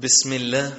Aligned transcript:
بسم 0.00 0.32
الله 0.32 0.74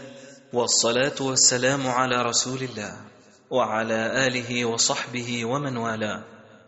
والصلاة 0.53 1.15
والسلام 1.21 1.87
على 1.87 2.21
رسول 2.21 2.63
الله 2.63 3.01
وعلى 3.49 4.27
آله 4.27 4.65
وصحبه 4.65 5.45
ومن 5.45 5.77
والاه. 5.77 6.23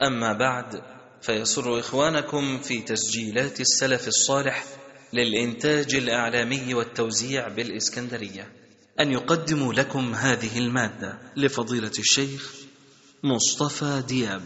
أما 0.08 0.34
بعد 0.34 0.82
فيسر 1.22 1.80
إخوانكم 1.80 2.60
في 2.60 2.82
تسجيلات 2.82 3.60
السلف 3.60 4.08
الصالح 4.08 4.64
للإنتاج 5.14 5.96
الإعلامي 5.96 6.74
والتوزيع 6.74 7.48
بالإسكندرية. 7.48 8.52
أن 9.00 9.12
يقدموا 9.12 9.74
لكم 9.74 10.14
هذه 10.14 10.58
المادة 10.58 11.20
لفضيلة 11.36 11.92
الشيخ 12.00 12.56
مصطفى 13.24 14.04
دياب. 14.08 14.44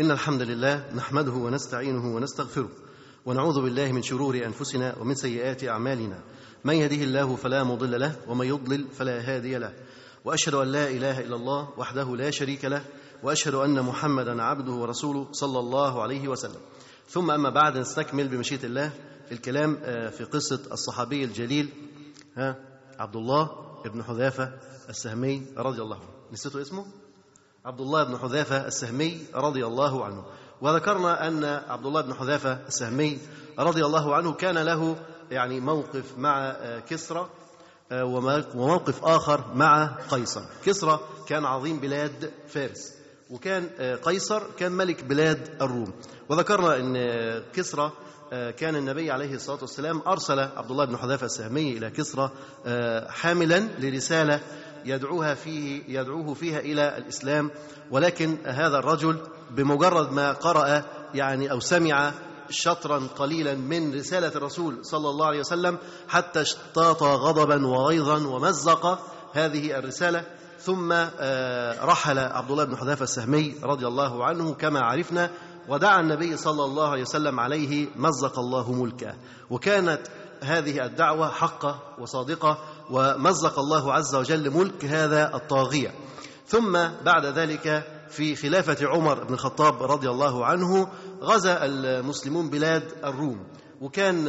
إن 0.00 0.10
الحمد 0.10 0.42
لله 0.42 0.94
نحمده 0.94 1.32
ونستعينه 1.32 2.14
ونستغفره 2.14 2.70
ونعوذ 3.26 3.62
بالله 3.62 3.92
من 3.92 4.02
شرور 4.02 4.36
أنفسنا 4.36 4.98
ومن 4.98 5.14
سيئات 5.14 5.64
أعمالنا. 5.64 6.22
من 6.66 6.74
يهده 6.74 7.04
الله 7.04 7.36
فلا 7.36 7.64
مضل 7.64 8.00
له 8.00 8.16
ومن 8.28 8.46
يضلل 8.46 8.86
فلا 8.88 9.20
هادي 9.20 9.58
له. 9.58 9.72
وأشهد 10.24 10.54
أن 10.54 10.68
لا 10.68 10.90
إله 10.90 11.20
إلا 11.20 11.36
الله 11.36 11.68
وحده 11.76 12.16
لا 12.16 12.30
شريك 12.30 12.64
له 12.64 12.84
وأشهد 13.22 13.54
أن 13.54 13.82
محمدا 13.82 14.42
عبده 14.42 14.72
ورسوله 14.72 15.28
صلى 15.32 15.58
الله 15.58 16.02
عليه 16.02 16.28
وسلم. 16.28 16.60
ثم 17.08 17.30
أما 17.30 17.50
بعد 17.50 17.78
نستكمل 17.78 18.28
بمشيئة 18.28 18.64
الله 18.66 18.90
الكلام 19.32 19.76
في 20.10 20.24
قصة 20.24 20.60
الصحابي 20.72 21.24
الجليل 21.24 21.68
ها 22.36 22.56
عبد 22.98 23.16
الله 23.16 23.50
بن 23.84 24.02
حذافة 24.02 24.52
السهمي 24.88 25.42
رضي 25.56 25.82
الله 25.82 25.96
عنه. 25.96 26.32
نسيتوا 26.32 26.60
اسمه؟ 26.60 26.86
عبد 27.64 27.80
الله 27.80 28.04
بن 28.04 28.18
حذافة 28.18 28.66
السهمي 28.66 29.18
رضي 29.34 29.66
الله 29.66 30.04
عنه. 30.04 30.24
وذكرنا 30.60 31.28
أن 31.28 31.44
عبد 31.44 31.86
الله 31.86 32.00
بن 32.00 32.14
حذافة 32.14 32.58
السهمي 32.68 33.18
رضي 33.58 33.84
الله 33.84 34.14
عنه 34.14 34.32
كان 34.32 34.58
له 34.58 34.96
يعني 35.30 35.60
موقف 35.60 36.18
مع 36.18 36.56
كسرى 36.88 37.28
وموقف 37.92 39.04
آخر 39.04 39.44
مع 39.54 39.86
قيصر. 40.10 40.42
كسرى 40.64 41.00
كان 41.28 41.44
عظيم 41.44 41.80
بلاد 41.80 42.30
فارس 42.48 42.94
وكان 43.30 43.68
قيصر 44.02 44.42
كان 44.58 44.72
ملك 44.72 45.04
بلاد 45.04 45.48
الروم. 45.62 45.92
وذكرنا 46.28 46.76
أن 46.76 46.96
كسرى 47.52 47.92
كان 48.30 48.76
النبي 48.76 49.10
عليه 49.10 49.34
الصلاة 49.34 49.58
والسلام 49.60 50.02
أرسل 50.06 50.38
عبد 50.38 50.70
الله 50.70 50.84
بن 50.84 50.96
حذافة 50.96 51.26
السهمي 51.26 51.78
إلى 51.78 51.90
كسرى 51.90 52.30
حاملا 53.08 53.58
لرسالة 53.78 54.40
يدعوها 54.84 55.34
فيه 55.34 55.82
يدعوه 55.88 56.34
فيها 56.34 56.58
إلى 56.58 56.98
الإسلام. 56.98 57.50
ولكن 57.90 58.36
هذا 58.46 58.78
الرجل 58.78 59.20
بمجرد 59.50 60.12
ما 60.12 60.32
قرأ 60.32 60.82
يعني 61.14 61.50
أو 61.50 61.60
سمع 61.60 62.12
شطرا 62.50 63.08
قليلا 63.18 63.54
من 63.54 63.94
رسالة 63.94 64.28
الرسول 64.28 64.78
صلى 64.82 65.10
الله 65.10 65.26
عليه 65.26 65.40
وسلم 65.40 65.78
حتى 66.08 66.40
اشتاط 66.40 67.02
غضبا 67.02 67.66
وغيظا 67.66 68.26
ومزق 68.26 68.98
هذه 69.32 69.78
الرسالة. 69.78 70.24
ثم 70.60 70.92
رحل 71.82 72.18
عبد 72.18 72.50
الله 72.50 72.64
بن 72.64 72.76
حذافة 72.76 73.02
السهمي 73.02 73.54
رضي 73.64 73.86
الله 73.86 74.24
عنه 74.24 74.54
كما 74.54 74.80
عرفنا 74.80 75.30
ودعا 75.68 76.00
النبي 76.00 76.36
صلى 76.36 76.64
الله 76.64 76.88
عليه 76.88 77.02
وسلم 77.02 77.40
عليه 77.40 77.88
مزق 77.96 78.38
الله 78.38 78.72
ملكه. 78.72 79.14
وكانت 79.50 80.00
هذه 80.42 80.84
الدعوة 80.84 81.30
حقة 81.30 81.82
وصادقة 81.98 82.58
ومزق 82.90 83.58
الله 83.58 83.92
عز 83.92 84.14
وجل 84.14 84.50
ملك 84.50 84.84
هذا 84.84 85.36
الطاغية. 85.36 85.94
ثم 86.46 86.72
بعد 87.04 87.26
ذلك 87.26 87.84
في 88.10 88.36
خلافة 88.36 88.88
عمر 88.88 89.24
بن 89.24 89.34
الخطاب 89.34 89.82
رضي 89.82 90.10
الله 90.10 90.44
عنه 90.44 90.88
غزا 91.22 91.58
المسلمون 91.64 92.50
بلاد 92.50 92.82
الروم. 93.04 93.46
وكان 93.80 94.28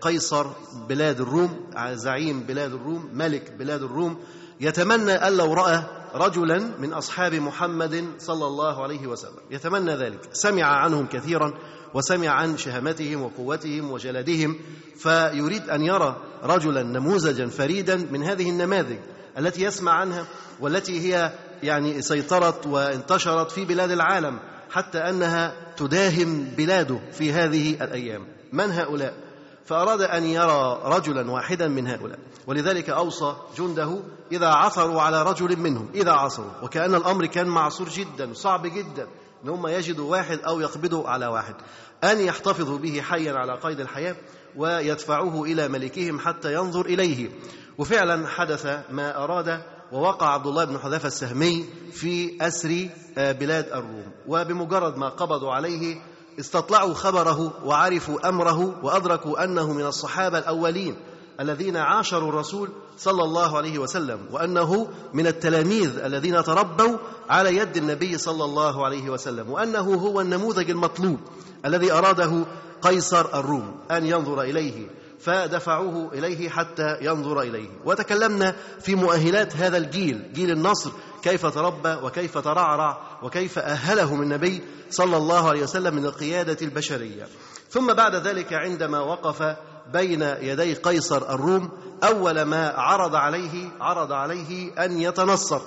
قيصر 0.00 0.46
بلاد 0.88 1.20
الروم 1.20 1.70
زعيم 1.92 2.40
بلاد 2.40 2.72
الروم 2.72 3.10
ملك 3.12 3.52
بلاد 3.58 3.82
الروم 3.82 4.16
يتمنى 4.60 5.12
أن 5.12 5.36
لو 5.36 5.54
رأى 5.54 5.84
رجلا 6.14 6.58
من 6.78 6.92
أصحاب 6.92 7.34
محمد 7.34 8.04
صلى 8.18 8.46
الله 8.46 8.82
عليه 8.82 9.06
وسلم. 9.06 9.40
يتمنى 9.50 9.94
ذلك. 9.94 10.28
سمع 10.32 10.64
عنهم 10.64 11.06
كثيرا 11.06 11.54
وسمع 11.94 12.28
عن 12.28 12.56
شهامتهم 12.56 13.22
وقوتهم 13.22 13.90
وجلدهم 13.90 14.58
فيريد 14.96 15.70
أن 15.70 15.82
يرى 15.82 16.16
رجلا 16.42 16.82
نموذجا 16.82 17.46
فريدا 17.46 17.96
من 17.96 18.22
هذه 18.22 18.50
النماذج 18.50 18.98
التي 19.38 19.62
يسمع 19.62 19.92
عنها 19.92 20.26
والتي 20.60 21.00
هي 21.00 21.32
يعني 21.62 22.02
سيطرت 22.02 22.66
وانتشرت 22.66 23.50
في 23.50 23.64
بلاد 23.64 23.90
العالم. 23.90 24.38
حتى 24.72 24.98
أنها 24.98 25.54
تداهم 25.76 26.44
بلاده 26.44 26.98
في 27.12 27.32
هذه 27.32 27.84
الأيام. 27.84 28.26
من 28.52 28.70
هؤلاء؟ 28.70 29.14
فأراد 29.64 30.00
أن 30.00 30.24
يرى 30.24 30.82
رجلا 30.84 31.30
واحدا 31.30 31.68
من 31.68 31.86
هؤلاء. 31.86 32.18
ولذلك 32.46 32.90
أوصى 32.90 33.36
جنده 33.58 34.00
إذا 34.32 34.46
عثروا 34.46 35.02
على 35.02 35.22
رجل 35.22 35.58
منهم 35.58 35.88
إذا 35.94 36.10
عثروا. 36.10 36.50
وكأن 36.62 36.94
الأمر 36.94 37.26
كان 37.26 37.46
معصور 37.46 37.88
جدا 37.88 38.34
صعب 38.34 38.66
جدا. 38.66 39.06
ان 39.44 39.48
هم 39.48 39.66
يجدوا 39.66 40.10
واحد 40.10 40.38
أو 40.38 40.60
يقبضوا 40.60 41.08
على 41.08 41.26
واحد. 41.26 41.54
أن 42.04 42.20
يحتفظوا 42.20 42.78
به 42.78 43.00
حيا 43.00 43.32
على 43.32 43.58
قيد 43.58 43.80
الحياة 43.80 44.16
ويدفعوه 44.56 45.44
إلى 45.44 45.68
ملكهم 45.68 46.18
حتى 46.18 46.54
ينظر 46.54 46.86
إليه. 46.86 47.30
وفعلا 47.78 48.26
حدث 48.26 48.66
ما 48.90 49.24
أراد 49.24 49.62
ووقع 49.92 50.34
عبد 50.34 50.46
الله 50.46 50.64
بن 50.64 50.78
حذافه 50.78 51.06
السهمي 51.06 51.64
في 51.92 52.38
أسر 52.40 52.88
بلاد 53.16 53.66
الروم. 53.66 54.12
وبمجرد 54.28 54.96
ما 54.96 55.08
قبضوا 55.08 55.52
عليه 55.52 56.00
استطلعوا 56.40 56.94
خبره 56.94 57.52
وعرفوا 57.64 58.28
أمره 58.28 58.84
وأدركوا 58.84 59.44
أنه 59.44 59.72
من 59.72 59.86
الصحابة 59.86 60.38
الأولين 60.38 60.96
الذين 61.40 61.76
عاشروا 61.76 62.28
الرسول 62.28 62.68
صلى 62.98 63.24
الله 63.24 63.56
عليه 63.56 63.78
وسلم 63.78 64.18
وأنه 64.32 64.88
من 65.14 65.26
التلاميذ 65.26 65.98
الذين 65.98 66.42
تربوا 66.42 66.96
على 67.28 67.56
يد 67.56 67.76
النبي 67.76 68.18
صلى 68.18 68.44
الله 68.44 68.84
عليه 68.84 69.10
وسلم 69.10 69.50
وأنه 69.50 69.94
هو 69.94 70.20
النموذج 70.20 70.70
المطلوب 70.70 71.18
الذي 71.66 71.92
أراده 71.92 72.44
قيصر 72.82 73.38
الروم 73.38 73.74
أن 73.90 74.06
ينظر 74.06 74.42
إليه. 74.42 75.01
فدفعوه 75.22 76.10
إليه 76.12 76.48
حتى 76.48 76.96
ينظر 77.00 77.40
إليه. 77.40 77.68
وتكلمنا 77.84 78.54
في 78.80 78.94
مؤهلات 78.94 79.56
هذا 79.56 79.76
الجيل 79.76 80.32
جيل 80.32 80.50
النصر 80.50 80.90
كيف 81.22 81.46
تربى 81.46 81.94
وكيف 82.02 82.38
ترعرع 82.38 83.00
وكيف 83.22 83.58
اهلهم 83.58 84.22
النبي 84.22 84.62
صلى 84.90 85.16
الله 85.16 85.48
عليه 85.48 85.62
وسلم 85.62 85.94
من 85.94 86.04
القيادة 86.04 86.56
البشرية. 86.62 87.26
ثم 87.70 87.92
بعد 87.92 88.14
ذلك 88.14 88.52
عندما 88.52 89.00
وقف 89.00 89.56
بين 89.92 90.22
يدي 90.22 90.74
قيصر 90.74 91.34
الروم 91.34 91.70
أول 92.04 92.42
ما 92.42 92.68
عرض 92.68 93.14
عليه 93.14 93.68
عرض 93.80 94.12
عليه 94.12 94.84
أن 94.84 95.00
يتنصر. 95.00 95.60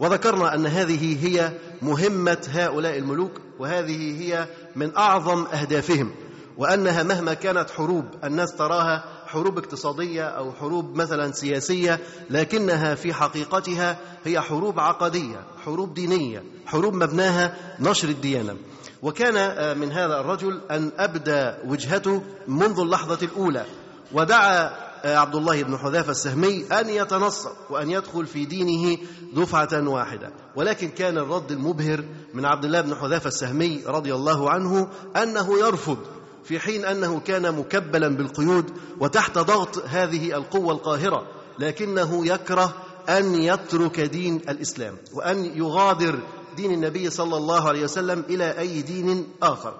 وذكرنا 0.00 0.54
أن 0.54 0.66
هذه 0.66 1.26
هي 1.26 1.52
مهمة 1.82 2.48
هؤلاء 2.50 2.98
الملوك 2.98 3.32
وهذه 3.58 4.20
هي 4.22 4.48
من 4.76 4.96
أعظم 4.96 5.46
أهدافهم. 5.46 6.23
وأنها 6.58 7.02
مهما 7.02 7.34
كانت 7.34 7.70
حروب 7.70 8.04
الناس 8.24 8.54
تراها 8.54 9.04
حروب 9.26 9.58
اقتصادية 9.58 10.22
أو 10.22 10.52
حروب 10.52 10.96
مثلا 10.96 11.32
سياسية 11.32 12.00
لكنها 12.30 12.94
في 12.94 13.14
حقيقتها 13.14 13.98
هي 14.24 14.40
حروب 14.40 14.80
عقدية 14.80 15.44
حروب 15.64 15.94
دينية 15.94 16.42
حروب 16.66 16.94
مبناها 16.94 17.56
نشر 17.80 18.08
الديانة. 18.08 18.56
وكان 19.02 19.78
من 19.78 19.92
هذا 19.92 20.20
الرجل 20.20 20.60
أن 20.70 20.92
أبدى 20.98 21.52
وجهته 21.66 22.22
منذ 22.48 22.80
اللحظة 22.80 23.18
الأولى 23.22 23.64
ودعا 24.12 24.70
عبد 25.04 25.34
الله 25.34 25.62
بن 25.62 25.78
حذافه 25.78 26.10
السهمي 26.10 26.64
أن 26.72 26.88
يتنصر 26.88 27.50
وأن 27.70 27.90
يدخل 27.90 28.26
في 28.26 28.44
دينه 28.44 28.98
دفعة 29.34 29.88
واحدة. 29.88 30.30
ولكن 30.56 30.88
كان 30.88 31.18
الرد 31.18 31.50
المبهر 31.50 32.04
من 32.34 32.44
عبد 32.44 32.64
الله 32.64 32.80
بن 32.80 32.94
حذافه 32.94 33.28
السهمي 33.28 33.82
رضي 33.86 34.14
الله 34.14 34.50
عنه 34.50 34.88
أنه 35.16 35.58
يرفض 35.58 35.98
في 36.44 36.60
حين 36.60 36.84
أنه 36.84 37.20
كان 37.20 37.54
مكبلا 37.54 38.08
بالقيود 38.08 38.70
وتحت 39.00 39.38
ضغط 39.38 39.78
هذه 39.86 40.36
القوة 40.36 40.72
القاهرة 40.72 41.26
لكنه 41.58 42.26
يكره 42.26 42.74
أن 43.08 43.34
يترك 43.34 44.00
دين 44.00 44.36
الإسلام 44.36 44.96
وأن 45.12 45.44
يغادر 45.44 46.18
دين 46.56 46.72
النبي 46.72 47.10
صلى 47.10 47.36
الله 47.36 47.68
عليه 47.68 47.84
وسلم 47.84 48.24
إلى 48.28 48.58
أي 48.58 48.82
دين 48.82 49.28
آخر. 49.42 49.74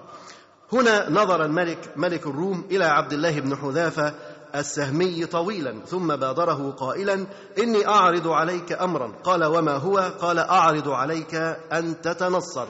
هنا 0.73 1.09
نظر 1.09 1.45
الملك 1.45 1.93
ملك 1.95 2.27
الروم 2.27 2.65
إلى 2.71 2.85
عبد 2.85 3.13
الله 3.13 3.39
بن 3.39 3.55
حذافة 3.55 4.13
السهمي 4.55 5.25
طويلا 5.25 5.75
ثم 5.87 6.15
بادره 6.15 6.71
قائلا 6.71 7.25
إني 7.59 7.87
أعرض 7.87 8.27
عليك 8.27 8.71
امرا. 8.71 9.11
قال 9.23 9.45
وما 9.45 9.77
هو؟ 9.77 9.97
قال 9.97 10.39
أعرض 10.39 10.89
عليك 10.89 11.35
أن 11.71 12.01
تتنصر. 12.01 12.67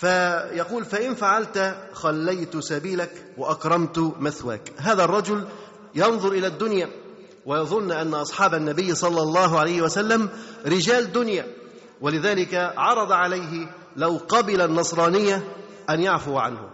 فيقول 0.00 0.84
فإن 0.84 1.14
فعلت 1.14 1.76
خليت 1.92 2.56
سبيلك 2.56 3.26
وأكرمت 3.38 3.98
مثواك. 4.20 4.72
هذا 4.76 5.04
الرجل 5.04 5.44
ينظر 5.94 6.32
إلى 6.32 6.46
الدنيا 6.46 6.88
ويظن 7.46 7.90
أن 7.90 8.14
أصحاب 8.14 8.54
النبي 8.54 8.94
صلى 8.94 9.22
الله 9.22 9.58
عليه 9.58 9.82
وسلم 9.82 10.28
رجال 10.66 11.12
دنيا 11.12 11.46
ولذلك 12.00 12.54
عرض 12.76 13.12
عليه 13.12 13.66
لو 13.96 14.20
قبل 14.28 14.60
النصرانية 14.60 15.44
أن 15.90 16.00
يعفو 16.00 16.38
عنه 16.38 16.70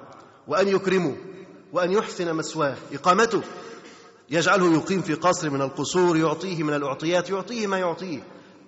وأن 0.48 0.68
يكرمه 0.68 1.16
وأن 1.72 1.92
يحسن 1.92 2.32
مثواه. 2.32 2.76
إقامته 2.92 3.42
يجعله 4.30 4.74
يقيم 4.74 5.02
في 5.02 5.14
قصر 5.14 5.50
من 5.50 5.62
القصور 5.62 6.16
يعطيه 6.16 6.62
من 6.62 6.74
الأعطيات 6.74 7.30
يعطيه 7.30 7.66
ما 7.66 7.78
يعطيه. 7.78 8.22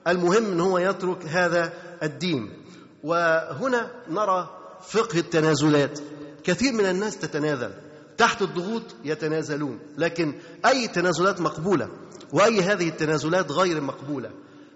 المهم 0.08 0.44
أن 0.44 0.60
هو 0.60 0.78
يترك 0.78 1.26
هذا 1.26 1.72
الدين. 2.02 2.67
وهنا 3.04 3.90
نرى 4.08 4.48
فقه 4.88 5.18
التنازلات. 5.18 5.98
كثير 6.44 6.72
من 6.72 6.86
الناس 6.86 7.18
تتنازل. 7.18 7.70
تحت 8.18 8.42
الضغوط 8.42 8.82
يتنازلون 9.04 9.78
لكن 9.98 10.34
أي 10.66 10.88
تنازلات 10.88 11.40
مقبولة 11.40 11.88
وأي 12.32 12.60
هذه 12.60 12.88
التنازلات 12.88 13.52
غير 13.52 13.80
مقبولة؟ 13.80 14.30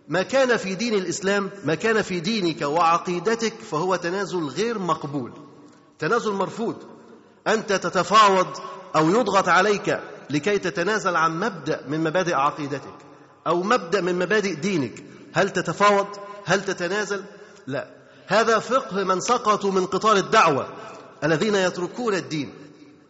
ما 0.09 0.23
كان 0.23 0.57
في 0.57 0.75
دين 0.75 0.95
الإسلام 0.95 1.51
ما 1.65 1.75
كان 1.75 2.03
في 2.03 2.21
دينك 2.21 2.63
وعقيدتك 2.63 3.55
فهو 3.71 3.97
تنازل 3.97 4.45
غير 4.45 4.79
مقبول. 4.79 5.33
تنازل 5.99 6.33
مرفوض. 6.33 6.77
أنت 7.47 7.73
تتفاوض 7.73 8.47
أو 8.97 9.11
يضغط 9.11 9.49
عليك 9.49 10.01
لكي 10.31 10.59
تتنازل 10.59 11.17
عن 11.17 11.41
مبدأ 11.41 11.85
من 11.89 12.01
مبادئ 12.01 12.35
عقيدتك 12.35 12.97
أو 13.47 13.63
مبدأ 13.63 14.01
من 14.01 14.19
مبادئ 14.19 14.55
دينك. 14.55 15.05
هل 15.33 15.51
تتفاوض؟ 15.51 16.07
هل 16.45 16.65
تتنازل؟ 16.65 17.25
لا. 17.67 18.02
هذا 18.33 18.59
فقه 18.59 19.05
من 19.05 19.21
سقطوا 19.21 19.71
من 19.71 19.87
قطار 19.87 20.17
الدعوة 20.17 20.69
الذين 21.25 21.55
يتركون 21.55 22.15
الدين 22.15 22.55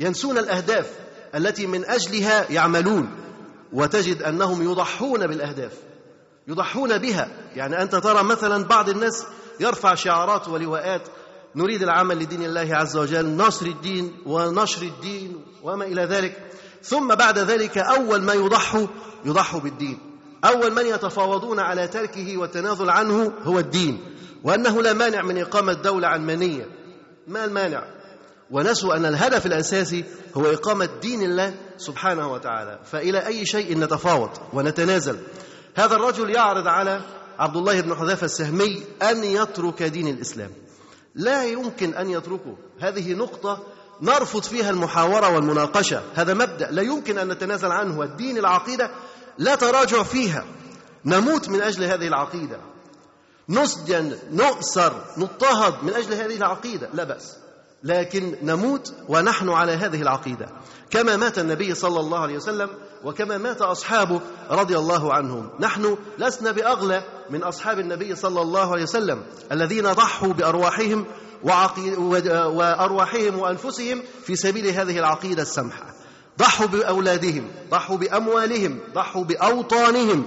ينسون 0.01 0.39
الأهداف 0.39 0.91
التي 1.35 1.67
من 1.67 1.85
أجلها 1.85 2.53
يعملون 2.53 3.11
وتجد 3.73 4.23
أنهم 4.23 4.63
يضحون 4.63 5.27
بالأهداف 5.27 5.73
يضحون 6.49 6.99
بها. 6.99 7.29
يعني 7.57 7.83
أنت 7.83 7.97
ترى 7.97 8.23
مثلا 8.23 8.65
بعض 8.65 8.89
الناس 8.89 9.25
يرفع 9.61 9.95
شعارات 9.95 10.49
ولواءات 10.49 11.03
نريد 11.57 11.83
العمل 11.83 12.19
لدين 12.19 12.43
الله 12.43 12.69
عز 12.77 12.97
وجل 12.97 13.37
نصر 13.37 13.67
الدين 13.67 14.13
ونشر 14.27 14.83
الدين 14.83 15.45
وما 15.63 15.85
إلى 15.85 16.03
ذلك. 16.05 16.37
ثم 16.83 17.15
بعد 17.15 17.39
ذلك 17.39 17.79
أول 17.79 18.23
ما 18.23 18.33
يضحوا 18.33 18.87
يضحوا 19.25 19.61
بالدين. 19.61 19.99
أول 20.45 20.75
من 20.75 20.87
يتفاوضون 20.87 21.61
على 21.61 21.89
تركه 21.89 22.37
والتنازل 22.37 22.91
عنه 22.91 23.33
هو 23.43 23.59
الدين. 23.59 24.01
وأنه 24.45 24.83
لا 24.83 24.93
مانع 24.93 25.23
من 25.23 25.39
إقامة 25.39 25.73
دولة 25.73 26.09
علمانية 26.09 26.67
ما 27.27 27.45
المانع؟ 27.45 27.85
ونسوا 28.51 28.97
أن 28.97 29.05
الهدف 29.07 29.47
الأساسي 29.47 30.05
هو 30.35 30.47
إقامة 30.47 30.89
دين 31.03 31.23
الله 31.23 31.55
سبحانه 31.77 32.33
وتعالى. 32.33 32.79
فإلى 32.85 33.27
أي 33.27 33.47
شيء 33.47 33.79
نتفاوض 33.79 34.31
ونتنازل. 34.53 35.19
هذا 35.75 35.97
الرجل 35.97 36.31
يعرض 36.31 36.67
على 36.67 37.01
عبد 37.39 37.57
الله 37.57 37.81
بن 37.81 37.95
حذافة 37.95 38.25
السهمي 38.25 38.83
أن 39.03 39.25
يترك 39.25 39.83
دين 39.83 40.09
الإسلام. 40.09 40.51
لا 41.15 41.45
يمكن 41.45 41.95
أن 41.95 42.11
يتركه. 42.11 42.57
هذه 42.81 43.15
نقطة 43.15 43.67
نرفض 44.03 44.43
فيها 44.43 44.71
المحاورة 44.71 45.35
والمناقشة. 45.35 46.03
هذا 46.15 46.35
مبدأ. 46.35 46.71
لا 46.71 46.83
يمكن 46.83 47.19
أن 47.19 47.29
نتنازل 47.29 47.69
عنه. 47.69 48.03
الدين 48.03 48.39
العقيدة 48.39 48.91
لا 49.39 49.55
تراجع 49.55 50.03
فيها. 50.03 50.45
نموت 51.05 51.49
من 51.49 51.63
أجل 51.63 51.85
هذه 51.85 52.07
العقيدة. 52.09 52.72
نسجن 53.49 54.19
نؤسر 54.33 55.05
نضطهد 55.19 55.75
من 55.83 55.95
أجل 55.95 56.15
هذه 56.15 56.37
العقيدة. 56.37 56.89
لا 56.95 57.05
بأس. 57.05 57.37
لكن 57.85 58.37
نموت 58.43 58.95
ونحن 59.09 59.49
على 59.49 59.73
هذه 59.73 60.03
العقيدة. 60.03 60.49
كما 60.91 61.17
مات 61.17 61.39
النبي 61.39 61.75
صلى 61.75 62.01
الله 62.01 62.19
عليه 62.19 62.37
وسلم 62.37 62.69
وكما 63.05 63.39
مات 63.39 63.63
أصحابه 63.63 64.21
رضي 64.51 64.79
الله 64.79 65.15
عنهم. 65.15 65.51
نحن 65.61 65.97
لسنا 66.19 66.51
بأغلى 66.51 67.03
من 67.31 67.43
أصحاب 67.43 67.79
النبي 67.79 68.17
صلى 68.17 68.43
الله 68.43 68.73
عليه 68.73 68.83
وسلم 68.83 69.23
الذين 69.53 69.93
ضحوا 69.93 70.33
بأرواحهم 70.33 71.07
وأرواحهم 71.43 73.39
وأنفسهم 73.39 74.03
في 74.25 74.37
سبيل 74.37 74.67
هذه 74.67 74.99
العقيدة 74.99 75.43
السمحة. 75.43 75.95
ضحوا 76.39 76.67
بأولادهم 76.67 77.51
ضحوا 77.71 77.97
بأموالهم 77.97 78.79
ضحوا 78.95 79.25
بأوطانهم 79.25 80.25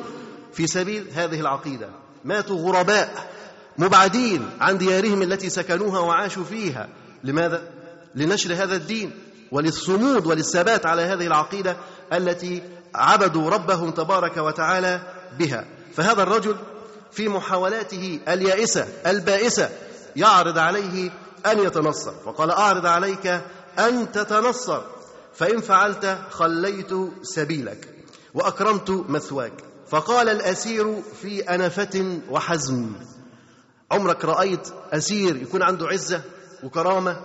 في 0.53 0.67
سبيل 0.67 1.07
هذه 1.13 1.39
العقيدة. 1.39 1.89
ماتوا 2.25 2.57
غرباء 2.57 3.29
مبعدين 3.77 4.49
عن 4.61 4.77
ديارهم 4.77 5.21
التي 5.21 5.49
سكنوها 5.49 5.99
وعاشوا 5.99 6.43
فيها. 6.43 6.89
لماذا؟ 7.23 7.69
لنشر 8.15 8.53
هذا 8.53 8.75
الدين 8.75 9.11
وللصمود 9.51 10.25
وللثبات 10.25 10.85
على 10.85 11.01
هذه 11.01 11.27
العقيدة 11.27 11.77
التي 12.13 12.63
عبدوا 12.95 13.49
ربهم 13.49 13.91
تبارك 13.91 14.37
وتعالى 14.37 15.01
بها. 15.39 15.65
فهذا 15.95 16.23
الرجل 16.23 16.55
في 17.11 17.29
محاولاته 17.29 18.19
اليائسة 18.27 18.87
البائسة 19.05 19.69
يعرض 20.15 20.57
عليه 20.57 21.11
أن 21.45 21.59
يتنصر. 21.59 22.13
وقال 22.25 22.51
أعرض 22.51 22.85
عليك 22.85 23.41
أن 23.79 24.11
تتنصر. 24.11 24.81
فإن 25.33 25.61
فعلت 25.61 26.17
خليت 26.29 26.91
سبيلك 27.21 27.89
وأكرمت 28.33 28.89
مثواك. 29.09 29.74
فقال 29.87 30.29
الأسير 30.29 31.01
في 31.21 31.41
أنفة 31.41 32.19
وحزم 32.29 32.91
عمرك 33.91 34.25
رأيت 34.25 34.67
أسير 34.91 35.35
يكون 35.35 35.63
عنده 35.63 35.87
عزة 35.87 36.21
وكرامة 36.63 37.21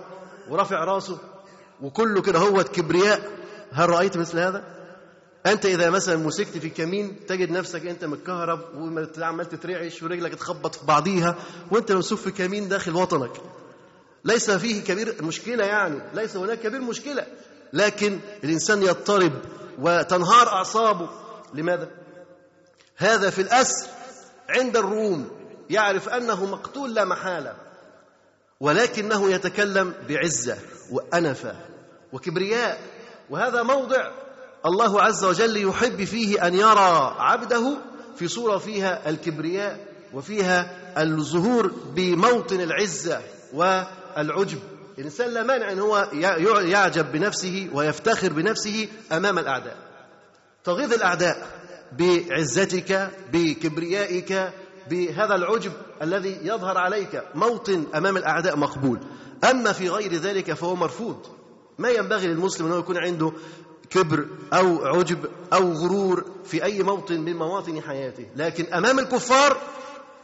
ورافع 0.49 0.83
راسه 0.83 1.17
وكله 1.81 2.21
كده 2.21 2.39
هو 2.39 2.63
كبرياء 2.63 3.21
هل 3.71 3.89
رأيت 3.89 4.17
مثل 4.17 4.39
هذا؟ 4.39 4.63
أنت 5.45 5.65
إذا 5.65 5.89
مثلا 5.89 6.17
مسكت 6.17 6.57
في 6.57 6.69
كمين 6.69 7.25
تجد 7.27 7.51
نفسك 7.51 7.85
أنت 7.85 8.05
متكهرب 8.05 8.59
وعمال 9.17 9.49
تترعش 9.49 10.03
ورجلك 10.03 10.35
تخبط 10.35 10.75
في 10.75 10.85
بعضيها 10.85 11.35
وأنت 11.71 11.91
ممسوك 11.91 12.19
في 12.19 12.31
كمين 12.31 12.69
داخل 12.69 12.95
وطنك 12.95 13.31
ليس 14.25 14.51
فيه 14.51 14.83
كبير 14.83 15.15
مشكلة 15.23 15.65
يعني 15.65 15.99
ليس 16.13 16.35
هناك 16.35 16.59
كبير 16.59 16.81
مشكلة 16.81 17.25
لكن 17.73 18.19
الإنسان 18.43 18.83
يضطرب 18.83 19.31
وتنهار 19.79 20.47
أعصابه 20.47 21.09
لماذا؟ 21.53 22.00
هذا 23.01 23.29
في 23.29 23.41
الأسر 23.41 23.87
عند 24.49 24.77
الروم 24.77 25.29
يعرف 25.69 26.09
أنه 26.09 26.45
مقتول 26.45 26.93
لا 26.93 27.05
محالة 27.05 27.53
ولكنه 28.59 29.31
يتكلم 29.31 29.93
بعزة 30.09 30.57
وأنفة 30.91 31.55
وكبرياء 32.13 32.79
وهذا 33.29 33.63
موضع 33.63 34.11
الله 34.65 35.01
عز 35.01 35.23
وجل 35.23 35.67
يحب 35.67 36.03
فيه 36.03 36.47
أن 36.47 36.53
يرى 36.53 37.15
عبده 37.19 37.77
في 38.15 38.27
صورة 38.27 38.57
فيها 38.57 39.09
الكبرياء 39.09 39.85
وفيها 40.13 40.77
الظهور 41.03 41.67
بموطن 41.67 42.61
العزة 42.61 43.21
والعجب. 43.53 44.59
الإنسان 44.97 45.29
لا 45.29 45.43
مانع 45.43 45.71
أن 45.71 45.79
هو 45.79 46.07
يعجب 46.61 47.11
بنفسه 47.11 47.69
ويفتخر 47.73 48.33
بنفسه 48.33 48.87
أمام 49.11 49.39
الأعداء. 49.39 49.77
تغيظ 50.63 50.93
الأعداء 50.93 51.47
بعزتك 51.99 53.09
بكبريائك 53.33 54.53
بهذا 54.89 55.35
العجب 55.35 55.71
الذي 56.01 56.39
يظهر 56.43 56.77
عليك. 56.77 57.23
موطن 57.35 57.83
أمام 57.95 58.17
الأعداء 58.17 58.57
مقبول. 58.57 58.99
أما 59.43 59.71
في 59.71 59.89
غير 59.89 60.13
ذلك 60.13 60.53
فهو 60.53 60.75
مرفوض. 60.75 61.17
ما 61.77 61.89
ينبغي 61.89 62.27
للمسلم 62.27 62.67
انه 62.67 62.77
يكون 62.77 62.97
عنده 62.97 63.31
كبر 63.89 64.25
أو 64.53 64.85
عجب 64.85 65.17
أو 65.53 65.71
غرور 65.71 66.25
في 66.43 66.63
أي 66.63 66.83
موطن 66.83 67.21
من 67.21 67.35
مواطن 67.35 67.81
حياته. 67.81 68.25
لكن 68.35 68.73
أمام 68.73 68.99
الكفار 68.99 69.57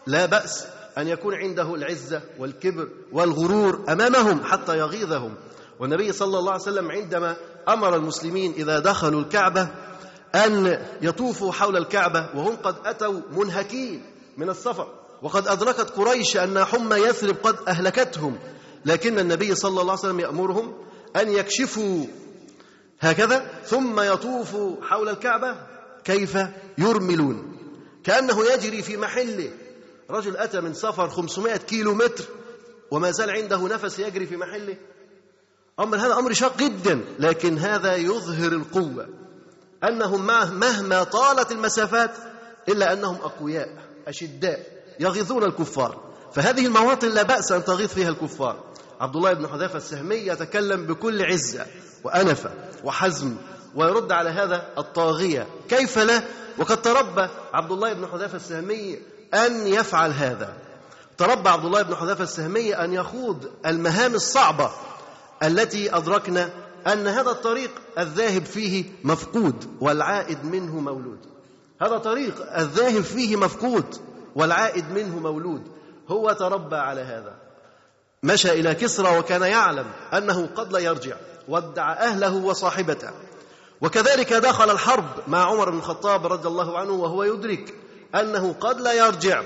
لا 0.08 0.26
بأس 0.26 0.68
أن 0.98 1.08
يكون 1.08 1.36
عنده 1.36 1.76
العزة 1.76 2.22
والكبر 2.40 2.88
والغرور 3.12 3.84
أمامهم 3.90 4.44
حتى 4.44 4.78
يغيظهم. 4.78 5.36
والنبي 5.80 6.12
صلى 6.12 6.40
الله 6.40 6.52
عليه 6.52 6.62
وسلم 6.62 6.92
عندما 6.92 7.36
أمر 7.70 7.96
المسلمين 7.96 8.52
إذا 8.52 8.80
دخلوا 8.80 9.22
الكعبة 9.22 9.70
أن 10.36 10.86
يطوفوا 11.02 11.52
حول 11.52 11.78
الكعبة 11.78 12.30
وهم 12.36 12.56
قد 12.56 12.76
أتوا 12.86 13.22
منهكين 13.32 14.06
من 14.38 14.50
السفر. 14.50 14.94
وقد 15.22 15.48
أدركت 15.48 15.90
قريش 15.90 16.38
أن 16.38 16.66
حمى 16.66 16.96
يثرب 16.96 17.36
قد 17.44 17.56
أهلكتهم. 17.68 18.40
لكن 18.86 19.20
النبي 19.20 19.56
صلى 19.56 19.82
الله 19.82 19.92
عليه 19.92 20.02
وسلم 20.02 20.20
يأمرهم 20.20 20.74
أن 21.16 21.32
يكشفوا 21.32 22.06
هكذا 23.00 23.52
ثم 23.66 24.00
يطوفوا 24.00 24.76
حول 24.84 25.10
الكعبة 25.10 25.56
كيف 26.04 26.38
يرملون. 26.78 27.58
كأنه 28.04 28.46
يجري 28.54 28.82
في 28.82 28.98
محله. 28.98 29.52
رجل 30.10 30.38
أتى 30.38 30.62
من 30.62 30.74
سفر 30.74 31.10
500 31.10 31.58
كيلو 31.58 31.94
متر 31.94 32.24
وما 32.92 33.12
زال 33.12 33.30
عنده 33.30 33.68
نفس 33.68 34.00
يجري 34.00 34.26
في 34.26 34.38
محله. 34.38 34.78
أمر 35.80 35.98
هذا 35.98 36.14
أمر 36.20 36.34
شاق 36.34 36.58
جدا 36.58 37.06
لكن 37.20 37.58
هذا 37.58 37.96
يظهر 37.96 38.52
القوة. 38.52 39.27
أنهم 39.84 40.26
مهما 40.60 41.04
طالت 41.04 41.52
المسافات 41.52 42.12
إلا 42.70 42.94
أنهم 42.94 43.16
أقوياء 43.16 43.70
أشداء 44.08 44.60
يغيظون 45.00 45.44
الكفار. 45.44 46.08
فهذه 46.34 46.66
المواطن 46.66 47.10
لا 47.10 47.24
بأس 47.24 47.52
أن 47.52 47.66
تغيظ 47.66 47.90
فيها 47.90 48.10
الكفار. 48.10 48.64
عبد 49.02 49.16
الله 49.16 49.34
بن 49.34 49.48
حذافة 49.48 49.78
السهمي 49.78 50.16
يتكلم 50.16 50.86
بكل 50.86 51.26
عزة 51.26 51.66
وأنفة 52.04 52.52
وحزم 52.84 53.36
ويرد 53.76 54.12
على 54.12 54.30
هذا 54.30 54.70
الطاغية. 54.78 55.48
كيف 55.70 55.98
لا؟ 55.98 56.24
وقد 56.58 56.82
تربى 56.82 57.28
عبد 57.54 57.72
الله 57.72 57.94
بن 57.94 58.08
حذافة 58.08 58.36
السهمي 58.36 59.00
أن 59.34 59.68
يفعل 59.68 60.12
هذا. 60.12 60.54
تربى 61.18 61.50
عبد 61.50 61.66
الله 61.66 61.82
بن 61.82 61.96
حذافة 61.96 62.24
السهمي 62.24 62.76
أن 62.76 62.94
يخوض 62.94 63.50
المهام 63.66 64.16
الصعبة 64.16 64.72
التي 65.44 65.96
أدركنا 65.96 66.50
أن 66.88 67.08
هذا 67.08 67.32
الطريق 67.32 67.72
الذاهب 68.00 68.46
فيه 68.46 68.86
مفقود 69.04 69.78
والعائد 69.82 70.46
منه 70.46 70.80
مولود. 70.80 71.20
هذا 71.82 71.98
طريق 71.98 72.58
الذاهب 72.58 73.02
فيه 73.02 73.36
مفقود 73.36 73.96
والعائد 74.36 74.92
منه 74.92 75.20
مولود. 75.20 75.62
هو 76.08 76.32
تربى 76.32 76.76
على 76.76 77.02
هذا. 77.02 77.34
مشى 78.24 78.52
إلى 78.52 78.76
كسرى 78.76 79.20
وكان 79.20 79.42
يعلم 79.42 79.86
أنه 80.14 80.50
قد 80.56 80.74
لا 80.74 80.80
يرجع. 80.80 81.16
ودع 81.48 81.94
أهله 81.94 82.36
وصاحبته. 82.36 83.12
وكذلك 83.82 84.34
دخل 84.34 84.72
الحرب 84.72 85.06
مع 85.28 85.46
عمر 85.46 85.70
بن 85.70 85.78
الخطاب 85.78 86.26
رضي 86.28 86.48
الله 86.48 86.78
عنه 86.78 86.92
وهو 86.92 87.24
يدرك 87.24 87.74
أنه 88.16 88.54
قد 88.54 88.82
لا 88.82 88.94
يرجع. 88.94 89.44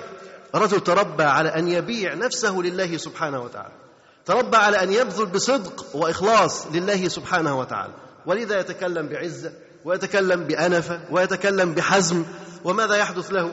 رجل 0.56 0.80
تربى 0.80 1.24
على 1.24 1.50
أن 1.50 1.68
يبيع 1.68 2.14
نفسه 2.14 2.58
لله 2.58 2.98
سبحانه 2.98 3.42
وتعالى. 3.42 3.81
تربى 4.26 4.58
على 4.58 4.84
أن 4.84 4.94
يبذل 4.94 5.26
بصدق 5.26 5.86
وإخلاص 5.94 6.68
لله 6.74 7.08
سبحانه 7.08 7.60
وتعالى. 7.60 7.94
ولذا 8.26 8.60
يتكلم 8.60 9.08
بعزة 9.08 9.52
ويتكلم 9.86 10.44
بأنفة 10.44 11.02
ويتكلم 11.12 11.74
بحزم. 11.74 12.26
وماذا 12.64 12.96
يحدث 12.96 13.32
له؟ 13.32 13.52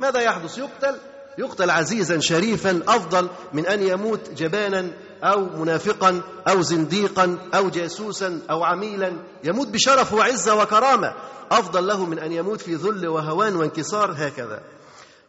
ماذا 0.00 0.20
يحدث؟ 0.20 0.58
يقتل 0.58 0.96
يقتل 1.38 1.70
عزيزا 1.70 2.20
شريفا 2.20 2.82
أفضل 2.88 3.28
من 3.52 3.66
أن 3.66 3.82
يموت 3.82 4.30
جبانا 4.36 4.90
أو 5.22 5.40
منافقا 5.40 6.20
أو 6.48 6.62
زنديقا 6.62 7.38
أو 7.54 7.70
جاسوسا 7.70 8.40
أو 8.50 8.64
عميلا. 8.64 9.12
يموت 9.44 9.68
بشرف 9.68 10.12
وعزة 10.12 10.54
وكرامة. 10.54 11.14
أفضل 11.50 11.86
له 11.86 12.04
من 12.04 12.18
أن 12.18 12.32
يموت 12.32 12.60
في 12.60 12.74
ذل 12.74 13.08
وهوان 13.08 13.56
وانكسار 13.56 14.14
هكذا. 14.16 14.60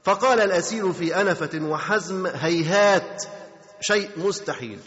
فقال 0.04 0.40
الأسير 0.40 0.94
في 0.94 1.22
أنفة 1.22 1.60
وحزم 1.62 2.28
هيهات. 2.28 3.24
شيء 3.82 4.10
مستحيل. 4.18 4.80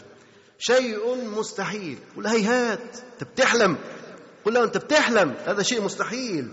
شيء 0.59 1.15
مستحيل. 1.25 1.97
قل 2.17 2.27
هيهات 2.27 2.79
أنت 3.13 3.23
بتحلم. 3.23 3.77
قل 4.45 4.53
له 4.53 4.63
أنت 4.63 4.77
بتحلم. 4.77 5.35
هذا 5.45 5.63
شيء 5.63 5.81
مستحيل. 5.81 6.49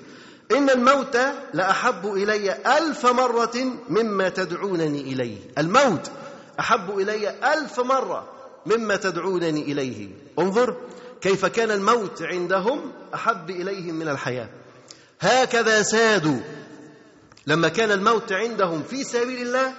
إن 0.53 0.71
الموت 0.71 1.19
لأحب 1.55 2.07
إلي 2.07 2.79
ألف 2.79 3.07
مرة 3.07 3.79
مما 3.89 4.29
تدعونني 4.29 5.01
إليه. 5.01 5.39
الموت 5.59 6.11
أحب 6.61 6.99
إلي 6.99 7.55
ألف 7.55 7.81
مرة 7.81 8.29
مما 8.67 8.97
تدعونني 8.97 9.63
إليه. 9.63 10.09
انظر 10.39 10.77
كيف 11.21 11.47
كان 11.47 11.71
الموت 11.71 12.23
عندهم 12.23 12.93
أحب 13.15 13.51
إليهم 13.51 13.95
من 13.95 14.09
الحياة. 14.09 14.49
هكذا 15.21 15.83
سادوا. 15.83 16.41
لما 17.47 17.69
كان 17.69 17.91
الموت 17.91 18.33
عندهم 18.33 18.83
في 18.83 19.05
سبيل 19.05 19.43
الله 19.43 19.73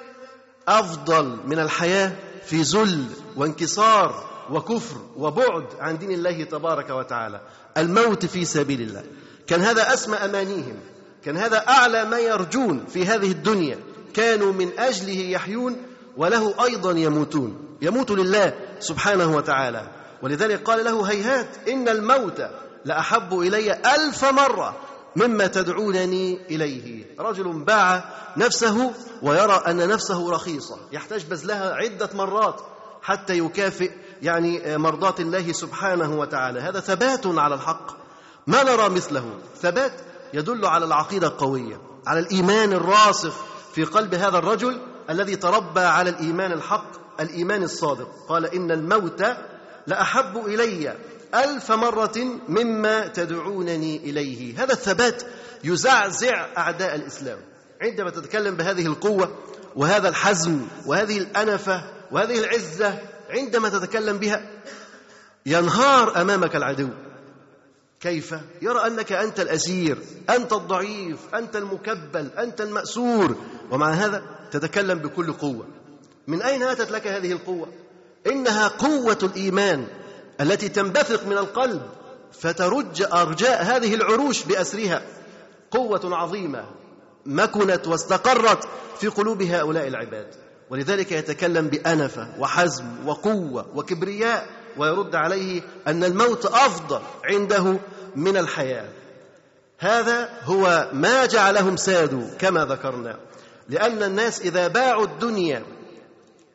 أفضل 0.67 1.39
من 1.45 1.59
الحياة. 1.59 2.15
في 2.45 2.61
ذل 2.61 3.05
وانكسار 3.35 4.29
وكفر 4.51 4.97
وبعد 5.17 5.65
عن 5.79 5.97
دين 5.97 6.11
الله 6.11 6.43
تبارك 6.43 6.89
وتعالى. 6.89 7.41
الموت 7.77 8.25
في 8.25 8.45
سبيل 8.45 8.81
الله. 8.81 9.03
كان 9.47 9.61
هذا 9.61 9.93
أسمى 9.93 10.15
أمانيهم. 10.17 10.79
كان 11.25 11.37
هذا 11.37 11.57
أعلى 11.67 12.05
ما 12.05 12.19
يرجون 12.19 12.85
في 12.85 13.05
هذه 13.05 13.31
الدنيا. 13.31 13.79
كانوا 14.13 14.53
من 14.53 14.79
أجله 14.79 15.19
يحيون 15.19 15.77
وله 16.17 16.65
أيضا 16.65 16.91
يموتون. 16.91 17.77
يموت 17.81 18.11
لله 18.11 18.53
سبحانه 18.79 19.35
وتعالى. 19.35 19.87
ولذلك 20.21 20.63
قال 20.63 20.85
له 20.85 21.11
هيهات 21.11 21.47
إن 21.69 21.89
الموت 21.89 22.41
لأحب 22.85 23.39
إلي 23.39 23.73
ألف 23.95 24.25
مرة. 24.25 24.75
مما 25.15 25.47
تدعونني 25.47 26.39
إليه. 26.49 27.05
رجل 27.19 27.63
باع 27.63 28.03
نفسه 28.37 28.93
ويرى 29.21 29.63
أن 29.67 29.87
نفسه 29.87 30.31
رخيصة 30.31 30.77
يحتاج 30.91 31.25
بذلها 31.25 31.73
عدة 31.73 32.09
مرات 32.13 32.61
حتى 33.01 33.37
يكافئ 33.37 33.91
يعني 34.21 34.77
مرضاة 34.77 35.15
الله 35.19 35.51
سبحانه 35.51 36.19
وتعالى. 36.19 36.59
هذا 36.59 36.79
ثبات 36.79 37.27
على 37.27 37.55
الحق. 37.55 37.91
ما 38.47 38.63
نرى 38.63 38.89
مثله؟ 38.89 39.39
ثبات 39.61 39.93
يدل 40.33 40.65
على 40.65 40.85
العقيدة 40.85 41.27
القوية 41.27 41.81
على 42.07 42.19
الإيمان 42.19 42.73
الراسخ 42.73 43.33
في 43.73 43.83
قلب 43.83 44.15
هذا 44.15 44.37
الرجل 44.37 44.81
الذي 45.09 45.35
تربى 45.35 45.79
على 45.79 46.09
الإيمان 46.09 46.51
الحق 46.51 47.19
الإيمان 47.19 47.63
الصادق. 47.63 48.09
قال 48.29 48.45
إن 48.45 48.71
الموت 48.71 49.23
لأحب 49.87 50.37
إلي 50.45 50.95
ألف 51.35 51.71
مرة 51.71 52.39
مما 52.49 53.07
تدعونني 53.07 53.97
إليه. 53.97 54.63
هذا 54.63 54.73
الثبات 54.73 55.23
يزعزع 55.63 56.47
أعداء 56.57 56.95
الإسلام. 56.95 57.37
عندما 57.81 58.09
تتكلم 58.09 58.55
بهذه 58.55 58.85
القوة 58.85 59.35
وهذا 59.75 60.09
الحزم 60.09 60.67
وهذه 60.85 61.17
الأنفة 61.17 61.83
وهذه 62.11 62.39
العزة 62.39 62.99
عندما 63.29 63.69
تتكلم 63.69 64.17
بها 64.17 64.49
ينهار 65.45 66.21
أمامك 66.21 66.55
العدو. 66.55 66.89
كيف؟ 67.99 68.35
يرى 68.61 68.87
أنك 68.87 69.11
أنت 69.11 69.39
الأسير 69.39 69.97
أنت 70.29 70.53
الضعيف 70.53 71.19
أنت 71.35 71.55
المكبل 71.55 72.29
أنت 72.37 72.61
المأسور. 72.61 73.35
ومع 73.71 73.91
هذا 73.91 74.23
تتكلم 74.51 74.99
بكل 74.99 75.33
قوة. 75.33 75.67
من 76.27 76.41
أين 76.41 76.63
أتت 76.63 76.91
لك 76.91 77.07
هذه 77.07 77.31
القوة؟ 77.31 77.67
إنها 78.27 78.67
قوة 78.67 79.17
الإيمان. 79.23 79.87
التي 80.41 80.69
تنبثق 80.69 81.25
من 81.25 81.37
القلب 81.37 81.81
فترج 82.31 83.01
أرجاء 83.13 83.63
هذه 83.63 83.93
العروش 83.93 84.43
بأسرها. 84.43 85.01
قوة 85.71 86.01
عظيمة 86.03 86.65
مكنت 87.25 87.87
واستقرت 87.87 88.67
في 88.99 89.07
قلوب 89.07 89.41
هؤلاء 89.41 89.87
العباد. 89.87 90.27
ولذلك 90.69 91.11
يتكلم 91.11 91.67
بانفه 91.67 92.27
وحزم 92.39 92.85
وقوة 93.05 93.65
وكبرياء 93.75 94.47
ويرد 94.77 95.15
عليه 95.15 95.61
أن 95.87 96.03
الموت 96.03 96.45
أفضل 96.45 97.01
عنده 97.23 97.79
من 98.15 98.37
الحياة. 98.37 98.89
هذا 99.79 100.29
هو 100.43 100.89
ما 100.93 101.25
جعلهم 101.25 101.77
سادوا 101.77 102.27
كما 102.39 102.65
ذكرنا. 102.65 103.19
لأن 103.69 104.03
الناس 104.03 104.41
إذا 104.41 104.67
باعوا 104.67 105.05
الدنيا 105.05 105.63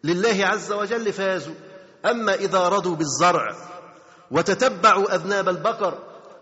لله 0.05 0.47
عز 0.47 0.73
وجل 0.73 1.13
فازوا. 1.13 1.55
أما 2.05 2.35
إذا 2.35 2.69
رضوا 2.69 2.97
بالزرع 2.97 3.76
وتتبعوا 4.31 5.15
أذناب 5.15 5.49
البقر 5.49 5.99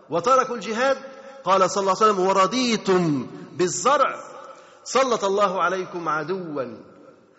وتركوا 0.09 0.55
الجهاد. 0.55 0.97
قال 1.43 1.71
صلى 1.71 1.81
الله 1.81 1.95
عليه 2.01 2.11
وسلم 2.11 2.27
ورضيتم 2.27 3.27
بالزرع. 3.57 4.19
سلط 4.83 5.23
الله 5.23 5.63
عليكم 5.63 6.09
عدوا. 6.09 6.63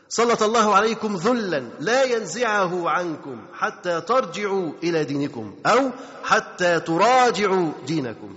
سلط 0.08 0.42
الله 0.42 0.74
عليكم 0.74 1.16
ذلا. 1.16 1.70
لا 1.80 2.02
ينزعه 2.02 2.90
عنكم 2.90 3.46
حتى 3.54 4.00
ترجعوا 4.00 4.72
إلى 4.82 5.04
دينكم 5.04 5.54
أو 5.66 5.90
حتى 6.24 6.80
تراجعوا 6.80 7.72
دينكم. 7.86 8.36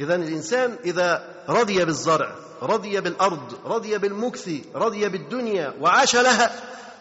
اذا 0.00 0.14
الإنسان 0.14 0.76
إذا 0.84 1.34
رضي 1.48 1.84
بالزرع 1.84 2.34
رضي 2.62 3.00
بالأرض 3.00 3.54
رضي 3.64 3.98
بالمكث 3.98 4.48
رضي 4.74 5.08
بالدنيا 5.08 5.74
وعاش 5.80 6.16
لها 6.16 6.50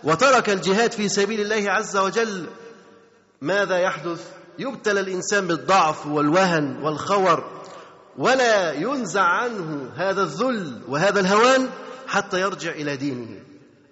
وترك 0.04 0.50
الجهاد 0.50 0.92
في 0.92 1.10
سبيل 1.10 1.42
الله 1.42 1.72
عز 1.72 1.98
وجل 1.98 2.46
ماذا 3.42 3.78
يحدث؟ 3.78 4.28
يبتلى 4.60 5.00
الإنسان 5.00 5.48
بالضعف 5.48 6.08
والوهن 6.08 6.78
والخور 6.84 7.44
ولا 8.18 8.72
ينزع 8.72 9.22
عنه 9.22 9.92
هذا 9.96 10.22
الذل 10.22 10.82
وهذا 10.88 11.20
الهوان 11.20 11.70
حتى 12.08 12.42
يرجع 12.42 12.72
إلى 12.72 12.96
دينه 12.98 13.44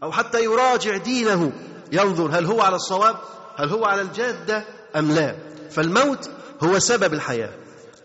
أو 0.04 0.12
حتى 0.12 0.44
يراجع 0.44 0.98
دينه 0.98 1.52
ينظر 1.92 2.30
هل 2.32 2.46
هو 2.46 2.62
على 2.62 2.76
الصواب 2.76 3.16
هل 3.56 3.70
هو 3.70 3.86
على 3.86 4.02
الجادة 4.02 4.66
أم 4.96 5.12
لا. 5.12 5.36
فالموت 5.70 6.30
هو 6.64 6.80
سبب 6.80 7.14
الحياة. 7.14 7.50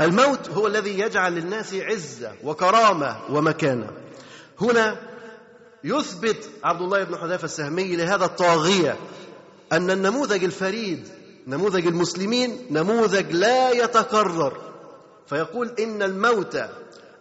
الموت 0.01 0.51
هو 0.51 0.67
الذي 0.67 0.99
يجعل 0.99 1.33
للناس 1.33 1.75
عزة 1.75 2.33
وكرامة 2.45 3.17
ومكانة. 3.31 3.91
هنا 4.61 4.97
يثبت 5.85 6.51
عبد 6.65 6.83
الله 6.83 7.05
بن 7.05 7.17
حذافة 7.17 7.45
السهمي 7.45 7.97
لهذا 7.97 8.25
الطاغية 8.25 8.97
أن 9.73 9.91
النموذج 9.91 10.45
الفريد 10.45 11.09
نموذج 11.47 11.87
المسلمين 11.87 12.67
نموذج 12.71 13.33
لا 13.33 13.71
يتكرر. 13.71 14.61
فيقول 15.27 15.75
إن 15.79 16.03
الموت 16.03 16.59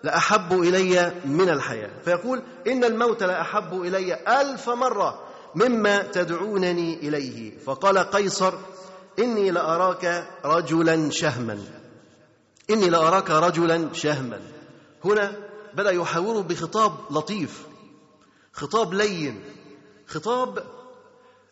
لأحب 0.04 0.54
إلي 0.54 1.14
من 1.26 1.50
الحياة. 1.50 1.90
فيقول 2.06 2.42
إن 2.68 2.84
الموت 2.84 3.24
لأحب 3.24 3.82
إلي 3.82 4.42
ألف 4.42 4.70
مرة 4.70 5.24
مما 5.56 6.04
تدعونني 6.04 7.08
إليه. 7.08 7.58
فقال 7.58 7.98
قيصر 7.98 8.54
إني 9.20 9.52
لأراك 9.52 10.28
رجلا 10.46 11.10
شهما. 11.12 11.60
إني 12.70 12.90
لأراك 12.90 13.30
رجلا 13.30 13.94
شهما. 13.94 14.40
هنا 15.06 15.36
بدأ 15.74 15.92
يحاوره 15.92 16.42
بخطاب 16.42 16.92
لطيف 17.12 17.68
خطاب 18.54 18.94
لين 18.94 19.44
خطاب 20.08 20.64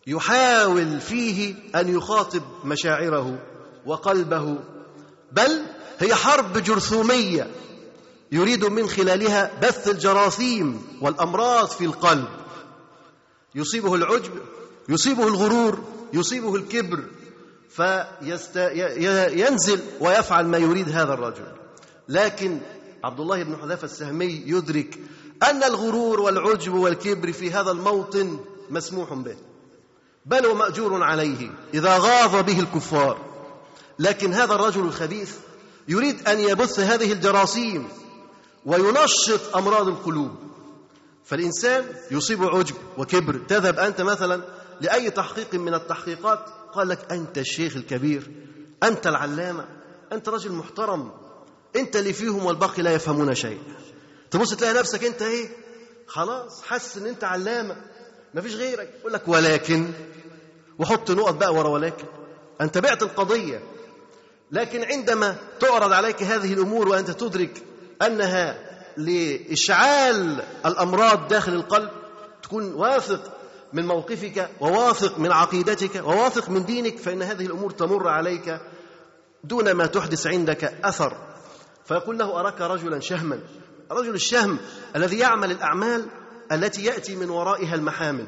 يحاول 0.08 1.00
فيه 1.00 1.56
أن 1.76 1.96
يخاطب 1.96 2.42
مشاعره 2.66 3.40
وقلبه 3.86 4.58
بل 5.32 5.62
هي 6.00 6.16
حرب 6.16 6.58
جرثومية 6.58 7.52
يريد 8.32 8.66
من 8.66 8.88
خلالها 8.88 9.60
بث 9.62 9.88
الجراثيم 9.88 10.82
والأمراض 11.02 11.68
في 11.68 11.86
القلب. 11.86 12.28
يصيبه 13.56 13.96
العجب 13.96 14.32
يصيبه 14.90 15.28
الغرور 15.28 15.84
يصيبه 16.14 16.56
الكبر 16.56 17.04
فينزل 17.70 19.80
ويفعل 20.00 20.46
ما 20.46 20.58
يريد 20.58 20.90
هذا 20.90 21.14
الرجل. 21.14 21.48
لكن 22.10 22.60
عبد 23.04 23.20
الله 23.20 23.44
بن 23.44 23.58
حذافة 23.58 23.86
السهمي 23.86 24.44
يدرك 24.46 25.00
أن 25.44 25.64
الغرور 25.64 26.22
والعجب 26.22 26.74
والكبر 26.74 27.32
في 27.32 27.52
هذا 27.52 27.72
الموطن 27.72 28.40
مسموح 28.70 29.14
به. 29.14 29.36
بل 30.26 30.46
ومأجور 30.46 31.04
عليه 31.04 31.50
إذا 31.74 31.98
غاض 31.98 32.46
به 32.46 32.60
الكفار. 32.60 33.18
لكن 34.00 34.34
هذا 34.34 34.56
الرجل 34.56 34.82
الخبيث 34.82 35.36
يريد 35.88 36.28
أن 36.28 36.40
يبث 36.40 36.80
هذه 36.80 37.14
الجراثيم 37.14 37.88
وينشط 38.66 39.56
أمراض 39.56 39.88
القلوب. 39.88 40.36
فالإنسان 41.26 41.86
يصيب 42.12 42.44
عجب 42.44 42.76
وكبر. 42.98 43.38
تذهب 43.48 43.80
أنت 43.80 44.02
مثلا 44.02 44.42
لأي 44.82 45.10
تحقيق 45.10 45.54
من 45.54 45.74
التحقيقات 45.74 46.40
قال 46.74 46.88
لك 46.88 47.12
أنت 47.12 47.38
الشيخ 47.38 47.76
الكبير 47.76 48.32
أنت 48.84 49.08
العلامة 49.08 49.66
أنت 50.12 50.30
رجل 50.30 50.52
محترم 50.52 51.12
أنت 51.76 51.96
اللي 51.96 52.14
فيهم 52.14 52.46
والباقي 52.46 52.82
لا 52.82 52.94
يفهمون 52.94 53.36
شيء 53.36 53.60
تبص 54.32 54.54
تلاقي 54.56 54.74
نفسك 54.74 55.04
أنت 55.04 55.22
إيه؟ 55.22 55.50
خلاص 56.08 56.64
حس 56.64 56.98
أن 56.98 57.06
أنت 57.06 57.24
علامة. 57.24 57.76
ما 58.36 58.42
فيش 58.42 58.56
غيرك. 58.56 58.90
يقول 59.00 59.14
لك 59.14 59.28
ولكن 59.28 59.92
وحط 60.80 61.12
نقط 61.12 61.34
بقى 61.34 61.54
ورا 61.54 61.68
ولكن. 61.70 62.06
أنت 62.62 62.78
بعت 62.78 63.04
القضية. 63.04 63.64
لكن 64.52 64.84
عندما 64.84 65.36
تعرض 65.60 65.92
عليك 65.94 66.24
هذه 66.24 66.54
الأمور 66.54 66.88
وأنت 66.90 67.12
تدرك 67.12 67.64
أنها 68.02 68.58
لإشعال 68.98 70.44
الأمراض 70.66 71.28
داخل 71.28 71.54
القلب 71.54 71.90
تكون 72.44 72.74
واثق 72.74 73.32
من 73.74 73.86
موقفك 73.88 74.50
وواثق 74.62 75.20
من 75.20 75.32
عقيدتك 75.32 75.96
وواثق 75.96 76.50
من 76.50 76.66
دينك 76.66 76.98
فإن 76.98 77.22
هذه 77.22 77.46
الأمور 77.46 77.72
تمر 77.72 78.08
عليك 78.08 78.60
دون 79.44 79.72
ما 79.72 79.86
تحدث 79.86 80.28
عندك 80.28 80.64
أثر. 80.84 81.18
فيقول 81.86 82.18
له 82.18 82.40
أراك 82.40 82.62
رجلا 82.62 83.00
شهما. 83.00 83.40
رجل 83.92 84.14
الشهم 84.16 84.58
الذي 84.96 85.18
يعمل 85.20 85.52
الأعمال 85.52 86.06
التي 86.52 86.86
يأتي 86.86 87.16
من 87.16 87.30
ورائها 87.30 87.76
المحامد. 87.76 88.28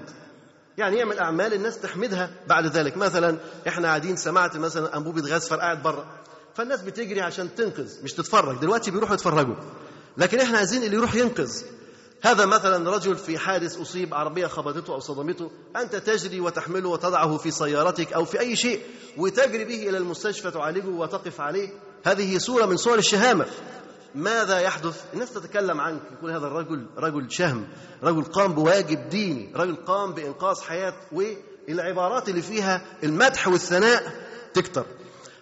يعني 0.77 0.97
يعمل 0.97 1.19
أعمال 1.19 1.53
الناس 1.53 1.79
تحمدها 1.79 2.29
بعد 2.47 2.65
ذلك. 2.65 2.97
مثلا 2.97 3.37
إحنا 3.67 3.87
قاعدين 3.87 4.15
سمعت 4.15 4.57
مثلا 4.57 4.97
أنبوبة 4.97 5.21
غاز 5.21 5.47
فرقعت 5.47 5.77
بره 5.77 6.05
فالناس 6.55 6.81
بتجري 6.81 7.21
عشان 7.21 7.55
تنقذ 7.55 8.03
مش 8.03 8.13
تتفرج. 8.13 8.57
دلوقتي 8.57 8.91
بيروحوا 8.91 9.15
يتفرجوا. 9.15 9.55
لكن 10.17 10.39
إحنا 10.39 10.57
عايزين 10.57 10.83
اللي 10.83 10.95
يروح 10.95 11.15
ينقذ. 11.15 11.51
هذا 12.21 12.45
مثلا 12.45 12.91
رجل 12.91 13.15
في 13.15 13.37
حادث 13.37 13.77
أصيب 13.77 14.13
عربية 14.13 14.47
خبطته 14.47 14.93
أو 14.93 14.99
صدمته. 14.99 15.51
أنت 15.75 15.95
تجري 15.95 16.39
وتحمله 16.39 16.89
وتضعه 16.89 17.37
في 17.37 17.51
سيارتك 17.51 18.13
أو 18.13 18.25
في 18.25 18.39
أي 18.39 18.55
شيء 18.55 18.81
وتجري 19.17 19.65
به 19.65 19.89
إلى 19.89 19.97
المستشفى 19.97 20.51
تعالجه 20.51 20.87
وتقف 20.87 21.41
عليه. 21.41 21.69
هذه 22.03 22.37
صورة 22.37 22.65
من 22.65 22.77
صور 22.77 22.97
الشهامة. 22.97 23.45
ماذا 24.17 24.59
يحدث؟ 24.59 25.03
الناس 25.13 25.33
تتكلم 25.33 25.81
عنك 25.81 26.01
يقول 26.17 26.31
هذا 26.31 26.47
الرجل 26.47 26.85
رجل 26.97 27.31
شهم 27.31 27.67
رجل 28.03 28.23
قام 28.23 28.53
بواجب 28.53 29.09
ديني 29.09 29.51
رجل 29.55 29.75
قام 29.75 30.13
بإنقاذ 30.13 30.61
حياة 30.61 30.93
والعبارات 31.11 32.29
اللي 32.29 32.41
فيها 32.41 32.81
المدح 33.03 33.47
والثناء 33.47 34.03
تكتر. 34.53 34.85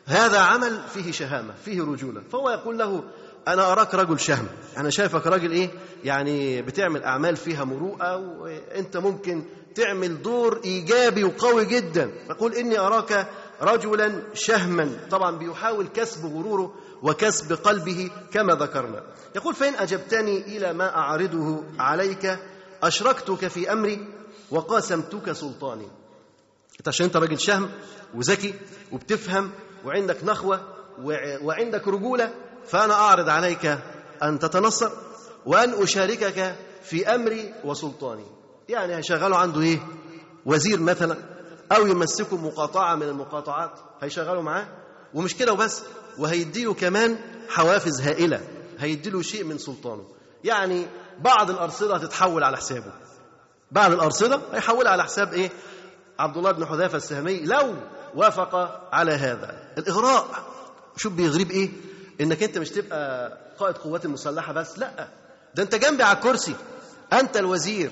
هذا 0.05 0.39
عمل 0.39 0.79
فيه 0.93 1.11
شهامة 1.11 1.53
فيه 1.65 1.81
رجولة. 1.81 2.21
فهو 2.31 2.49
يقول 2.49 2.77
له 2.77 3.03
أنا 3.47 3.71
أراك 3.71 3.95
رجل 3.95 4.19
شهم. 4.19 4.47
أنا 4.77 4.89
شايفك 4.89 5.27
راجل 5.27 5.51
إيه؟ 5.51 5.69
يعني 6.03 6.61
بتعمل 6.61 7.03
أعمال 7.03 7.35
فيها 7.35 7.63
مروءة 7.63 8.17
وأنت 8.17 8.97
ممكن 8.97 9.45
تعمل 9.75 10.21
دور 10.21 10.61
إيجابي 10.65 11.23
وقوي 11.23 11.65
جدا. 11.65 12.11
فقول 12.29 12.53
إني 12.53 12.79
أراك 12.79 13.27
رجلا 13.61 14.21
شهما. 14.33 15.07
طبعا 15.11 15.37
بيحاول 15.37 15.87
كسب 15.87 16.25
غروره 16.25 16.73
وكسب 17.01 17.53
قلبه 17.53 18.11
كما 18.31 18.53
ذكرنا. 18.53 19.03
يقول 19.35 19.55
فإن 19.55 19.75
أجبتني 19.75 20.57
إلى 20.57 20.73
ما 20.73 20.95
أعرضه 20.95 21.63
عليك 21.79 22.39
أشركتك 22.83 23.47
في 23.47 23.71
أمري 23.71 24.07
وقاسمتك 24.51 25.31
سلطاني. 25.31 25.87
إنت 26.79 26.87
عشان 26.87 27.05
أنت 27.05 27.17
راجل 27.17 27.39
شهم 27.39 27.69
وذكي 28.15 28.53
وبتفهم 28.91 29.51
وعندك 29.85 30.23
نخوة 30.23 30.61
وعندك 31.41 31.87
رجولة 31.87 32.33
فأنا 32.67 32.93
أعرض 32.93 33.29
عليك 33.29 33.79
أن 34.23 34.39
تتنصر 34.39 34.91
وأن 35.45 35.83
أشاركك 35.83 36.55
في 36.83 37.15
أمري 37.15 37.53
وسلطاني. 37.63 38.25
يعني 38.69 38.95
هيشغلوا 38.95 39.37
عنده 39.37 39.61
إيه؟ 39.61 39.79
وزير 40.45 40.79
مثلا. 40.79 41.34
أو 41.71 41.87
يمسكوا 41.87 42.37
مقاطعة 42.37 42.95
من 42.95 43.03
المقاطعات. 43.03 43.71
هيشغلوا 44.01 44.41
معاه؟ 44.41 44.67
ومش 45.13 45.35
كده 45.35 45.53
وبس. 45.53 45.83
وهيديله 46.17 46.73
كمان 46.73 47.17
حوافز 47.49 48.01
هائلة. 48.01 48.41
هيديله 48.79 49.21
شيء 49.21 49.43
من 49.43 49.57
سلطانه. 49.57 50.05
يعني 50.43 50.87
بعض 51.19 51.49
الأرصدة 51.49 51.95
هتتحول 51.95 52.43
على 52.43 52.57
حسابه. 52.57 52.93
بعض 53.71 53.91
الأرصدة 53.91 54.41
هيحولها 54.53 54.91
على 54.91 55.03
حساب 55.03 55.33
إيه؟ 55.33 55.49
عبد 56.19 56.37
الله 56.37 56.51
بن 56.51 56.65
حذافة 56.65 56.97
السهمي. 56.97 57.39
لو 57.39 57.73
وافق 58.15 58.55
على 58.93 59.11
هذا. 59.11 59.73
الإغراء. 59.77 60.27
شوف 60.97 61.13
بيغريب 61.13 61.51
إيه؟ 61.51 61.69
إنك 62.21 62.43
أنت 62.43 62.57
مش 62.57 62.69
تبقى 62.69 63.31
قائد 63.59 63.77
قوات 63.77 64.05
المسلحة 64.05 64.53
بس. 64.53 64.79
لأ. 64.79 65.07
ده 65.55 65.63
أنت 65.63 65.75
جنبي 65.75 66.03
على 66.03 66.17
الكرسي. 66.17 66.55
أنت 67.13 67.37
الوزير. 67.37 67.91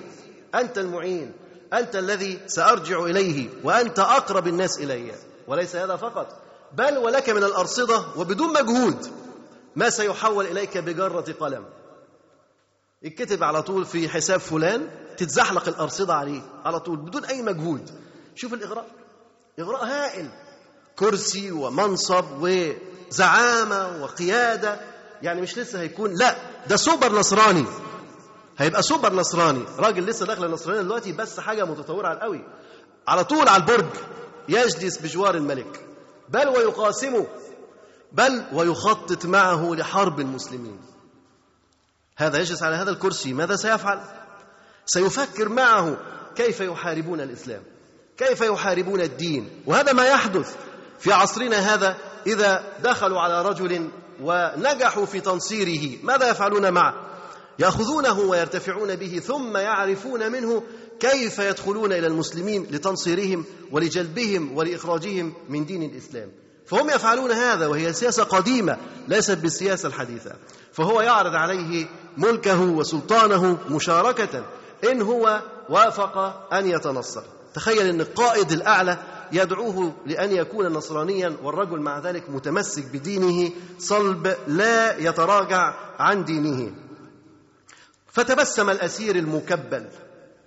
أنت 0.56 0.78
المعين. 0.78 1.32
أنت 1.74 1.96
الذي 1.96 2.40
سأرجع 2.48 3.04
إليه 3.04 3.50
وأنت 3.64 4.00
أقرب 4.00 4.48
الناس 4.48 4.78
إلي. 4.80 5.16
وليس 5.48 5.76
هذا 5.76 5.96
فقط 5.96 6.28
بل 6.74 6.98
ولك 6.98 7.30
من 7.30 7.44
الأرصدة 7.44 8.06
وبدون 8.18 8.54
مجهود 8.54 9.12
ما 9.76 9.90
سيحول 9.90 10.46
إليك 10.46 10.78
بجرة 10.78 11.36
قلم. 11.40 11.66
يتكتب 13.04 13.44
على 13.44 13.62
طول 13.62 13.86
في 13.86 14.10
حساب 14.10 14.40
فلان 14.40 14.88
تتزحلق 15.18 15.68
الأرصدة 15.68 16.14
عليه 16.14 16.42
على 16.66 16.80
طول 16.80 16.98
بدون 16.98 17.26
أي 17.26 17.42
مجهود. 17.42 17.90
شوف 18.36 18.54
الإغراء. 18.54 18.88
إغراء 19.60 19.86
هائل. 19.86 20.30
كرسي 20.96 21.52
ومنصب 21.52 22.26
وزعامة 22.42 24.04
وقيادة. 24.04 24.80
يعني 25.22 25.42
مش 25.42 25.58
لسه 25.58 25.80
هيكون 25.80 26.14
لا 26.14 26.36
ده 26.68 26.76
سوبر 26.76 27.12
نصراني. 27.12 27.66
هيبقى 28.58 28.84
سوبر 28.84 29.14
نصراني. 29.14 29.64
راجل 29.78 30.06
لسه 30.06 30.26
داخل 30.26 30.46
النصرانية 30.46 30.82
دلوقتي 30.82 31.12
بس 31.12 31.40
حاجة 31.40 31.66
متطورة 31.66 32.08
على 32.08 32.18
القوي 32.18 32.42
على 33.08 33.24
طول 33.24 33.48
على 33.48 33.62
البرج 33.62 33.90
يجلس 34.50 34.98
بجوار 34.98 35.36
الملك. 35.36 35.86
بل 36.30 36.48
ويقاسمه. 36.48 37.28
بل 38.12 38.44
ويخطط 38.54 39.26
معه 39.26 39.76
لحرب 39.76 40.20
المسلمين. 40.20 40.80
هذا 42.18 42.40
يجلس 42.40 42.64
على 42.64 42.76
هذا 42.76 42.92
الكرسي. 42.92 43.34
ماذا 43.34 43.56
سيفعل؟ 43.56 44.00
سيفكر 44.86 45.50
معه 45.50 45.98
كيف 46.36 46.60
يحاربون 46.60 47.22
الإسلام 47.22 47.62
كيف 48.18 48.42
يحاربون 48.42 49.02
الدين. 49.02 49.50
وهذا 49.66 49.94
ما 49.94 50.06
يحدث 50.06 50.56
في 51.00 51.12
عصرنا 51.12 51.58
هذا 51.58 51.98
إذا 52.28 52.64
دخلوا 52.84 53.20
على 53.22 53.42
رجل 53.42 53.90
ونجحوا 54.22 55.06
في 55.06 55.20
تنصيره. 55.20 55.98
ماذا 56.04 56.30
يفعلون 56.30 56.74
معه؟ 56.74 56.94
يأخذونه 57.60 58.20
ويرتفعون 58.20 58.96
به 58.96 59.20
ثم 59.20 59.58
يعرفون 59.58 60.32
منه 60.32 60.64
كيف 61.00 61.40
يدخلون 61.40 61.94
إلى 61.94 62.08
المسلمين 62.08 62.68
لتنصيرهم 62.72 63.46
ولجلبهم 63.72 64.58
ولإخراجهم 64.58 65.34
من 65.50 65.66
دين 65.66 65.84
الإسلام. 65.84 66.32
فهم 66.66 66.90
يفعلون 66.90 67.32
هذا 67.32 67.68
وهي 67.68 67.94
سياسة 67.94 68.24
قديمة 68.24 68.78
ليست 69.08 69.38
بالسياسة 69.38 69.88
الحديثة. 69.88 70.32
فهو 70.72 71.02
يعرض 71.02 71.36
عليه 71.36 71.86
ملكه 72.18 72.62
وسلطانه 72.62 73.58
مشاركة 73.70 74.46
إن 74.92 75.02
هو 75.02 75.42
وافق 75.70 76.18
أن 76.54 76.68
يتنصر. 76.68 77.24
تخيل 77.54 77.88
إن 77.88 78.02
القائد 78.02 78.52
الأعلى 78.52 78.98
يدعوه 79.32 79.94
لأن 80.06 80.32
يكون 80.32 80.68
نصرانيا 80.68 81.38
والرجل 81.44 81.80
مع 81.80 82.00
ذلك 82.00 82.30
متمسك 82.30 82.86
بدينه 82.86 83.52
صلب 83.80 84.36
لا 84.48 84.98
يتراجع 84.98 85.74
عن 86.00 86.24
دينه. 86.24 86.83
فتبسم 88.14 88.70
الأسير 88.70 89.16
المكبل 89.16 89.90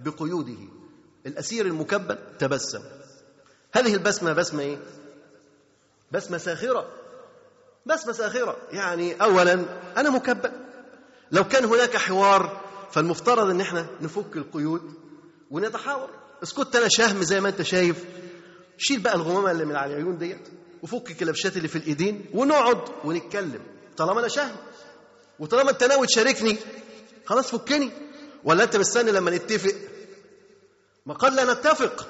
بقيوده. 0.00 0.58
الأسير 1.26 1.66
المكبل 1.66 2.18
تبسم. 2.38 2.82
هذه 3.72 3.94
البسمة 3.94 4.32
بسمة 4.32 4.62
إيه؟ 4.62 4.78
بسمة 6.12 6.38
ساخرة. 6.38 6.88
بسمة 7.86 8.12
ساخرة. 8.12 8.56
يعني 8.70 9.22
اولا 9.22 9.64
أنا 9.96 10.10
مكبل. 10.10 10.52
لو 11.32 11.44
كان 11.44 11.64
هناك 11.64 11.96
حوار 11.96 12.60
فالمفترض 12.90 13.50
إن 13.50 13.60
إحنا 13.60 13.86
نفك 14.00 14.36
القيود 14.36 14.94
ونتحاور. 15.50 16.08
اسكت 16.42 16.76
أنا 16.76 16.88
شهم 16.88 17.22
زي 17.22 17.40
ما 17.40 17.48
أنت 17.48 17.62
شايف. 17.62 18.04
شيل 18.78 19.00
بقى 19.00 19.14
الغمامة 19.14 19.50
اللي 19.50 19.64
من 19.64 19.76
على 19.76 19.92
العيون 19.92 20.18
ديت 20.18 20.48
وفك 20.82 21.10
الكلبشات 21.10 21.56
اللي 21.56 21.68
في 21.68 21.76
الإيدين 21.76 22.26
ونقعد 22.34 22.80
ونتكلم. 23.04 23.60
طالما 23.96 24.20
أنا 24.20 24.28
شهم 24.28 24.56
وطالما 25.38 25.70
أنت 25.70 25.84
ناوي 25.84 26.06
تشاركني 26.06 26.56
خلاص 27.26 27.50
فكني. 27.50 27.90
ولا 28.44 28.64
انت 28.64 28.76
مستني 28.76 29.10
لما 29.12 29.30
نتفق؟ 29.30 29.74
ما 31.06 31.14
قال 31.14 31.36
لا 31.36 31.52
نتفق. 31.52 32.06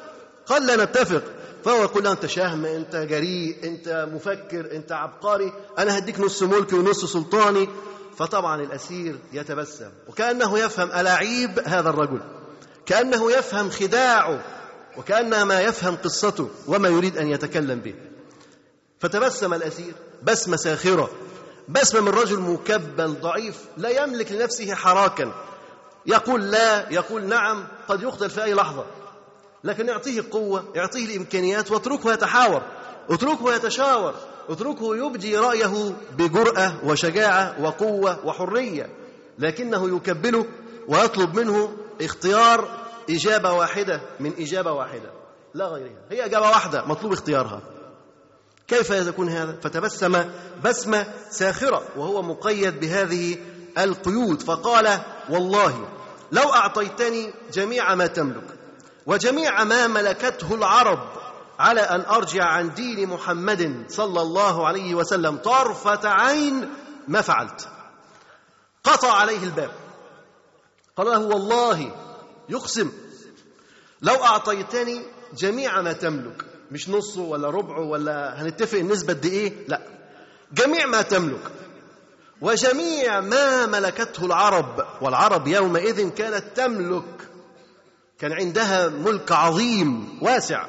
قال 0.46 0.66
لا 0.66 0.84
نتفق. 0.84 1.22
فهو 1.64 1.82
يقول 1.82 2.04
له 2.04 2.12
انت 2.12 2.26
شهم 2.26 2.64
انت 2.64 2.96
جريء 2.96 3.56
انت 3.64 4.08
مفكر 4.12 4.72
انت 4.72 4.92
عبقري. 4.92 5.52
أنا 5.78 5.98
هديك 5.98 6.20
نص 6.20 6.42
ملكي 6.42 6.76
ونص 6.76 7.04
سلطاني. 7.04 7.68
فطبعا 8.16 8.62
الأسير 8.62 9.18
يتبسم. 9.32 9.90
وكأنه 10.08 10.58
يفهم 10.58 10.88
ألاعيب 10.92 11.60
هذا 11.64 11.90
الرجل. 11.90 12.20
كأنه 12.86 13.32
يفهم 13.32 13.70
خداعه. 13.70 14.44
وكأنما 14.96 15.60
يفهم 15.60 15.96
قصته. 15.96 16.50
وما 16.66 16.88
يريد 16.88 17.18
أن 17.18 17.28
يتكلم 17.28 17.80
به. 17.80 17.94
فتبسم 19.00 19.54
الأسير 19.54 19.94
بسمة 20.22 20.56
ساخرة. 20.56 21.10
بسمه 21.68 22.00
من 22.00 22.08
رجل 22.08 22.40
مكبل 22.40 23.14
ضعيف 23.20 23.64
لا 23.76 23.88
يملك 23.88 24.32
لنفسه 24.32 24.74
حراكا. 24.74 25.32
يقول 26.06 26.50
لا 26.50 26.92
يقول 26.92 27.24
نعم 27.24 27.68
قد 27.88 28.02
يقتل 28.02 28.30
في 28.30 28.44
أي 28.44 28.54
لحظة. 28.54 28.84
لكن 29.64 29.90
اعطيه 29.90 30.20
القوه 30.20 30.64
اعطيه 30.76 31.04
الإمكانيات 31.04 31.70
واتركه 31.70 32.12
يتحاور 32.12 32.62
اتركه 33.10 33.54
يتشاور 33.54 34.14
اتركه 34.48 34.96
يبدي 34.96 35.36
رأيه 35.36 35.92
بجرأة 36.18 36.80
وشجاعة 36.84 37.62
وقوة 37.62 38.26
وحرية. 38.26 38.90
لكنه 39.38 39.96
يكبله 39.96 40.46
ويطلب 40.88 41.40
منه 41.40 41.76
اختيار 42.00 42.68
إجابة 43.10 43.52
واحدة 43.52 44.00
من 44.20 44.32
إجابة 44.38 44.72
واحدة. 44.72 45.10
لا 45.54 45.66
غيرها. 45.66 46.02
هي 46.10 46.24
إجابة 46.24 46.48
واحدة 46.48 46.84
مطلوب 46.84 47.12
اختيارها. 47.12 47.62
كيف 48.68 48.90
يكون 48.90 49.28
هذا؟ 49.28 49.56
فتبسم 49.62 50.24
بسمه 50.64 51.06
ساخرة 51.30 51.82
وهو 51.96 52.22
مقيد 52.22 52.80
بهذه 52.80 53.38
القيود. 53.78 54.42
فقال 54.42 55.00
والله 55.30 55.88
لو 56.32 56.52
أعطيتني 56.52 57.34
جميع 57.52 57.94
ما 57.94 58.06
تملك 58.06 58.44
وجميع 59.06 59.64
ما 59.64 59.86
ملكته 59.86 60.54
العرب 60.54 60.98
على 61.58 61.80
أن 61.80 62.00
أرجع 62.00 62.44
عن 62.44 62.74
دين 62.74 63.08
محمد 63.08 63.84
صلى 63.88 64.22
الله 64.22 64.66
عليه 64.66 64.94
وسلم 64.94 65.36
طرفة 65.36 66.08
عين 66.08 66.70
ما 67.08 67.20
فعلت. 67.20 67.68
قطع 68.84 69.12
عليه 69.12 69.42
الباب. 69.44 69.70
قال 70.96 71.06
له 71.06 71.18
والله 71.18 71.92
يقسم 72.48 72.92
لو 74.02 74.14
أعطيتني 74.14 75.02
جميع 75.34 75.80
ما 75.82 75.92
تملك 75.92 76.44
مش 76.70 76.88
نصه 76.88 77.20
ولا 77.22 77.50
ربعه 77.50 77.80
ولا 77.80 78.42
هنتفق 78.42 78.78
النسبة 78.78 79.12
قد 79.12 79.24
إيه؟ 79.26 79.52
لا. 79.68 79.80
جميع 80.52 80.86
ما 80.86 81.02
تملك 81.02 81.50
وجميع 82.40 83.20
ما 83.20 83.66
ملكته 83.66 84.26
العرب 84.26 84.86
والعرب 85.00 85.46
يومئذ 85.48 86.08
كانت 86.08 86.44
تملك 86.56 87.28
كان 88.18 88.32
عندها 88.32 88.88
ملك 88.88 89.32
عظيم 89.32 90.18
واسع. 90.22 90.66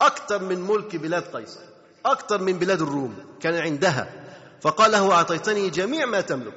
أكثر 0.00 0.42
من 0.42 0.60
ملك 0.60 0.96
بلاد 0.96 1.22
قيصر 1.22 1.60
أكثر 2.06 2.42
من 2.42 2.58
بلاد 2.58 2.82
الروم 2.82 3.14
كان 3.40 3.54
عندها. 3.54 4.12
فقال 4.60 4.92
له 4.92 5.12
أعطيتني 5.12 5.70
جميع 5.70 6.06
ما 6.06 6.20
تملك 6.20 6.54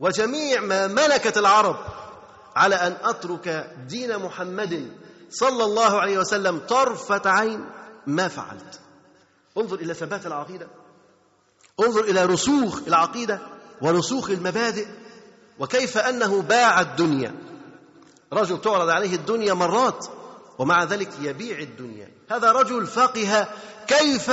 وجميع 0.00 0.60
ما 0.60 0.86
ملكت 0.86 1.38
العرب 1.38 1.76
على 2.56 2.74
أن 2.74 2.96
أترك 3.04 3.70
دين 3.88 4.18
محمد 4.18 4.92
صلى 5.32 5.64
الله 5.64 6.00
عليه 6.00 6.18
وسلم 6.18 6.58
طرفة 6.58 7.30
عين 7.30 7.64
ما 8.06 8.28
فعلت. 8.28 8.80
انظر 9.58 9.76
إلى 9.76 9.94
ثبات 9.94 10.26
العقيدة. 10.26 10.68
انظر 11.80 12.04
إلى 12.04 12.24
رسوخ 12.24 12.80
العقيدة 12.86 13.40
ورسوخ 13.82 14.30
المبادئ 14.30 14.86
وكيف 15.58 15.98
أنه 15.98 16.42
باع 16.42 16.80
الدنيا. 16.80 17.34
رجل 18.32 18.60
تعرض 18.60 18.88
عليه 18.88 19.14
الدنيا 19.14 19.54
مرات 19.54 20.06
ومع 20.58 20.84
ذلك 20.84 21.10
يبيع 21.20 21.58
الدنيا. 21.58 22.10
هذا 22.30 22.52
رجل 22.52 22.86
فقه 22.86 23.48
كيف 23.86 24.32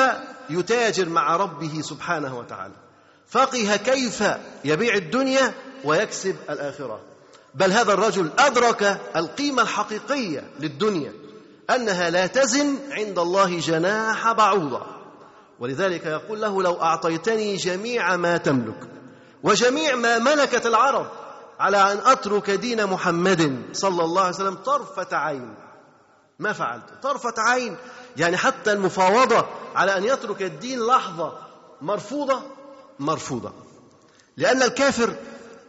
يتاجر 0.49 1.09
مع 1.09 1.35
ربه 1.35 1.81
سبحانه 1.81 2.39
وتعالى. 2.39 2.75
فقه 3.27 3.75
كيف 3.75 4.23
يبيع 4.65 4.95
الدنيا 4.95 5.53
ويكسب 5.83 6.35
الآخرة. 6.49 7.08
بل 7.55 7.71
هذا 7.71 7.93
الرجل 7.93 8.31
أدرك 8.39 9.01
القيمة 9.15 9.61
الحقيقية 9.61 10.51
للدنيا 10.59 11.13
أنها 11.69 12.09
لا 12.09 12.27
تزن 12.27 12.77
عند 12.91 13.19
الله 13.19 13.59
جناح 13.59 14.31
بعوضة. 14.31 14.81
ولذلك 15.59 16.05
يقول 16.05 16.41
له 16.41 16.63
لو 16.63 16.81
أعطيتني 16.81 17.55
جميع 17.55 18.15
ما 18.15 18.37
تملك 18.37 18.87
وجميع 19.43 19.95
ما 19.95 20.19
ملكت 20.19 20.65
العرب 20.65 21.07
على 21.59 21.77
أن 21.77 21.97
أترك 22.05 22.51
دين 22.51 22.85
محمد 22.85 23.63
صلى 23.73 24.03
الله 24.03 24.21
عليه 24.21 24.35
وسلم 24.35 24.55
طرفة 24.55 25.17
عين. 25.17 25.55
ما 26.39 26.53
فعلت؟ 26.53 26.83
طرفة 27.01 27.33
عين 27.37 27.75
يعني 28.17 28.37
حتى 28.37 28.71
المفاوضة 28.71 29.45
على 29.75 29.97
أن 29.97 30.03
يترك 30.03 30.41
الدين 30.41 30.79
لحظة 30.79 31.33
مرفوضة؟ 31.81 32.41
مرفوضة. 32.99 33.53
لأن 34.37 34.63
الكافر 34.63 35.15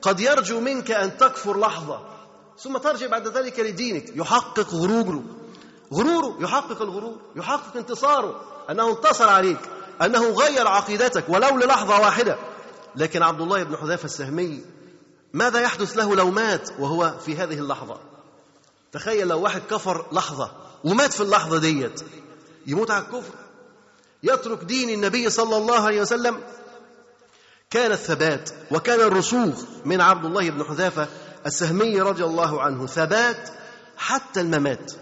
قد 0.02 0.20
يرجو 0.20 0.60
منك 0.60 0.90
أن 0.90 1.18
تكفر 1.18 1.60
لحظة. 1.60 2.00
ثم 2.58 2.76
ترجع 2.76 3.06
بعد 3.06 3.28
ذلك 3.28 3.60
لدينك. 3.60 4.16
يحقق 4.16 4.74
غروره. 4.74 5.22
غروره. 5.92 6.36
يحقق 6.40 6.82
الغرور. 6.82 7.16
يحقق 7.36 7.76
انتصاره. 7.76 8.40
أنه 8.70 8.90
انتصر 8.90 9.28
عليك. 9.28 9.60
أنه 10.02 10.30
غير 10.30 10.68
عقيدتك. 10.68 11.24
ولو 11.28 11.56
للحظة 11.58 12.00
واحدة. 12.00 12.38
لكن 12.96 13.22
عبد 13.22 13.40
الله 13.40 13.62
بن 13.62 13.76
حذافه 13.76 14.04
السهمي 14.04 14.64
ماذا 15.32 15.60
يحدث 15.60 15.96
له 15.96 16.14
لو 16.14 16.30
مات 16.30 16.70
وهو 16.78 17.14
في 17.24 17.36
هذه 17.36 17.58
اللحظة؟ 17.58 17.98
تخيل 18.92 19.28
لو 19.28 19.40
واحد 19.40 19.62
كفر 19.70 20.06
لحظة 20.12 20.50
ومات 20.84 21.12
في 21.12 21.20
اللحظة 21.20 21.58
ديت. 21.58 22.00
يموت 22.66 22.90
على 22.90 23.04
الكفر. 23.04 23.34
يترك 24.22 24.64
دين 24.64 24.90
النبي 24.90 25.30
صلى 25.30 25.56
الله 25.56 25.80
عليه 25.80 26.00
وسلم 26.00 26.40
كان 27.70 27.92
الثبات 27.92 28.50
وكان 28.70 29.00
الرسوخ 29.00 29.64
من 29.84 30.00
عبد 30.00 30.24
الله 30.24 30.50
بن 30.50 30.64
حذافة 30.64 31.08
السهمي 31.46 32.00
رضي 32.00 32.24
الله 32.24 32.62
عنه 32.62 32.86
ثبات 32.86 33.50
حتى 33.96 34.40
الممات 34.40 34.92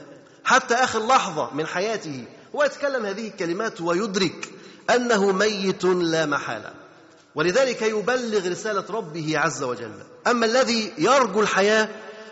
حتى 0.44 0.74
آخر 0.74 1.06
لحظة 1.06 1.50
من 1.54 1.66
حياته 1.66 2.24
هو 2.56 2.64
يتكلم 2.64 3.06
هذه 3.06 3.28
الكلمات 3.28 3.80
ويدرك 3.80 4.50
أنه 4.90 5.32
ميت 5.32 5.84
لا 5.84 6.26
محالة. 6.26 6.72
ولذلك 7.34 7.82
يبلغ 7.82 8.50
رسالة 8.50 8.84
ربه 8.90 9.38
عز 9.38 9.62
وجل. 9.62 9.92
أما 10.26 10.46
الذي 10.46 10.92
يرجو 10.98 11.40
الحياة 11.40 11.88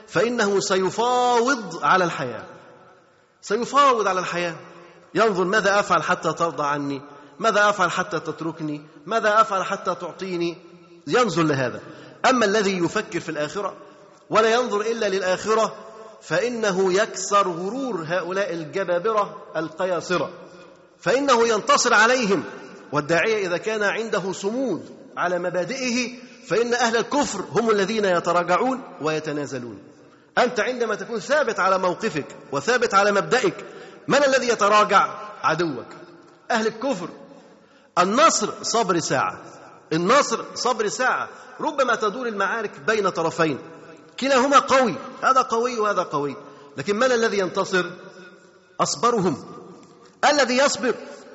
فإنه 0.08 0.60
سيفاوض 0.60 1.84
على 1.84 2.04
الحياة. 2.04 2.44
سيفاوض 3.42 4.06
على 4.08 4.20
الحياة. 4.20 4.56
ينظر 5.14 5.44
ماذا 5.44 5.80
أفعل 5.80 6.02
حتى 6.02 6.32
ترضى 6.32 6.62
عني؟ 6.62 7.02
ماذا 7.38 7.68
أفعل 7.68 7.90
حتى 7.90 8.20
تتركني؟ 8.20 8.82
ماذا 9.06 9.40
أفعل 9.40 9.64
حتى 9.64 9.94
تعطيني؟ 9.94 10.56
ينظر 11.06 11.42
لهذا. 11.42 11.80
أما 12.30 12.44
الذي 12.44 12.78
يفكر 12.78 13.20
في 13.20 13.28
الآخرة 13.28 13.74
ولا 14.30 14.54
ينظر 14.54 14.80
إلا 14.80 15.08
للآخرة 15.08 15.74
فإنه 16.22 16.92
يكسر 16.92 17.48
غرور 17.48 18.04
هؤلاء 18.08 18.52
الجبابرة 18.52 19.42
القياصرة. 19.56 20.30
فإنه 21.00 21.48
ينتصر 21.48 21.94
عليهم. 21.94 22.44
والداعية 22.92 23.46
إذا 23.46 23.56
كان 23.56 23.82
عنده 23.82 24.32
صمود 24.32 24.90
على 25.16 25.38
مبادئه 25.38 26.10
فإن 26.46 26.74
أهل 26.74 26.96
الكفر 26.96 27.44
هم 27.52 27.70
الذين 27.70 28.04
يتراجعون 28.04 28.82
ويتنازلون. 29.00 29.78
أنت 30.38 30.60
عندما 30.60 30.94
تكون 30.94 31.20
ثابت 31.20 31.60
على 31.60 31.78
موقفك 31.78 32.26
وثابت 32.52 32.94
على 32.94 33.12
مبدئك 33.12 33.64
من 34.08 34.24
الذي 34.24 34.48
يتراجع؟ 34.48 35.14
عدوك. 35.42 35.86
أهل 36.50 36.66
الكفر 36.66 37.08
النصر 37.98 38.50
صبر 38.62 38.98
ساعة. 38.98 39.42
النصر 39.92 40.44
صبر 40.54 40.88
ساعة. 40.88 41.28
ربما 41.60 41.94
تدور 41.94 42.26
المعارك 42.28 42.80
بين 42.86 43.08
طرفين. 43.08 43.58
كلاهما 44.20 44.58
قوي. 44.58 44.94
هذا 45.22 45.42
قوي 45.42 45.78
وهذا 45.78 46.02
قوي. 46.02 46.36
لكن 46.76 46.96
من 46.96 47.12
الذي 47.12 47.38
ينتصر؟ 47.38 47.90
أصبرهم. 48.80 49.44
الذي 50.30 50.56
يصبر. 50.56 50.94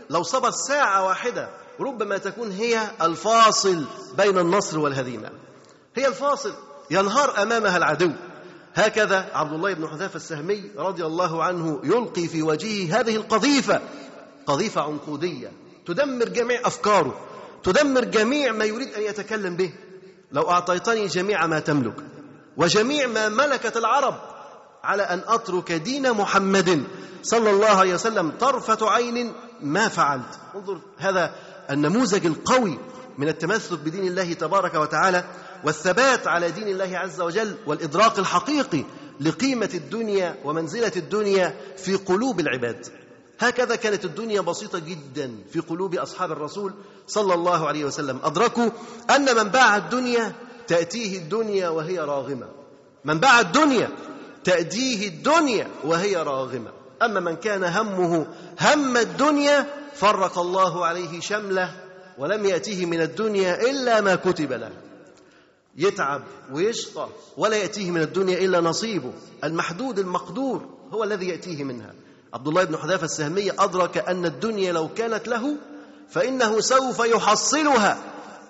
لو 0.10 0.24
صبر 0.24 0.52
ساعة 0.52 1.06
واحدة 1.06 1.50
ربما 1.80 2.18
تكون 2.18 2.52
هي 2.52 2.92
الفاصل 3.02 3.86
بين 4.18 4.38
النصر 4.38 4.80
والهزيمة. 4.80 5.30
هي 5.96 6.08
الفاصل. 6.08 6.54
ينهار 6.92 7.42
أمامها 7.42 7.78
العدو. 7.78 8.12
هكذا 8.74 9.30
عبد 9.34 9.54
الله 9.54 9.74
بن 9.74 9.88
حذافة 9.88 10.16
السهمي 10.16 10.72
رضي 10.78 11.06
الله 11.06 11.44
عنه 11.44 11.80
يلقي 11.84 12.28
في 12.28 12.42
وجهه 12.42 13.00
هذه 13.00 13.16
القذيفة. 13.16 13.82
قذيفة 14.46 14.82
عنقودية. 14.82 15.52
تدمر 15.94 16.30
جميع 16.30 16.68
أفكاره 16.68 17.20
تدمر 17.64 18.04
جميع 18.04 18.52
ما 18.52 18.66
يريد 18.66 18.94
أن 18.94 19.02
يتكلم 19.02 19.56
به. 19.56 19.74
لو 20.32 20.50
أعطيتني 20.50 21.08
جميع 21.08 21.48
ما 21.48 21.60
تملك 21.60 21.96
وجميع 22.58 23.08
ما 23.08 23.30
ملكت 23.30 23.78
العرب 23.78 24.16
على 24.84 25.04
أن 25.04 25.22
أترك 25.28 25.72
دين 25.72 26.12
محمد 26.12 26.84
صلى 27.24 27.50
الله 27.50 27.68
عليه 27.68 27.94
وسلم 27.94 28.32
طرفة 28.40 28.92
عين 28.92 29.34
ما 29.62 29.88
فعلت. 29.88 30.40
انظر 30.56 30.82
هذا 30.98 31.36
النموذج 31.70 32.26
القوي 32.26 32.80
من 33.18 33.28
التمسك 33.28 33.80
بدين 33.80 34.08
الله 34.08 34.34
تبارك 34.34 34.74
وتعالى 34.74 35.24
والثبات 35.64 36.28
على 36.28 36.52
دين 36.52 36.68
الله 36.68 36.98
عز 36.98 37.22
وجل 37.22 37.56
والإدراك 37.68 38.20
الحقيقي 38.20 38.84
لقيمة 39.20 39.70
الدنيا 39.74 40.36
ومنزلة 40.44 40.92
الدنيا 40.96 41.56
في 41.78 41.96
قلوب 41.96 42.40
العباد. 42.40 43.01
هكذا 43.42 43.76
كانت 43.76 44.06
الدنيا 44.06 44.42
بسيطة 44.42 44.80
جدا 44.80 45.36
في 45.52 45.60
قلوب 45.60 45.96
أصحاب 45.96 46.32
الرسول 46.32 46.74
صلى 47.08 47.34
الله 47.34 47.68
عليه 47.68 47.86
وسلم. 47.86 48.20
أدركوا 48.24 48.70
أن 49.16 49.36
من 49.36 49.44
باع 49.44 49.78
الدنيا 49.78 50.34
تأتيه 50.68 51.18
الدنيا 51.18 51.70
وهي 51.70 52.00
راغمة. 52.00 52.48
من 53.06 53.20
باع 53.20 53.40
الدنيا 53.40 53.90
تأتيه 54.44 55.08
الدنيا 55.08 55.68
وهي 55.84 56.16
راغمة. 56.16 56.72
أما 57.02 57.20
من 57.20 57.36
كان 57.36 57.64
همه 57.64 58.28
هم 58.62 58.98
الدنيا 58.98 59.66
فرق 59.94 60.40
الله 60.40 60.86
عليه 60.86 61.20
شمله 61.20 61.82
ولم 62.18 62.46
يأتيه 62.46 62.86
من 62.86 63.02
الدنيا 63.02 63.62
إلا 63.62 64.02
ما 64.02 64.16
كتب 64.16 64.54
له. 64.54 64.72
يتعب 65.78 66.24
ويشقى 66.54 67.08
ولا 67.38 67.58
يأتيه 67.58 67.92
من 67.92 68.02
الدنيا 68.02 68.38
إلا 68.38 68.62
نصيبه. 68.62 69.14
المحدود 69.44 70.00
المقدور 70.00 70.70
هو 70.94 71.04
الذي 71.04 71.28
يأتيه 71.28 71.64
منها. 71.64 71.94
عبد 72.34 72.48
الله 72.48 72.64
بن 72.64 72.78
حذافة 72.78 73.06
السهمي 73.06 73.52
أدرك 73.52 73.98
أن 73.98 74.26
الدنيا 74.26 74.72
لو 74.72 74.90
كانت 74.94 75.28
له 75.28 75.56
فإنه 76.10 76.60
سوف 76.60 77.00
يحصلها. 77.00 77.98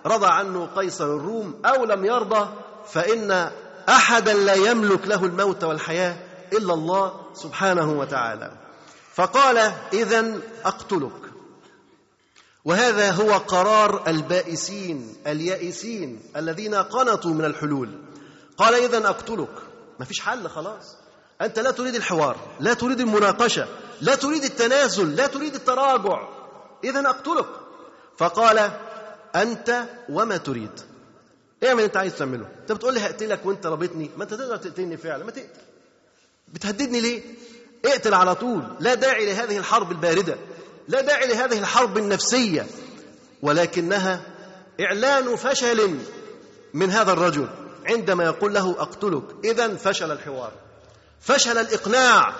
رضى 0.05 0.27
عنه 0.27 0.65
قيصر 0.75 1.05
الروم 1.05 1.61
أو 1.65 1.85
لم 1.85 2.05
يرضى 2.05 2.49
فإن 2.85 3.51
أحدا 3.89 4.33
لا 4.33 4.53
يملك 4.53 5.07
له 5.07 5.25
الموت 5.25 5.63
والحياة 5.63 6.15
إلا 6.53 6.73
الله 6.73 7.21
سبحانه 7.33 7.91
وتعالى. 7.91 8.51
فقال 9.13 9.57
إذا 9.93 10.37
أقتلك. 10.65 11.21
وهذا 12.65 13.11
هو 13.11 13.31
قرار 13.31 14.07
البائسين 14.07 15.15
اليائسين 15.27 16.21
الذين 16.35 16.75
قنطوا 16.75 17.31
من 17.31 17.45
الحلول. 17.45 17.89
قال 18.57 18.75
إذا 18.75 19.09
أقتلك. 19.09 19.53
ما 19.99 20.05
فيش 20.05 20.19
حل 20.19 20.49
خلاص. 20.49 21.00
أنت 21.41 21.59
لا 21.59 21.71
تريد 21.71 21.95
الحوار 21.95 22.37
لا 22.59 22.73
تريد 22.73 22.99
المناقشة 22.99 23.67
لا 24.01 24.15
تريد 24.15 24.43
التنازل 24.43 25.15
لا 25.15 25.27
تريد 25.27 25.55
التراجع. 25.55 26.27
إذا 26.83 27.09
أقتلك. 27.09 27.45
فقال 28.17 28.71
أنت 29.35 29.83
وما 30.09 30.37
تريد. 30.37 30.79
اعمل 31.63 31.83
أنت 31.83 31.97
عايز 31.97 32.15
تعمله. 32.17 32.47
انت 32.61 32.71
بتقول 32.71 32.93
لي 32.93 32.99
هقتلك 32.99 33.45
وأنت 33.45 33.65
رابطني؟ 33.65 34.09
ما 34.17 34.23
أنت 34.23 34.33
تقدر 34.33 34.57
تقتلني 34.57 34.97
فعلا. 34.97 35.23
ما 35.23 35.31
تقتل 35.31 35.61
بتهددني 36.47 37.01
ليه؟ 37.01 37.21
اقتل 37.85 38.13
على 38.13 38.35
طول. 38.35 38.63
لا 38.79 38.93
داعي 38.93 39.25
لهذه 39.25 39.57
الحرب 39.57 39.91
الباردة. 39.91 40.35
لا 40.87 41.01
داعي 41.01 41.27
لهذه 41.27 41.59
الحرب 41.59 41.97
النفسية. 41.97 42.67
ولكنها 43.41 44.21
إعلان 44.81 45.35
فشل 45.35 45.97
من 46.73 46.91
هذا 46.91 47.11
الرجل. 47.11 47.47
عندما 47.85 48.23
يقول 48.23 48.53
له 48.53 48.71
أقتلك 48.71 49.23
اذا 49.43 49.75
فشل 49.75 50.11
الحوار. 50.11 50.51
فشل 51.21 51.57
الإقناع 51.57 52.33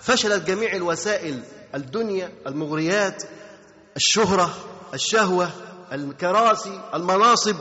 فشلت 0.00 0.46
جميع 0.46 0.76
الوسائل 0.76 1.42
الدنيا 1.74 2.32
المغريات 2.46 3.22
الشهرة 3.96 4.54
الشهوة 4.94 5.50
الكراسي 5.92 6.80
المناصب 6.94 7.56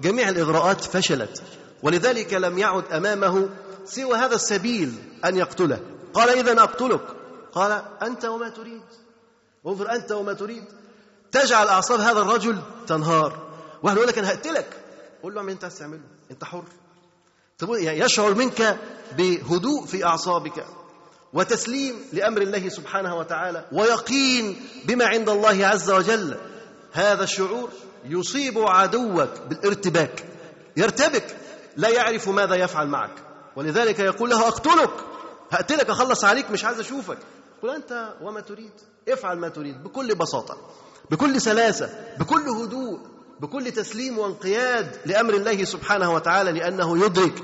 جميع 0.00 0.28
الإغراءات 0.28 0.80
فشلت. 0.84 1.42
ولذلك 1.82 2.34
لم 2.34 2.58
يعد 2.58 2.92
أمامه 2.92 3.48
سوى 3.84 4.18
هذا 4.18 4.34
السبيل 4.34 4.94
أن 5.24 5.36
يقتله. 5.36 5.80
قال 6.14 6.28
اذا 6.28 6.62
أقتلك. 6.62 7.00
قال 7.52 7.82
أنت 8.02 8.24
وما 8.24 8.48
تريد. 8.48 8.82
انظر 9.66 9.90
أنت 9.90 10.12
وما 10.12 10.32
تريد. 10.32 10.64
تجعل 11.32 11.68
أعصاب 11.68 12.00
هذا 12.00 12.20
الرجل 12.20 12.58
تنهار. 12.86 13.50
واحد 13.82 13.96
يقول 13.96 14.08
لك 14.08 14.18
أنا 14.18 14.30
هقتلك 14.30 14.76
قول 15.22 15.34
له 15.34 15.40
أعمل 15.40 15.52
أنت 15.52 15.64
عايز 15.64 15.78
تعمله 15.78 16.00
أنت 16.30 16.44
حر. 16.44 16.64
يشعر 17.78 18.34
منك 18.34 18.78
بهدوء 19.16 19.86
في 19.86 20.04
أعصابك 20.04 20.66
وتسليم 21.32 21.96
لأمر 22.12 22.42
الله 22.42 22.68
سبحانه 22.68 23.16
وتعالى 23.16 23.68
ويقين 23.72 24.66
بما 24.84 25.06
عند 25.06 25.28
الله 25.28 25.66
عز 25.66 25.90
وجل. 25.90 26.36
هذا 26.92 27.24
الشعور 27.24 27.70
يصيب 28.04 28.58
عدوك 28.58 29.30
بالارتباك. 29.48 30.24
يرتبك. 30.76 31.36
لا 31.76 31.88
يعرف 31.88 32.28
ماذا 32.28 32.54
يفعل 32.54 32.86
معك. 32.86 33.14
ولذلك 33.56 33.98
يقول 33.98 34.30
له 34.30 34.48
أقتلك. 34.48 34.90
هقتلك 35.50 35.90
أخلص 35.90 36.24
عليك 36.24 36.50
مش 36.50 36.64
عايز 36.64 36.80
أشوفك. 36.80 37.18
قل 37.62 37.70
أنت 37.70 38.14
وما 38.22 38.40
تريد؟ 38.40 38.72
افعل 39.08 39.38
ما 39.38 39.48
تريد 39.48 39.82
بكل 39.84 40.14
بساطة 40.14 40.56
بكل 41.10 41.40
سلاسة 41.40 42.14
بكل 42.18 42.48
هدوء. 42.48 43.00
بكل 43.40 43.72
تسليم 43.72 44.18
وانقياد 44.18 44.96
لأمر 45.06 45.34
الله 45.34 45.64
سبحانه 45.64 46.12
وتعالى 46.12 46.52
لأنه 46.52 47.04
يدرك 47.04 47.42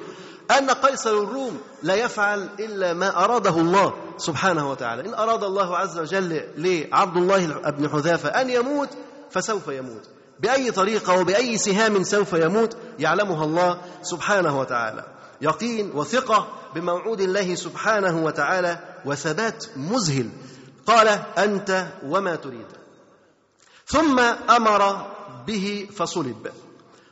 أن 0.58 0.70
قيصر 0.70 1.10
الروم 1.10 1.60
لا 1.82 1.94
يفعل 1.94 2.48
إلا 2.60 2.92
ما 2.92 3.24
أراده 3.24 3.60
الله 3.60 3.94
سبحانه 4.16 4.70
وتعالى. 4.70 5.08
إن 5.08 5.14
أراد 5.14 5.44
الله 5.44 5.76
عز 5.76 5.98
وجل 5.98 6.42
لعبد 6.56 7.16
الله 7.16 7.46
بن 7.46 7.88
حذافة 7.88 8.28
أن 8.28 8.50
يموت 8.50 8.88
فسوف 9.30 9.68
يموت. 9.68 10.08
بأي 10.40 10.70
طريقة 10.70 11.20
وبأي 11.20 11.58
سهام 11.58 12.02
سوف 12.02 12.32
يموت 12.32 12.76
يعلمها 12.98 13.44
الله 13.44 13.80
سبحانه 14.02 14.60
وتعالى. 14.60 15.04
يقين 15.40 15.90
وثقة 15.94 16.48
بموعود 16.74 17.20
الله 17.20 17.54
سبحانه 17.54 18.24
وتعالى 18.24 18.78
وثبات 19.04 19.64
مذهل. 19.76 20.30
قال 20.86 21.08
أنت 21.38 21.86
وما 22.06 22.36
تريد. 22.36 22.66
ثم 23.86 24.20
أمر 24.50 25.15
به 25.46 25.88
فصلب. 25.96 26.52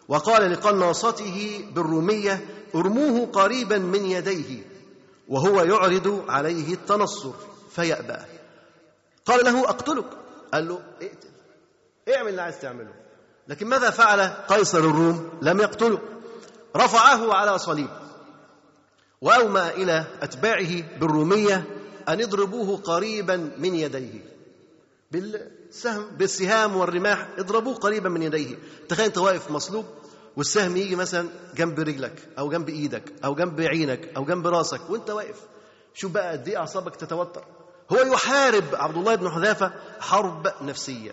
وقال 0.09 0.53
لقناصته 0.53 1.65
بالرومية 1.75 2.47
ارموه 2.75 3.27
قريبا 3.27 3.79
من 3.79 4.05
يديه 4.05 4.65
وهو 5.29 5.63
يعرض 5.63 6.25
عليه 6.29 6.75
التنصر 6.75 7.33
فيأبى. 7.71 8.19
قال 9.27 9.45
له 9.45 9.69
أقتلك؟ 9.69 10.07
قال 10.53 10.69
له 10.69 10.83
اقتل. 11.03 11.29
اعمل 12.15 12.29
اللي 12.29 12.43
عايز 12.43 12.61
تعمله. 12.61 12.95
لكن 13.49 13.67
ماذا 13.67 13.91
فعل 13.91 14.21
قيصر 14.21 14.79
الروم؟ 14.79 15.31
لم 15.43 15.61
يقتله 15.61 15.99
رفعه 16.77 17.35
على 17.35 17.59
صليب. 17.59 17.91
واومى 19.21 19.69
إلى 19.69 20.05
أتباعه 20.23 20.99
بالرومية 20.99 21.65
أن 22.09 22.23
اضربوه 22.23 22.77
قريبا 22.77 23.37
من 23.59 23.75
يديه. 23.75 24.35
بالسهم 25.75 26.07
بالسهام 26.19 26.77
والرماح 26.77 27.29
اضربوه 27.39 27.75
قريبا 27.75 28.09
من 28.09 28.23
يديه. 28.23 28.57
تخيل 28.89 29.07
انت 29.07 29.19
واقف 29.19 29.51
مصلوب 29.51 29.85
والسهم 30.37 30.77
يجي 30.77 30.97
مثلا 30.97 31.29
جنب 31.57 31.81
رجلك 31.81 32.29
أو 32.39 32.49
جنب 32.49 32.69
إيدك 32.69 33.13
أو 33.25 33.35
جنب 33.35 33.61
عينك 33.61 34.11
أو 34.17 34.25
جنب 34.25 34.47
رأسك 34.47 34.91
وانت 34.91 35.11
واقف. 35.11 35.37
شوف 35.95 36.13
بقى 36.13 36.33
قد 36.33 36.49
إيه 36.49 36.57
أعصابك 36.57 36.97
تتوتر. 36.97 37.45
هو 37.93 37.97
يحارب 37.97 38.65
عبد 38.73 38.97
الله 38.97 39.15
بن 39.15 39.31
حذافة 39.31 39.73
حرب 40.01 40.53
نفسية. 40.63 41.13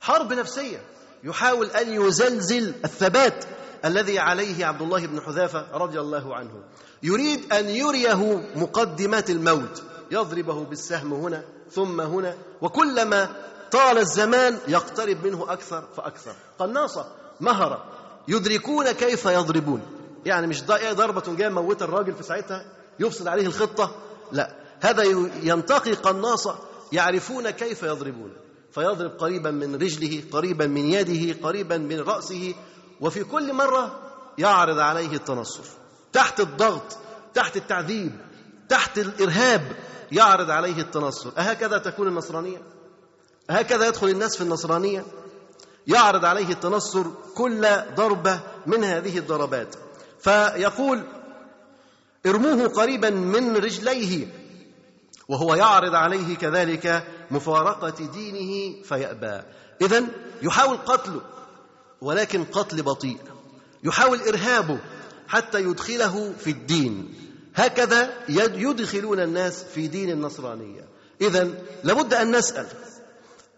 حرب 0.00 0.32
نفسية. 0.32 0.82
يحاول 1.24 1.66
أن 1.66 1.92
يزلزل 2.02 2.74
الثبات 2.84 3.44
الذي 3.84 4.18
عليه 4.18 4.66
عبد 4.66 4.82
الله 4.82 5.06
بن 5.06 5.20
حذافة 5.20 5.66
رضي 5.72 6.00
الله 6.00 6.36
عنه. 6.36 6.62
يريد 7.02 7.52
أن 7.52 7.68
يريه 7.68 8.50
مقدمات 8.56 9.30
الموت. 9.30 9.82
يضربه 10.10 10.64
بالسهم 10.64 11.12
هنا 11.12 11.44
ثم 11.70 12.00
هنا 12.00 12.36
وكلما 12.62 13.46
طال 13.70 13.98
الزمان 13.98 14.58
يقترب 14.68 15.26
منه 15.26 15.52
أكثر 15.52 15.84
فأكثر. 15.96 16.34
قناصة 16.58 17.06
مهرة 17.40 17.84
يدركون 18.28 18.92
كيف 18.92 19.24
يضربون. 19.26 19.82
يعني 20.26 20.46
مش 20.46 20.64
ضربة 20.64 21.36
جاية 21.36 21.48
موت 21.48 21.82
الراجل 21.82 22.14
في 22.14 22.22
ساعتها 22.22 22.64
يفسد 23.00 23.28
عليه 23.28 23.46
الخطة؟ 23.46 23.90
لا. 24.32 24.56
هذا 24.80 25.02
ينتقي 25.42 25.92
قناصة 25.92 26.58
يعرفون 26.92 27.50
كيف 27.50 27.82
يضربون. 27.82 28.32
فيضرب 28.72 29.10
قريبا 29.10 29.50
من 29.50 29.74
رجله 29.74 30.22
قريبا 30.32 30.66
من 30.66 30.86
يده 30.90 31.48
قريبا 31.48 31.78
من 31.78 32.00
رأسه 32.00 32.54
وفي 33.00 33.24
كل 33.24 33.52
مرة 33.52 34.00
يعرض 34.38 34.78
عليه 34.78 35.12
التنصر. 35.12 35.64
تحت 36.12 36.40
الضغط 36.40 36.98
تحت 37.34 37.56
التعذيب 37.56 38.12
تحت 38.68 38.98
الإرهاب 38.98 39.76
يعرض 40.12 40.50
عليه 40.50 40.80
التنصر. 40.80 41.32
أهكذا 41.38 41.78
تكون 41.78 42.08
النصرانية؟ 42.08 42.62
هكذا 43.50 43.86
يدخل 43.86 44.08
الناس 44.08 44.36
في 44.36 44.42
النصرانية 44.42 45.04
يعرض 45.86 46.24
عليه 46.24 46.52
التنصر 46.52 47.04
كل 47.34 47.66
ضربة 47.94 48.40
من 48.66 48.84
هذه 48.84 49.18
الضربات. 49.18 49.76
فيقول 50.20 51.02
ارموه 52.26 52.68
قريبا 52.68 53.10
من 53.10 53.56
رجليه. 53.56 54.26
وهو 55.28 55.54
يعرض 55.54 55.94
عليه 55.94 56.36
كذلك 56.36 57.06
مفارقة 57.30 58.06
دينه 58.06 58.82
فيأبى. 58.82 59.42
إذا 59.82 60.04
يحاول 60.42 60.76
قتله 60.76 61.20
ولكن 62.00 62.44
قتل 62.44 62.82
بطيء. 62.82 63.18
يحاول 63.84 64.20
إرهابه 64.20 64.78
حتى 65.28 65.60
يدخله 65.60 66.32
في 66.38 66.50
الدين. 66.50 67.14
هكذا 67.54 68.12
يدخلون 68.28 69.20
الناس 69.20 69.64
في 69.64 69.86
دين 69.86 70.10
النصرانية. 70.10 70.88
إذا 71.20 71.50
لابد 71.84 72.14
أن 72.14 72.36
نسأل 72.36 72.66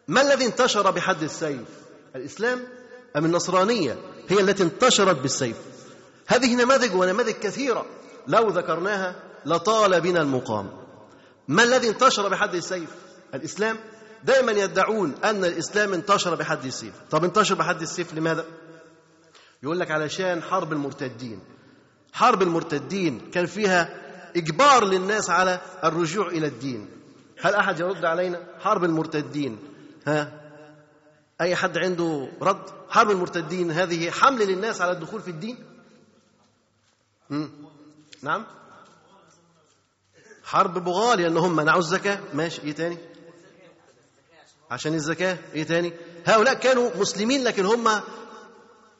ما 0.08 0.22
الذي 0.22 0.46
انتشر 0.46 0.90
بحد 0.90 1.22
السيف؟ 1.22 1.68
الإسلام 2.16 2.60
أم 3.16 3.24
النصرانية 3.24 3.98
هي 4.28 4.40
التي 4.40 4.62
انتشرت 4.62 5.16
بالسيف؟ 5.16 5.56
هذه 6.26 6.54
نماذج 6.54 6.94
ونماذج 6.94 7.32
كثيرة. 7.32 7.86
لو 8.26 8.48
ذكرناها 8.48 9.14
لطال 9.46 10.00
بنا 10.00 10.20
المقام. 10.20 10.70
ما 11.48 11.62
الذي 11.62 11.88
انتشر 11.88 12.28
بحد 12.28 12.54
السيف؟ 12.54 12.90
الإسلام. 13.34 13.76
دائما 14.24 14.52
يدعون 14.52 15.14
أن 15.24 15.44
الإسلام 15.44 15.92
انتشر 15.92 16.34
بحد 16.34 16.64
السيف. 16.64 16.94
طب 17.10 17.24
انتشر 17.24 17.54
بحد 17.54 17.82
السيف 17.82 18.14
لماذا؟ 18.14 18.44
يقول 19.62 19.80
لك 19.80 19.90
علشان 19.90 20.42
حرب 20.42 20.72
المرتدين. 20.72 21.40
حرب 22.12 22.42
المرتدين 22.42 23.30
كان 23.30 23.46
فيها 23.46 23.94
إجبار 24.36 24.84
للناس 24.84 25.30
على 25.30 25.60
الرجوع 25.84 26.28
إلى 26.28 26.46
الدين. 26.46 26.88
هل 27.40 27.54
أحد 27.54 27.80
يرد 27.80 28.04
علينا؟ 28.04 28.46
حرب 28.60 28.84
المرتدين. 28.84 29.58
ها؟ 30.08 30.32
أي 31.40 31.56
حد 31.56 31.78
عنده 31.78 32.28
رد؟ 32.42 32.62
حرب 32.88 33.10
المرتدين 33.10 33.70
هذه 33.70 34.10
حمل 34.10 34.46
للناس 34.46 34.80
على 34.80 34.92
الدخول 34.92 35.20
في 35.20 35.30
الدين؟ 35.30 35.64
مم. 37.30 37.50
نعم؟ 38.22 38.46
حرب 40.44 40.84
بغال 40.84 41.20
لأن 41.20 41.36
هم 41.36 41.56
منعوا 41.56 41.78
الزكاة. 41.78 42.18
ماشي. 42.34 42.62
إيه 42.62 42.72
تاني؟ 42.72 42.98
عشان 44.70 44.94
الزكاة. 44.94 45.38
إيه 45.54 45.64
تاني؟ 45.64 45.92
هؤلاء 46.26 46.54
كانوا 46.54 46.90
مسلمين 46.96 47.44
لكن 47.44 47.64
هم 47.64 48.00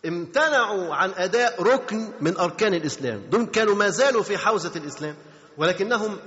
امتنعوا 0.07 0.95
عن 0.95 1.11
أداء 1.11 1.63
ركن 1.63 2.13
من 2.21 2.37
أركان 2.37 2.75
الإسلام. 2.75 3.23
دول 3.31 3.45
كانوا 3.47 3.75
ما 3.75 3.89
زالوا 3.89 4.23
في 4.23 4.39
حوزة 4.39 4.73
الإسلام 4.77 5.17
ولكنهم 5.57 6.19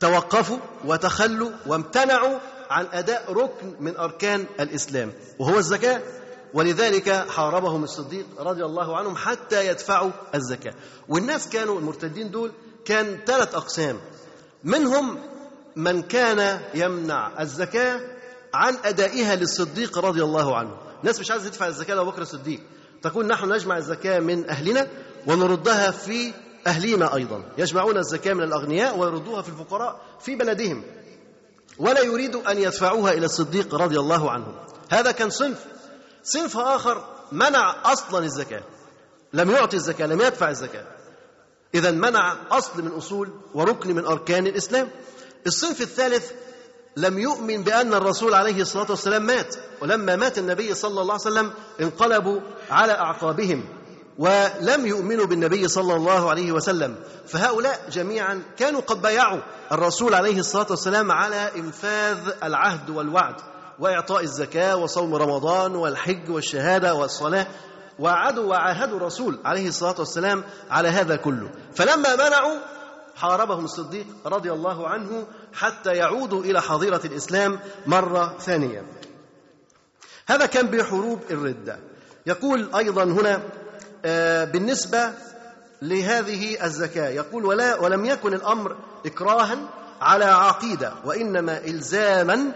توقفوا 0.00 0.58
وتخلوا 0.84 1.50
وامتنعوا 1.66 2.38
عن 2.74 2.86
أداء 2.92 3.32
ركن 3.32 3.76
من 3.80 3.96
أركان 3.96 4.46
الإسلام 4.60 5.12
وهو 5.38 5.58
الزكاة. 5.58 6.02
ولذلك 6.54 7.10
حاربهم 7.10 7.84
الصديق 7.84 8.26
رضي 8.38 8.64
الله 8.64 8.96
عنهم 8.96 9.16
حتى 9.16 9.66
يدفعوا 9.66 10.10
الزكاة. 10.34 10.74
والناس 11.08 11.48
كانوا 11.48 11.78
المرتدين 11.78 12.30
دول 12.30 12.52
كان 12.84 13.18
ثلاث 13.26 13.54
أقسام. 13.54 14.00
منهم 14.64 15.18
من 15.76 16.02
كان 16.02 16.60
يمنع 16.74 17.42
الزكاة 17.42 18.00
عن 18.54 18.76
أدائها 18.84 19.36
للصديق 19.36 19.98
رضي 19.98 20.22
الله 20.22 20.56
عنه. 20.56 20.76
ناس 21.02 21.20
مش 21.20 21.30
عايزة 21.30 21.48
تدفع 21.48 21.66
الزكاة 21.66 21.94
لأبو 21.94 22.10
بكر 22.10 22.22
الصديق. 22.22 22.60
تقول 23.02 23.26
نحن 23.26 23.52
نجمع 23.52 23.76
الزكاة 23.76 24.20
من 24.20 24.50
أهلنا 24.50 24.88
ونردها 25.26 25.90
في 25.90 26.32
أهلنا 26.66 27.14
أيضا. 27.14 27.42
يجمعون 27.58 27.98
الزكاة 27.98 28.34
من 28.34 28.42
الأغنياء 28.42 28.98
ويردوها 28.98 29.42
في 29.42 29.48
الفقراء 29.48 30.00
في 30.20 30.36
بلدهم. 30.36 30.82
ولا 31.78 32.00
يريد 32.00 32.36
أن 32.36 32.58
يدفعوها 32.58 33.12
إلى 33.12 33.26
الصديق 33.26 33.74
رضي 33.74 33.98
الله 33.98 34.30
عنه. 34.30 34.46
هذا 34.90 35.10
كان 35.10 35.30
صنف. 35.30 35.64
صنف 36.24 36.56
آخر 36.56 37.04
منع 37.32 37.92
أصلا 37.92 38.24
الزكاة. 38.24 38.62
لم 39.32 39.50
يعطي 39.50 39.76
الزكاة 39.76 40.06
لم 40.06 40.20
يدفع 40.20 40.50
الزكاة. 40.50 40.86
إذا 41.74 41.90
منع 41.90 42.36
أصل 42.50 42.82
من 42.82 42.90
أصول 42.90 43.30
وركن 43.54 43.94
من 43.94 44.04
أركان 44.04 44.46
الإسلام. 44.46 44.90
الصنف 45.46 45.80
الثالث 45.80 46.32
لم 46.96 47.18
يؤمن 47.18 47.62
بأن 47.62 47.94
الرسول 47.94 48.34
عليه 48.34 48.62
الصلاة 48.62 48.90
والسلام 48.90 49.26
مات. 49.26 49.56
ولما 49.82 50.16
مات 50.16 50.38
النبي 50.38 50.74
صلى 50.74 51.00
الله 51.00 51.12
عليه 51.12 51.22
وسلم 51.22 51.52
انقلبوا 51.80 52.40
على 52.70 52.92
أعقابهم. 52.92 53.64
ولم 54.18 54.86
يؤمنوا 54.86 55.26
بالنبي 55.26 55.68
صلى 55.68 55.94
الله 55.96 56.30
عليه 56.30 56.52
وسلم. 56.52 56.96
فهؤلاء 57.26 57.90
جميعا 57.90 58.42
كانوا 58.56 58.80
قد 58.80 59.02
بايعوا 59.02 59.40
الرسول 59.72 60.14
عليه 60.14 60.38
الصلاة 60.38 60.66
والسلام 60.70 61.12
على 61.12 61.50
إنفاذ 61.56 62.18
العهد 62.42 62.90
والوعد 62.90 63.34
وإعطاء 63.78 64.22
الزكاة 64.22 64.76
وصوم 64.76 65.14
رمضان 65.14 65.74
والحج 65.74 66.30
والشهادة 66.30 66.94
والصلاة 66.94 67.46
وعدوا 67.98 68.44
وعاهدوا 68.44 68.96
الرسول 68.96 69.38
عليه 69.44 69.68
الصلاة 69.68 69.94
والسلام 69.98 70.44
على 70.70 70.88
هذا 70.88 71.16
كله. 71.16 71.50
فلما 71.74 72.16
منعوا 72.16 72.58
حاربهم 73.16 73.64
الصديق 73.64 74.06
رضي 74.26 74.52
الله 74.52 74.88
عنه 74.88 75.26
حتى 75.54 75.90
يعودوا 75.90 76.42
إلى 76.42 76.62
حظيرة 76.62 77.00
الإسلام 77.04 77.60
مرة 77.86 78.38
ثانية. 78.38 78.82
هذا 80.26 80.46
كان 80.46 80.66
بحروب 80.66 81.20
الردة. 81.30 81.78
يقول 82.26 82.74
أيضا 82.74 83.04
هنا 83.04 83.42
بالنسبة 84.44 85.12
لهذه 85.82 86.64
الزكاة. 86.64 87.08
يقول 87.08 87.44
ولا 87.44 87.80
ولم 87.80 88.04
يكن 88.04 88.34
الأمر 88.34 88.76
إكراها 89.06 89.58
على 90.00 90.24
عقيدة 90.24 90.92
وإنما 91.04 91.58
إلزاما 91.64 92.52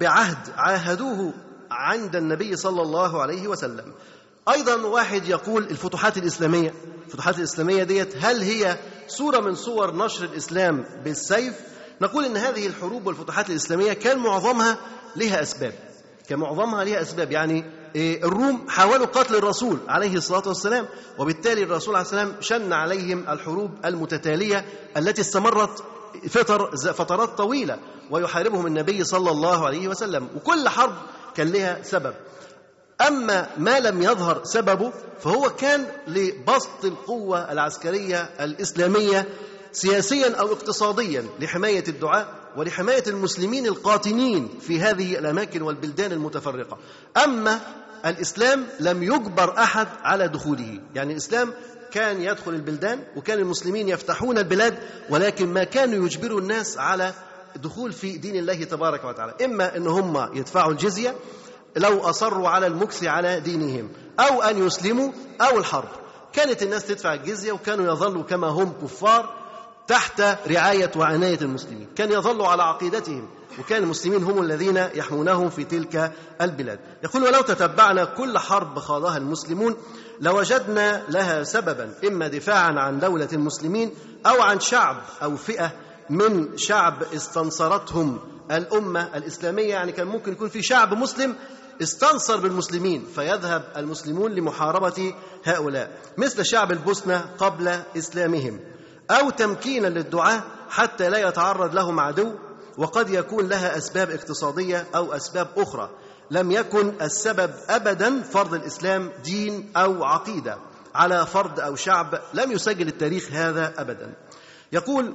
بعهد 0.00 0.38
عاهدوه 0.56 1.32
عند 1.70 2.16
النبي 2.16 2.56
صلى 2.56 2.82
الله 2.82 3.22
عليه 3.22 3.48
وسلم. 3.48 3.92
أيضا 4.52 4.86
واحد 4.86 5.28
يقول 5.28 5.62
الفتوحات 5.62 6.16
الإسلامية 6.16 6.74
الفتوحات 7.06 7.38
الإسلامية 7.38 7.84
ديت 7.84 8.16
هل 8.20 8.40
هي 8.40 8.76
صورة 9.08 9.40
من 9.40 9.54
صور 9.54 9.96
نشر 9.96 10.24
الإسلام 10.24 10.84
بالسيف؟ 11.04 11.54
نقول 12.00 12.24
إن 12.24 12.36
هذه 12.36 12.66
الحروب 12.66 13.06
والفتوحات 13.06 13.50
الإسلامية 13.50 13.92
كان 13.92 14.18
معظمها 14.18 14.76
لها 15.16 15.42
أسباب. 15.42 15.72
كان 16.28 16.38
معظمها 16.38 16.84
لها 16.84 17.02
أسباب. 17.02 17.32
يعني 17.32 17.64
الروم 17.96 18.68
حاولوا 18.68 19.06
قتل 19.06 19.36
الرسول 19.36 19.78
عليه 19.88 20.16
الصلاة 20.16 20.42
والسلام 20.48 20.86
وبالتالي 21.18 21.62
الرسول 21.62 21.94
عليه 21.94 22.04
السلام 22.06 22.32
شن 22.40 22.72
عليهم 22.72 23.24
الحروب 23.28 23.70
المتتالية 23.84 24.64
التي 24.96 25.20
استمرت 25.20 25.82
فتر 26.28 26.76
فترات 26.76 27.28
طويلة 27.28 27.78
ويحاربهم 28.10 28.66
النبي 28.66 29.04
صلى 29.04 29.30
الله 29.30 29.66
عليه 29.66 29.88
وسلم 29.88 30.28
وكل 30.36 30.68
حرب 30.68 30.94
كان 31.34 31.48
لها 31.52 31.82
سبب. 31.82 32.14
أما 33.08 33.46
ما 33.58 33.80
لم 33.80 34.02
يظهر 34.02 34.40
سببه 34.44 34.92
فهو 35.20 35.50
كان 35.50 35.86
لبسط 36.06 36.84
القوة 36.84 37.52
العسكرية 37.52 38.22
الإسلامية 38.40 39.28
سياسيا 39.72 40.36
أو 40.36 40.52
اقتصاديا 40.52 41.24
لحماية 41.40 41.84
الدعاء 41.88 42.39
ولحماية 42.56 43.02
المسلمين 43.06 43.66
القاطنين 43.66 44.48
في 44.60 44.80
هذه 44.80 45.18
الأماكن 45.18 45.62
والبلدان 45.62 46.12
المتفرقة. 46.12 46.78
أما 47.24 47.60
الإسلام 48.06 48.66
لم 48.80 49.02
يجبر 49.02 49.58
أحد 49.58 49.88
على 50.02 50.28
دخوله. 50.28 50.80
يعني 50.94 51.12
الإسلام 51.12 51.52
كان 51.90 52.22
يدخل 52.22 52.54
البلدان 52.54 53.04
وكان 53.16 53.38
المسلمين 53.38 53.88
يفتحون 53.88 54.38
البلاد 54.38 54.78
ولكن 55.10 55.52
ما 55.52 55.64
كانوا 55.64 56.06
يجبروا 56.06 56.40
الناس 56.40 56.78
على 56.78 57.12
دخول 57.56 57.92
في 57.92 58.18
دين 58.18 58.36
الله 58.36 58.64
تبارك 58.64 59.04
وتعالى. 59.04 59.34
إما 59.44 59.76
أن 59.76 59.86
هم 59.86 60.36
يدفعوا 60.36 60.72
الجزية 60.72 61.14
لو 61.76 62.00
أصروا 62.00 62.48
على 62.48 62.66
المكس 62.66 63.04
على 63.04 63.40
دينهم 63.40 63.88
أو 64.20 64.42
أن 64.42 64.66
يسلموا 64.66 65.12
أو 65.40 65.58
الحرب. 65.58 65.88
كانت 66.32 66.62
الناس 66.62 66.86
تدفع 66.86 67.14
الجزية 67.14 67.52
وكانوا 67.52 67.92
يظلوا 67.92 68.22
كما 68.22 68.48
هم 68.48 68.72
كفار 68.82 69.39
تحت 69.90 70.22
رعاية 70.50 70.90
وعناية 70.96 71.40
المسلمين. 71.40 71.88
كان 71.96 72.12
يظلوا 72.12 72.46
على 72.46 72.62
عقيدتهم 72.62 73.28
وكان 73.58 73.82
المسلمين 73.82 74.24
هم 74.24 74.42
الذين 74.42 74.76
يحمونهم 74.76 75.50
في 75.50 75.64
تلك 75.64 76.12
البلاد. 76.40 76.78
يقول 77.04 77.22
ولو 77.22 77.40
تتبعنا 77.40 78.04
كل 78.04 78.38
حرب 78.38 78.78
خاضها 78.78 79.16
المسلمون 79.16 79.76
لوجدنا 80.20 81.02
لها 81.08 81.42
سببا 81.42 81.94
إما 82.08 82.28
دفاعا 82.28 82.72
عن 82.72 82.98
دولة 82.98 83.28
المسلمين 83.32 83.90
أو 84.26 84.42
عن 84.42 84.60
شعب 84.60 84.96
أو 85.22 85.36
فئة 85.36 85.72
من 86.10 86.58
شعب 86.58 87.02
استنصرتهم 87.14 88.18
الأمة 88.50 89.08
الإسلامية. 89.14 89.68
يعني 89.68 89.92
كان 89.92 90.06
ممكن 90.06 90.32
يكون 90.32 90.48
في 90.48 90.62
شعب 90.62 90.94
مسلم 90.94 91.34
استنصر 91.82 92.36
بالمسلمين 92.36 93.06
فيذهب 93.14 93.64
المسلمون 93.76 94.32
لمحاربة 94.32 95.14
هؤلاء. 95.44 95.90
مثل 96.18 96.46
شعب 96.46 96.72
البوسنة 96.72 97.24
قبل 97.38 97.80
إسلامهم. 97.96 98.60
أو 99.10 99.30
تمكينا 99.30 99.86
للدعاة 99.86 100.42
حتى 100.70 101.08
لا 101.08 101.28
يتعرض 101.28 101.74
لهم 101.74 102.00
عدو 102.00 102.32
وقد 102.78 103.10
يكون 103.10 103.48
لها 103.48 103.76
أسباب 103.76 104.10
اقتصادية 104.10 104.86
أو 104.94 105.12
أسباب 105.12 105.48
أخرى. 105.56 105.90
لم 106.30 106.50
يكن 106.50 106.92
السبب 107.02 107.50
أبدا 107.68 108.22
فرض 108.22 108.54
الإسلام 108.54 109.12
دين 109.24 109.72
أو 109.76 110.04
عقيدة. 110.04 110.58
على 110.94 111.26
فرد 111.26 111.60
أو 111.60 111.76
شعب 111.76 112.20
لم 112.34 112.52
يسجل 112.52 112.88
التاريخ 112.88 113.32
هذا 113.32 113.74
أبدا. 113.78 114.14
يقول 114.72 115.14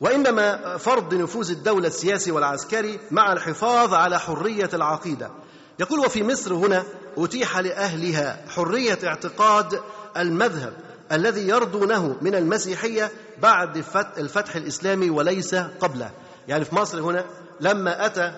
وإنما 0.00 0.76
فرض 0.76 1.14
نفوذ 1.14 1.50
الدولة 1.50 1.86
السياسي 1.86 2.30
والعسكري 2.30 3.00
مع 3.10 3.32
الحفاظ 3.32 3.94
على 3.94 4.18
حرية 4.20 4.70
العقيدة. 4.74 5.30
يقول 5.78 5.98
وفي 5.98 6.22
مصر 6.22 6.54
هنا 6.54 6.84
أتيح 7.18 7.58
لأهلها 7.58 8.44
حرية 8.48 8.98
اعتقاد 9.04 9.80
المذهب. 10.16 10.87
الذي 11.12 11.48
يرضونه 11.48 12.16
من 12.20 12.34
المسيحية 12.34 13.10
بعد 13.42 13.84
الفتح 14.18 14.56
الإسلامي 14.56 15.10
وليس 15.10 15.54
قبله. 15.54 16.10
يعني 16.48 16.64
في 16.64 16.74
مصر 16.74 17.00
هنا 17.00 17.24
لما 17.60 18.06
أتى 18.06 18.32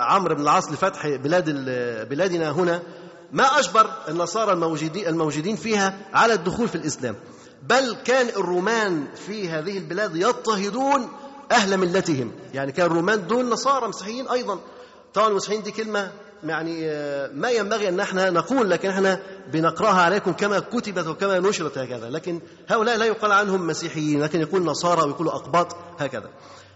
عمرو 0.00 0.34
بن 0.34 0.42
العاص 0.42 0.72
لفتح 0.72 1.08
بلاد 1.08 1.50
بلادنا 2.08 2.50
هنا 2.50 2.82
ما 3.32 3.58
أجبر 3.58 3.90
النصارى 4.08 4.52
الموجودين 4.52 5.06
الموجودين 5.06 5.56
فيها 5.56 5.98
على 6.12 6.32
الدخول 6.34 6.68
في 6.68 6.74
الإسلام. 6.74 7.16
بل 7.62 7.96
كان 8.04 8.28
الرومان 8.28 9.06
في 9.26 9.48
هذه 9.48 9.78
البلاد 9.78 10.16
يضطهدون 10.16 11.08
أهل 11.52 11.76
ملتهم. 11.76 12.32
يعني 12.54 12.72
كان 12.72 12.86
الرومان 12.86 13.26
دول 13.26 13.48
نصارى 13.48 13.88
مسيحيين 13.88 14.28
أيضا. 14.28 14.60
طبعا 15.14 15.28
المسيحيين 15.28 15.62
دي 15.62 15.70
كلمة 15.70 16.12
يعني 16.44 16.86
ما 17.34 17.50
ينبغي 17.50 17.88
أن 17.88 18.00
إحنا 18.00 18.30
نقول 18.30 18.70
لكن 18.70 18.88
إحنا 18.88 19.20
بنقرأها 19.52 20.02
عليكم 20.02 20.32
كما 20.32 20.58
كتبت 20.58 21.06
وكما 21.06 21.38
نشرت 21.38 21.78
هكذا. 21.78 22.10
لكن 22.10 22.40
هؤلاء 22.68 22.96
لا 22.96 23.04
يقال 23.04 23.32
عنهم 23.32 23.66
مسيحيين 23.66 24.22
لكن 24.22 24.40
يقول 24.40 24.62
نصارى 24.62 25.02
ويقولوا 25.02 25.32
أقباط 25.32 25.76
هكذا. 25.98 26.30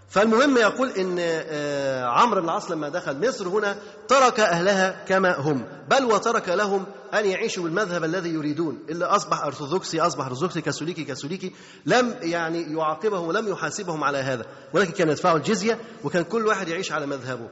فالمهم 0.08 0.56
يقول 0.56 0.90
إن 0.90 1.16
آه، 1.20 2.04
عمرو 2.04 2.40
بن 2.40 2.48
العاص 2.48 2.70
لما 2.70 2.88
دخل 2.88 3.28
مصر 3.28 3.48
هنا 3.48 3.76
ترك 4.08 4.40
أهلها 4.40 5.04
كما 5.08 5.36
هم. 5.40 5.64
بل 5.88 6.04
وترك 6.04 6.48
لهم 6.48 6.86
أن 7.14 7.26
يعيشوا 7.26 7.64
بالمذهب 7.64 8.04
الذي 8.04 8.28
يريدون. 8.28 8.78
اللي 8.88 9.04
أصبح 9.04 9.44
أرثوذكسي 9.44 10.00
أصبح 10.00 10.26
أرثوذكسي 10.26 10.60
كاثوليكي 10.60 11.04
كاثوليكي 11.04 11.52
لم 11.86 12.14
يعني 12.22 12.62
يعاقبهم 12.62 13.28
ولم 13.28 13.48
يحاسبهم 13.48 14.04
على 14.04 14.18
هذا. 14.18 14.46
ولكن 14.72 14.92
كان 14.92 15.08
يدفعوا 15.08 15.38
الجزية 15.38 15.78
وكان 16.04 16.24
كل 16.24 16.46
واحد 16.46 16.68
يعيش 16.68 16.92
على 16.92 17.06
مذهبه. 17.06 17.48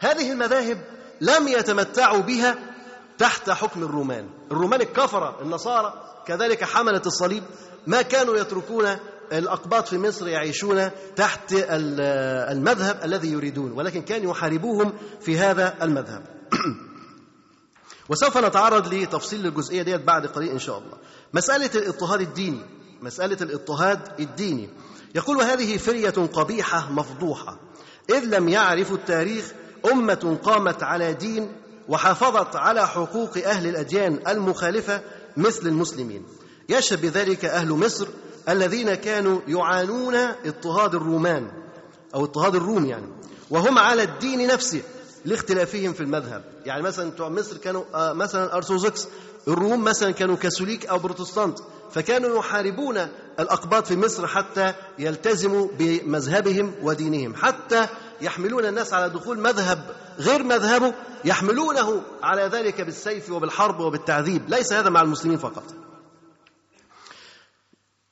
هذه 0.00 0.32
المذاهب 0.32 0.78
لم 1.20 1.48
يتمتعوا 1.48 2.20
بها 2.20 2.58
تحت 3.18 3.50
حكم 3.50 3.82
الرومان. 3.82 4.28
الرومان 4.50 4.80
الكفرة 4.80 5.38
النصارى 5.42 5.92
كذلك 6.26 6.64
حملة 6.64 7.02
الصليب 7.06 7.42
ما 7.86 8.02
كانوا 8.02 8.36
يتركون 8.36 8.96
الأقباط 9.32 9.88
في 9.88 9.98
مصر 9.98 10.28
يعيشون 10.28 10.90
تحت 11.16 11.52
المذهب 11.52 13.00
الذي 13.04 13.32
يريدون 13.32 13.72
ولكن 13.72 14.02
كانوا 14.02 14.30
يحاربوهم 14.30 14.92
في 15.20 15.38
هذا 15.38 15.74
المذهب. 15.82 16.22
وسوف 18.08 18.38
نتعرض 18.38 18.94
لتفصيل 18.94 19.46
الجزئية 19.46 19.82
ديت 19.82 20.00
بعد 20.00 20.26
قليل 20.26 20.50
إن 20.50 20.58
شاء 20.58 20.78
الله. 20.78 20.98
مسألة 21.34 21.70
الاضطهاد 21.74 22.20
الديني 22.20 22.62
مسألة 23.02 23.36
الاضطهاد 23.40 24.20
الديني. 24.20 24.70
يقول 25.14 25.36
وهذه 25.36 25.76
فرية 25.76 26.10
قبيحة 26.10 26.92
مفضوحة 26.92 27.58
إذ 28.10 28.24
لم 28.24 28.48
يعرفوا 28.48 28.96
التاريخ 28.96 29.52
أمة 29.92 30.38
قامت 30.42 30.82
على 30.82 31.12
دين 31.12 31.52
وحافظت 31.88 32.56
على 32.56 32.88
حقوق 32.88 33.38
أهل 33.38 33.66
الأديان 33.66 34.18
المخالفة 34.28 35.00
مثل 35.36 35.66
المسلمين. 35.66 36.24
يشهد 36.68 37.00
بذلك 37.00 37.44
أهل 37.44 37.68
مصر 37.68 38.06
الذين 38.48 38.94
كانوا 38.94 39.40
يعانون 39.48 40.14
اضطهاد 40.14 40.94
الرومان 40.94 41.48
أو 42.14 42.24
اضطهاد 42.24 42.54
الروم 42.54 42.86
يعني. 42.86 43.06
وهم 43.50 43.78
على 43.78 44.02
الدين 44.02 44.46
نفسه 44.46 44.82
لاختلافهم 45.24 45.92
في 45.92 46.00
المذهب. 46.00 46.44
يعني 46.66 46.82
مثلا 46.82 47.10
بتوع 47.10 47.28
مصر 47.28 47.56
كانوا 47.56 47.84
آه، 47.94 48.12
مثلا 48.12 48.56
أرثوذكس 48.56 49.08
الروم 49.48 49.84
مثلا 49.84 50.10
كانوا 50.10 50.36
كاثوليك 50.36 50.86
أو 50.86 50.98
بروتستانت 50.98 51.58
فكانوا 51.90 52.38
يحاربون 52.38 53.08
الأقباط 53.40 53.86
في 53.86 53.96
مصر 53.96 54.26
حتى 54.26 54.72
يلتزموا 54.98 55.68
بمذهبهم 55.78 56.72
ودينهم. 56.82 57.34
حتى 57.34 57.86
يحملون 58.24 58.66
الناس 58.66 58.94
على 58.94 59.10
دخول 59.10 59.38
مذهب 59.38 59.78
غير 60.18 60.42
مذهبه 60.42 60.94
يحملونه 61.24 62.02
على 62.22 62.42
ذلك 62.42 62.80
بالسيف 62.80 63.30
وبالحرب 63.30 63.80
وبالتعذيب. 63.80 64.42
ليس 64.48 64.72
هذا 64.72 64.90
مع 64.90 65.02
المسلمين 65.02 65.38
فقط. 65.38 65.64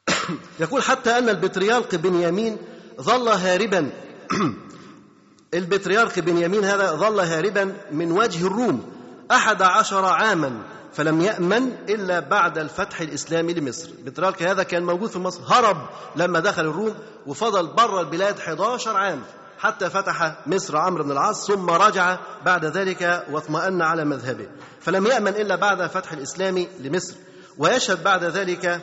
يقول 0.60 0.82
حتى 0.82 1.18
أن 1.18 1.28
البطريرك 1.28 1.94
بنيامين 1.94 2.58
ظل 3.00 3.28
هاربا. 3.28 3.90
البطريرك 5.54 6.18
بنيامين 6.18 6.64
هذا 6.64 6.92
ظل 6.92 7.20
هاربا 7.20 7.76
من 7.90 8.12
وجه 8.12 8.46
الروم 8.46 8.92
أحد 9.30 9.62
عشر 9.62 10.04
عاما 10.04 10.62
فلم 10.92 11.20
يأمن 11.20 11.76
إلا 11.88 12.20
بعد 12.20 12.58
الفتح 12.58 13.00
الإسلامي 13.00 13.54
لمصر. 13.54 13.88
البطريرك 13.88 14.42
هذا 14.42 14.62
كان 14.62 14.82
موجود 14.82 15.10
في 15.10 15.18
مصر 15.18 15.40
هرب 15.46 15.88
لما 16.16 16.40
دخل 16.40 16.62
الروم 16.62 16.94
وفضل 17.26 17.66
بره 17.66 18.00
البلاد 18.00 18.38
11 18.38 18.96
عام. 18.96 19.22
حتى 19.62 19.90
فتح 19.90 20.36
مصر 20.46 20.76
عمرو 20.76 21.04
بن 21.04 21.12
العاص 21.12 21.46
ثم 21.46 21.70
رجع 21.70 22.18
بعد 22.44 22.64
ذلك 22.64 23.26
واطمأن 23.30 23.82
على 23.82 24.04
مذهبه. 24.04 24.48
فلم 24.80 25.06
يأمن 25.06 25.28
إلا 25.28 25.56
بعد 25.56 25.86
فتح 25.86 26.12
الإسلام 26.12 26.66
لمصر. 26.80 27.14
ويشهد 27.58 28.02
بعد 28.04 28.24
ذلك 28.24 28.80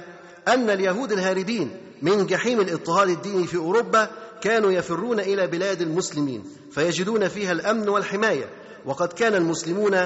أن 0.48 0.70
اليهود 0.70 1.12
الهاربين 1.12 1.78
من 2.02 2.26
جحيم 2.26 2.60
الاضطهاد 2.60 3.10
الديني 3.10 3.48
في 3.48 3.58
أوروبا 3.58 4.10
كانوا 4.42 4.72
يفرون 4.72 5.20
إلى 5.20 5.48
بلاد 5.48 5.82
المسلمين 5.82 6.44
فيجدون 6.72 7.28
فيها 7.28 7.52
الأمن 7.52 7.90
والحماية. 7.90 8.50
وقد 8.86 9.14
كان 9.14 9.36
المسلمون 9.36 9.98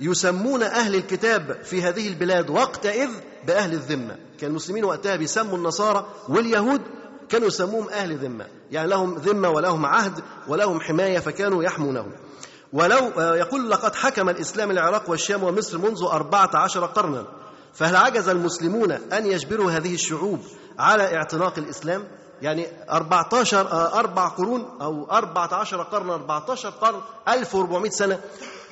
يسمون 0.00 0.62
أهل 0.62 0.94
الكتاب 0.94 1.58
في 1.64 1.82
هذه 1.82 2.08
البلاد 2.08 2.50
وقتئذ 2.50 3.10
بأهل 3.46 3.72
الذمة. 3.72 4.16
كان 4.40 4.50
المسلمين 4.50 4.84
وقتها 4.84 5.16
بيسموا 5.16 5.56
النصارى 5.56 6.06
واليهود 6.28 6.80
كانوا 7.28 7.46
يسموهم 7.46 7.88
أهل 7.88 8.16
ذمة. 8.16 8.61
يعني 8.72 8.88
لهم 8.88 9.14
ذمة 9.14 9.50
ولهم 9.50 9.86
عهد 9.86 10.20
ولهم 10.48 10.80
حماية 10.80 11.18
فكانوا 11.18 11.64
يحمونهم. 11.64 12.12
ولو 12.72 13.12
يقول 13.18 13.70
لقد 13.70 13.94
حكم 13.94 14.28
الإسلام 14.28 14.70
العراق 14.70 15.10
والشام 15.10 15.42
ومصر 15.42 15.78
منذ 15.78 16.02
أربعة 16.02 16.50
عشر 16.54 16.86
قرنا. 16.86 17.26
فهل 17.74 17.96
عجز 17.96 18.28
المسلمون 18.28 18.92
أن 18.92 19.26
يجبروا 19.26 19.70
هذه 19.70 19.94
الشعوب 19.94 20.40
على 20.78 21.16
اعتناق 21.16 21.58
الإسلام؟ 21.58 22.08
يعني 22.42 22.66
14 22.90 23.60
آه، 23.60 23.98
أربع 23.98 24.28
قرون 24.28 24.68
أو 24.80 25.10
14 25.10 25.82
قرن 25.82 26.10
14 26.10 26.70
قرن 26.70 27.00
1400 27.28 27.90
سنة. 27.90 28.20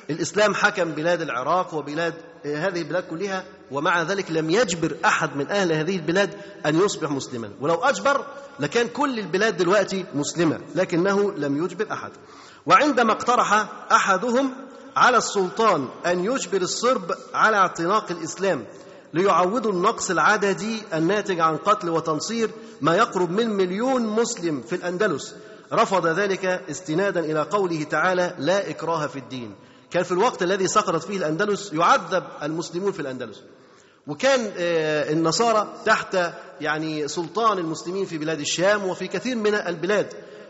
الإسلام 0.09 0.55
حكم 0.55 0.91
بلاد 0.91 1.21
العراق 1.21 1.73
وبلاد 1.73 2.13
آه، 2.45 2.67
هذه 2.67 2.81
البلاد 2.81 3.03
كلها 3.03 3.43
ومع 3.71 4.01
ذلك 4.01 4.31
لم 4.31 4.49
يجبر 4.49 4.95
أحد 5.05 5.35
من 5.35 5.51
أهل 5.51 5.71
هذه 5.73 5.95
البلاد 5.95 6.33
أن 6.65 6.79
يصبح 6.79 7.11
مسلما. 7.11 7.49
ولو 7.61 7.75
أجبر 7.75 8.25
لكان 8.59 8.87
كل 8.87 9.19
البلاد 9.19 9.57
دلوقتي 9.57 10.05
مسلمة 10.15 10.59
لكنه 10.75 11.31
لم 11.31 11.65
يجبر 11.65 11.87
أحد. 11.91 12.11
وعندما 12.65 13.11
اقترح 13.11 13.53
أحدهم 13.91 14.53
على 14.95 15.17
السلطان 15.17 15.87
أن 16.05 16.25
يجبر 16.25 16.61
الصرب 16.61 17.11
على 17.33 17.57
اعتناق 17.57 18.11
الإسلام 18.11 18.65
ليعوضوا 19.13 19.71
النقص 19.71 20.11
العددي 20.11 20.83
الناتج 20.93 21.39
عن 21.39 21.57
قتل 21.57 21.89
وتنصير 21.89 22.49
ما 22.81 22.95
يقرب 22.95 23.31
من 23.31 23.49
مليون 23.49 24.05
مسلم 24.05 24.61
في 24.61 24.75
الأندلس 24.75 25.35
رفض 25.73 26.07
ذلك 26.07 26.45
استنادا 26.45 27.19
إلى 27.19 27.41
قوله 27.41 27.83
تعالى 27.83 28.35
لا 28.37 28.69
إكراه 28.69 29.07
في 29.07 29.19
الدين 29.19 29.55
كان 29.91 30.03
في 30.03 30.11
الوقت 30.11 30.43
الذي 30.43 30.67
سقطت 30.67 31.03
فيه 31.03 31.17
الأندلس 31.17 31.73
يعذب 31.73 32.23
المسلمون 32.43 32.91
في 32.91 32.99
الأندلس. 32.99 33.41
وكان 34.11 34.51
آه، 34.57 35.13
النصارى 35.13 35.73
تحت 35.85 36.17
يعني 36.61 37.07
سلطان 37.07 37.57
المسلمين 37.57 38.05
في 38.05 38.17
بلاد 38.17 38.39
الشام 38.39 38.85
وفي 38.85 39.07
كثير 39.07 39.35
من 39.35 39.55
البلاد. 39.55 40.07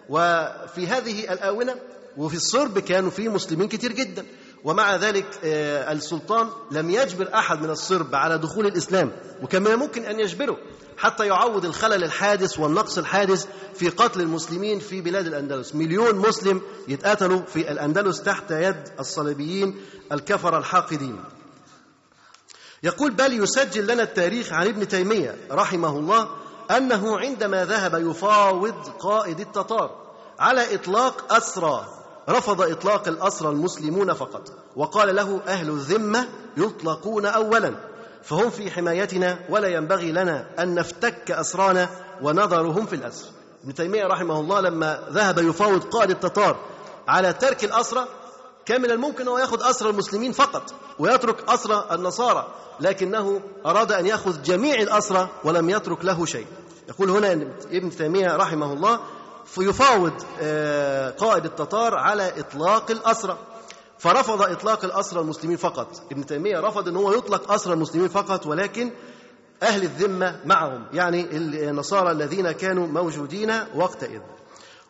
وفي 0.09 0.87
هذه 0.87 1.33
الآونة 1.33 1.75
وفي 2.17 2.35
الصرب 2.35 2.79
كانوا 2.79 3.09
في 3.09 3.29
مسلمين 3.29 3.67
كتير 3.67 3.91
جدا. 3.91 4.25
ومع 4.63 4.95
ذلك 4.95 5.25
آه، 5.43 5.91
السلطان 5.91 6.49
لم 6.71 6.89
يجبر 6.89 7.29
أحد 7.33 7.61
من 7.61 7.69
الصرب 7.69 8.15
على 8.15 8.37
دخول 8.37 8.65
الإسلام. 8.65 9.11
وكان 9.43 9.61
من 9.61 9.71
الممكن 9.71 10.05
أن 10.05 10.19
يجبره 10.19 10.57
حتى 10.97 11.27
يعوض 11.27 11.65
الخلل 11.65 12.03
الحادث 12.03 12.59
والنقص 12.59 12.97
الحادث 12.97 13.45
في 13.75 13.89
قتل 13.89 14.21
المسلمين 14.21 14.79
في 14.79 15.01
بلاد 15.01 15.27
الأندلس. 15.27 15.75
مليون 15.75 16.15
مسلم 16.15 16.61
يتقاتلوا 16.87 17.41
في 17.41 17.71
الأندلس 17.71 18.21
تحت 18.21 18.51
يد 18.51 18.87
الصليبيين 18.99 19.75
الكفر 20.11 20.57
الحاقدين. 20.57 21.19
يقول 22.83 23.11
بل 23.11 23.43
يسجل 23.43 23.87
لنا 23.87 24.03
التاريخ 24.03 24.53
عن 24.53 24.67
ابن 24.67 24.87
تيمية 24.87 25.35
رحمه 25.51 25.89
الله 25.99 26.27
أنه 26.77 27.19
عندما 27.19 27.65
ذهب 27.65 28.09
يفاوض 28.09 28.89
قائد 28.99 29.39
التتار 29.39 29.91
على 30.39 30.75
إطلاق 30.75 31.33
أسرى 31.33 31.87
رفض 32.29 32.61
إطلاق 32.61 33.07
الأسرى 33.07 33.49
المسلمون 33.49 34.13
فقط 34.13 34.53
وقال 34.75 35.15
له 35.15 35.41
أهل 35.47 35.69
الذمة 35.69 36.27
يطلقون 36.57 37.25
أولا 37.25 37.73
فهم 38.23 38.49
في 38.49 38.71
حمايتنا 38.71 39.39
ولا 39.49 39.67
ينبغي 39.67 40.11
لنا 40.11 40.47
أن 40.59 40.75
نفتك 40.75 41.31
أسرانا 41.31 41.89
ونظرهم 42.21 42.85
في 42.85 42.95
الأسر. 42.95 43.25
ابن 43.63 43.73
تيمية 43.73 44.05
رحمه 44.05 44.39
الله 44.39 44.61
لما 44.61 45.07
ذهب 45.11 45.39
يفاوض 45.39 45.83
قائد 45.83 46.09
التتار 46.09 46.57
على 47.07 47.33
ترك 47.33 47.63
الأسرى 47.63 48.07
كان 48.71 48.81
من 48.81 48.91
الممكن 48.91 49.27
أن 49.27 49.39
يأخذ 49.39 49.69
أسرى 49.69 49.89
المسلمين 49.89 50.31
فقط 50.31 50.73
ويترك 50.99 51.49
أسرى 51.49 51.87
النصارى 51.91 52.47
لكنه 52.79 53.41
أراد 53.65 53.91
أن 53.91 54.05
يأخذ 54.05 54.41
جميع 54.41 54.81
الأسرى 54.81 55.29
ولم 55.43 55.69
يترك 55.69 56.05
له 56.05 56.25
شيء. 56.25 56.45
يقول 56.89 57.09
هنا 57.09 57.31
ابن 57.71 57.89
تيمية 57.89 58.35
رحمه 58.35 58.73
الله 58.73 58.99
فيفاوض 59.45 60.13
آه، 60.41 61.09
قائد 61.09 61.45
التتار 61.45 61.95
على 61.95 62.39
إطلاق 62.39 62.91
الأسرى. 62.91 63.37
فرفض 63.97 64.41
إطلاق 64.41 64.85
الأسرى 64.85 65.21
المسلمين 65.21 65.57
فقط. 65.57 65.87
ابن 66.11 66.25
تيمية 66.25 66.59
رفض 66.59 66.87
أن 66.87 66.95
هو 66.95 67.13
يطلق 67.13 67.51
أسرى 67.51 67.73
المسلمين 67.73 68.07
فقط 68.07 68.47
ولكن 68.47 68.91
أهل 69.63 69.83
الذمة 69.83 70.39
معهم. 70.45 70.85
يعني 70.93 71.27
النصارى 71.69 72.11
الذين 72.11 72.51
كانوا 72.51 72.87
موجودين 72.87 73.53
وقتئذ 73.75 74.21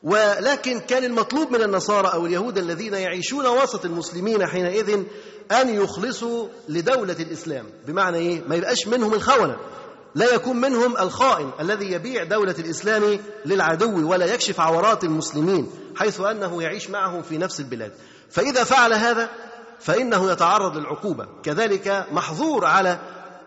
ولكن 0.03 0.79
كان 0.79 1.03
المطلوب 1.03 1.51
من 1.51 1.61
النصارى 1.61 2.07
أو 2.13 2.25
اليهود 2.25 2.57
الذين 2.57 2.93
يعيشون 2.93 3.47
وسط 3.47 3.85
المسلمين 3.85 4.47
حينئذ 4.47 5.03
أن 5.51 5.69
يخلصوا 5.69 6.47
لدولة 6.69 7.15
الإسلام. 7.19 7.65
بمعنى 7.87 8.17
إيه؟ 8.17 8.41
ما 8.47 8.55
يبقاش 8.55 8.87
منهم 8.87 9.13
الخونة. 9.13 9.57
لا 10.15 10.33
يكون 10.33 10.57
منهم 10.61 10.97
الخائن 10.97 11.51
الذي 11.59 11.91
يبيع 11.91 12.23
دولة 12.23 12.55
الإسلام 12.59 13.19
للعدو 13.45 14.09
ولا 14.09 14.25
يكشف 14.25 14.59
عورات 14.59 15.03
المسلمين 15.03 15.69
حيث 15.95 16.21
أنه 16.21 16.63
يعيش 16.63 16.89
معهم 16.89 17.21
في 17.21 17.37
نفس 17.37 17.59
البلاد. 17.59 17.91
فإذا 18.29 18.63
فعل 18.63 18.93
هذا 18.93 19.29
فإنه 19.79 20.31
يتعرض 20.31 20.77
للعقوبة. 20.77 21.27
كذلك 21.43 22.05
محظور 22.11 22.65
على 22.65 22.99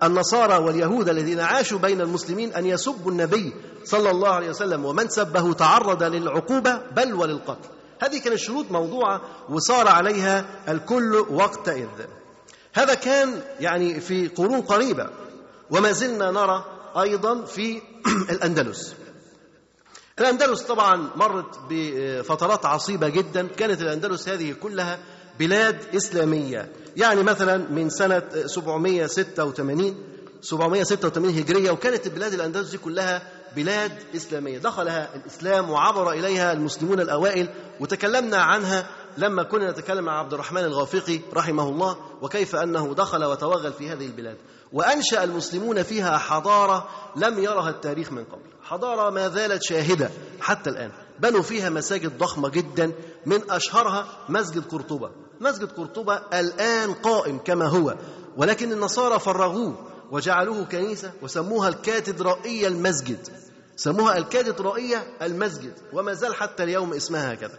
النصارى 0.03 0.57
واليهود 0.57 1.09
الذين 1.09 1.41
عاشوا 1.41 1.79
بين 1.79 2.01
المسلمين 2.01 2.53
أن 2.53 2.67
يسبوا 2.67 3.13
النبي 3.13 3.53
صلى 3.85 4.11
الله 4.11 4.29
عليه 4.29 4.51
وسلم 4.51 4.85
ومن 4.85 5.09
سبه 5.09 5.53
تعرض 5.53 6.03
للعقوبة 6.03 6.81
بل 6.97 7.15
وللقتل. 7.15 7.69
هذه 8.01 8.19
كانت 8.19 8.37
شروط 8.37 8.71
موضوعة 8.71 9.21
وصار 9.49 9.89
عليها 9.89 10.47
الكل 10.69 11.15
وقتئذ 11.15 11.89
هذا 12.75 12.95
كان 12.95 13.43
يعني 13.61 14.01
في 14.01 14.29
قرون 14.29 14.61
قريبة 14.61 15.11
وما 15.71 15.93
زلنا 15.93 16.31
نرى 16.31 16.65
أيضا 17.01 17.45
في 17.45 17.83
الأندلس. 18.35 18.95
الأندلس 20.19 20.63
طبعا 20.63 21.11
مرت 21.17 21.59
بفترات 21.71 22.67
عصيبة 22.67 23.09
جدا 23.09 23.47
كانت 23.47 23.81
الأندلس 23.81 24.29
هذه 24.29 24.53
كلها 24.53 24.99
بلاد 25.39 25.79
إسلامية. 25.97 26.73
يعني 26.97 27.23
مثلا 27.23 27.57
من 27.57 27.91
سنة 27.91 28.23
786 28.47 29.95
786 30.43 31.39
هجرية 31.39 31.71
وكانت 31.71 32.07
البلاد 32.07 32.33
الأندلس 32.33 32.71
دي 32.71 32.79
كلها 32.79 33.23
بلاد 33.57 33.93
إسلامية. 34.17 34.59
دخلها 34.59 35.15
الإسلام 35.15 35.71
وعبر 35.71 36.13
إليها 36.13 36.53
المسلمون 36.53 37.01
الأوائل 37.01 37.49
وتكلمنا 37.81 38.37
عنها 38.37 38.87
لما 39.19 39.43
كنا 39.43 39.71
نتكلم 39.71 40.05
مع 40.05 40.19
عبد 40.19 40.33
الرحمن 40.33 40.65
الغافقي 40.65 41.21
رحمه 41.35 41.69
الله 41.69 41.97
وكيف 42.23 42.57
أنه 42.57 42.95
دخل 42.95 43.25
وتوغل 43.25 43.73
في 43.73 43.91
هذه 43.91 44.07
البلاد. 44.07 44.37
وأنشأ 44.73 45.25
المسلمون 45.25 45.83
فيها 45.83 46.19
حضارة 46.19 46.89
لم 47.17 47.39
يرها 47.39 47.71
التاريخ 47.71 48.13
من 48.13 48.25
قبل. 48.25 48.43
حضارة 48.63 49.11
ما 49.11 49.29
زالت 49.29 49.63
شاهدة 49.63 50.11
حتى 50.41 50.71
الآن. 50.71 50.91
بنوا 51.21 51.43
فيها 51.43 51.71
مساجد 51.71 52.19
ضخمة 52.19 52.49
جدا 52.49 52.93
من 53.27 53.51
أشهرها 53.51 54.07
مسجد 54.29 54.65
قرطبة. 54.69 55.11
مسجد 55.41 55.73
قرطبة 55.73 56.23
الآن 56.33 56.93
قائم 56.93 57.39
كما 57.39 57.67
هو 57.67 57.97
ولكن 58.37 58.73
النصارى 58.73 59.21
فرغوه 59.21 59.87
وجعلوه 60.11 60.65
كنيسة 60.65 61.13
وسموها 61.23 61.69
الكاتدرائية 61.69 62.69
المسجد. 62.69 63.29
سموها 63.77 64.19
الكاتدرائية 64.19 65.05
المسجد 65.23 65.73
وما 65.93 66.15
زال 66.15 66.35
حتى 66.35 66.63
اليوم 66.63 66.93
اسمها 66.93 67.33
هكذا. 67.33 67.59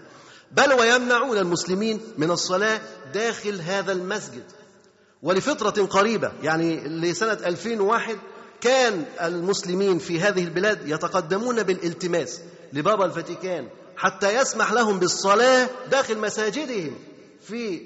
بل 0.52 0.74
ويمنعون 0.74 1.38
المسلمين 1.38 2.02
من 2.18 2.32
الصلاة 2.32 2.82
داخل 3.14 3.62
هذا 3.62 3.92
المسجد. 3.92 4.44
ولفترة 5.24 5.86
قريبة 5.86 6.32
يعني 6.44 6.88
لسنة 6.88 7.38
2001 7.46 8.18
كان 8.62 9.06
المسلمين 9.22 10.00
في 10.00 10.20
هذه 10.20 10.44
البلاد 10.44 10.90
يتقدمون 10.90 11.64
بالالتماس 11.64 12.40
لبابا 12.74 13.06
الفاتيكان 13.06 13.68
حتى 13.98 14.36
يسمح 14.36 14.72
لهم 14.72 15.00
بالصلاة 15.00 15.70
داخل 15.92 16.18
مساجدهم. 16.18 16.96
في 17.48 17.86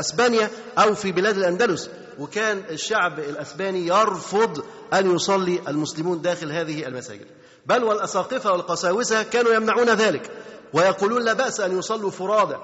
أسبانيا 0.00 0.50
أو 0.78 0.94
في 0.94 1.12
بلاد 1.12 1.36
الأندلس. 1.36 1.90
وكان 2.18 2.62
الشعب 2.70 3.18
الأسباني 3.18 3.86
يرفض 3.86 4.64
أن 4.92 5.14
يصلي 5.14 5.60
المسلمون 5.68 6.22
داخل 6.22 6.52
هذه 6.52 6.86
المساجد. 6.86 7.26
بل 7.66 7.84
والأساقفة 7.84 8.52
والقساوسة 8.52 9.22
كانوا 9.22 9.52
يمنعون 9.52 9.90
ذلك 9.90 10.30
ويقولون 10.72 11.22
لا 11.22 11.32
بأس 11.32 11.60
أن 11.60 11.78
يصلوا 11.78 12.10
فرادى. 12.10 12.56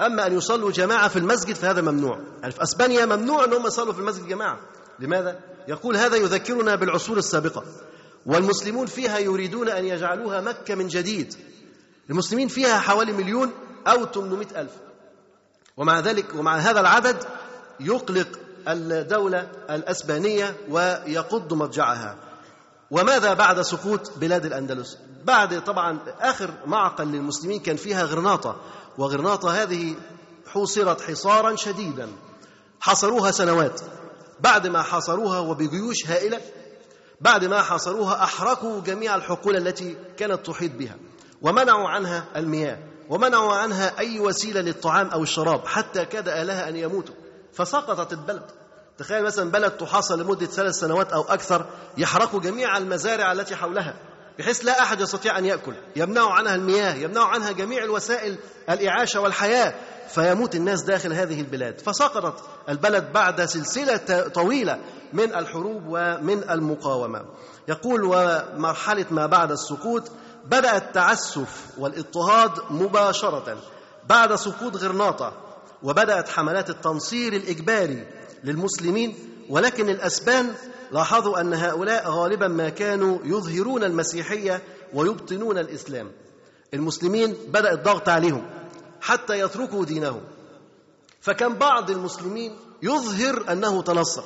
أما 0.00 0.26
أن 0.26 0.36
يصلوا 0.36 0.70
جماعة 0.70 1.08
في 1.08 1.18
المسجد 1.18 1.54
فهذا 1.54 1.80
ممنوع. 1.80 2.18
يعني 2.40 2.52
في 2.52 2.62
أسبانيا 2.62 3.06
ممنوع 3.06 3.44
ان 3.44 3.52
هم 3.52 3.66
يصلوا 3.66 3.92
في 3.92 3.98
المسجد 3.98 4.26
جماعة. 4.26 4.60
لماذا؟ 5.00 5.40
يقول 5.68 5.96
هذا 5.96 6.16
يذكرنا 6.16 6.74
بالعصور 6.74 7.16
السابقة. 7.16 7.64
والمسلمون 8.26 8.86
فيها 8.86 9.18
يريدون 9.18 9.68
أن 9.68 9.84
يجعلوها 9.84 10.40
مكة 10.40 10.74
من 10.74 10.88
جديد. 10.88 11.34
المسلمين 12.10 12.48
فيها 12.48 12.78
حوالي 12.78 13.12
مليون 13.12 13.50
أو 13.86 14.04
800 14.04 14.46
ألف. 14.60 14.70
ومع 15.78 16.00
ذلك 16.00 16.34
ومع 16.34 16.56
هذا 16.56 16.80
العدد 16.80 17.16
يقلق 17.80 18.28
الدولة 18.68 19.50
الأسبانية 19.70 20.56
ويقض 20.68 21.54
مضجعها. 21.54 22.16
وماذا 22.90 23.34
بعد 23.34 23.62
سقوط 23.62 24.18
بلاد 24.18 24.46
الأندلس؟ 24.46 24.98
بعد 25.24 25.64
طبعا 25.64 25.98
آخر 26.20 26.50
معقل 26.66 27.06
للمسلمين 27.06 27.60
كان 27.60 27.76
فيها 27.76 28.04
غرناطة 28.04 28.56
وغرناطة 28.98 29.62
هذه 29.62 29.96
حوصرت 30.46 31.00
حصارا 31.00 31.56
شديدا. 31.56 32.08
حصروها 32.80 33.30
سنوات. 33.30 33.80
بعد 34.40 34.66
ما 34.66 34.82
حاصروها 34.82 35.38
وبجيوش 35.38 36.06
هائلة 36.06 36.40
بعد 37.20 37.44
ما 37.44 37.62
حاصروها 37.62 38.22
أحرقوا 38.24 38.80
جميع 38.80 39.14
الحقول 39.14 39.56
التي 39.56 39.96
كانت 40.16 40.46
تحيط 40.46 40.72
بها 40.72 40.96
ومنعوا 41.42 41.88
عنها 41.88 42.24
المياه. 42.36 42.78
ومنعوا 43.10 43.54
عنها 43.54 43.98
أي 43.98 44.20
وسيلة 44.20 44.60
للطعام 44.60 45.08
أو 45.08 45.22
الشراب 45.22 45.66
حتى 45.66 46.04
كاد 46.04 46.28
أهلها 46.28 46.68
أن 46.68 46.76
يموتوا. 46.76 47.14
فسقطت 47.52 48.12
البلد. 48.12 48.42
تخيل 48.98 49.24
مثلا 49.24 49.50
بلد 49.50 49.70
تحاصر 49.70 50.16
لمدة 50.16 50.46
ثلاث 50.46 50.74
سنوات 50.74 51.12
أو 51.12 51.22
أكثر 51.22 51.66
يحرقوا 51.98 52.40
جميع 52.40 52.76
المزارع 52.76 53.32
التي 53.32 53.56
حولها 53.56 53.94
بحيث 54.38 54.64
لا 54.64 54.82
أحد 54.82 55.00
يستطيع 55.00 55.38
أن 55.38 55.44
يأكل. 55.44 55.74
يمنعوا 55.96 56.30
عنها 56.30 56.54
المياه 56.54 56.94
يمنعوا 56.94 57.26
عنها 57.26 57.52
جميع 57.52 57.84
الوسائل 57.84 58.38
الإعاشة 58.70 59.20
والحياة 59.20 59.74
فيموت 60.08 60.54
الناس 60.54 60.82
داخل 60.82 61.12
هذه 61.12 61.40
البلاد. 61.40 61.80
فسقطت 61.80 62.42
البلد 62.68 63.12
بعد 63.12 63.44
سلسلة 63.44 64.28
طويلة 64.34 64.78
من 65.12 65.34
الحروب 65.34 65.82
ومن 65.86 66.50
المقاومة. 66.50 67.24
يقول 67.68 68.04
ومرحلة 68.04 69.06
ما 69.10 69.26
بعد 69.26 69.50
السقوط 69.50 70.10
بدأ 70.44 70.76
التعسف 70.76 71.66
والاضطهاد 71.78 72.50
مباشرة 72.70 73.58
بعد 74.08 74.34
سقوط 74.34 74.76
غرناطة 74.76 75.32
وبدأت 75.82 76.28
حملات 76.28 76.70
التنصير 76.70 77.32
الإجباري 77.32 78.06
للمسلمين 78.44 79.16
ولكن 79.48 79.88
الأسبان 79.88 80.54
لاحظوا 80.92 81.40
أن 81.40 81.54
هؤلاء 81.54 82.10
غالبا 82.10 82.48
ما 82.48 82.68
كانوا 82.68 83.18
يظهرون 83.24 83.84
المسيحية 83.84 84.62
ويبطنون 84.94 85.58
الإسلام. 85.58 86.12
المسلمين 86.74 87.36
بدأ 87.48 87.72
الضغط 87.72 88.08
عليهم 88.08 88.50
حتى 89.00 89.40
يتركوا 89.40 89.84
دينهم. 89.84 90.20
فكان 91.20 91.54
بعض 91.54 91.90
المسلمين 91.90 92.56
يظهر 92.82 93.52
أنه 93.52 93.82
تنصر 93.82 94.24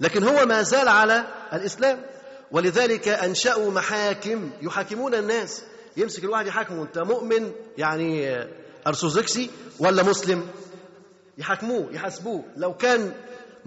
لكن 0.00 0.24
هو 0.24 0.46
ما 0.46 0.62
زال 0.62 0.88
على 0.88 1.24
الإسلام. 1.52 2.00
ولذلك 2.52 3.08
أنشأوا 3.08 3.70
محاكم 3.70 4.50
يحاكمون 4.62 5.14
الناس. 5.14 5.62
يمسك 5.96 6.24
الواحد 6.24 6.46
يحاكمه 6.46 6.82
أنت 6.82 6.98
مؤمن؟ 6.98 7.52
يعني 7.78 8.38
أرثوذكسي 8.86 9.50
ولا 9.78 10.02
مسلم؟ 10.02 10.46
يحاكموه 11.38 11.88
يحاسبوه. 11.92 12.44
لو 12.56 12.76
كان 12.76 13.12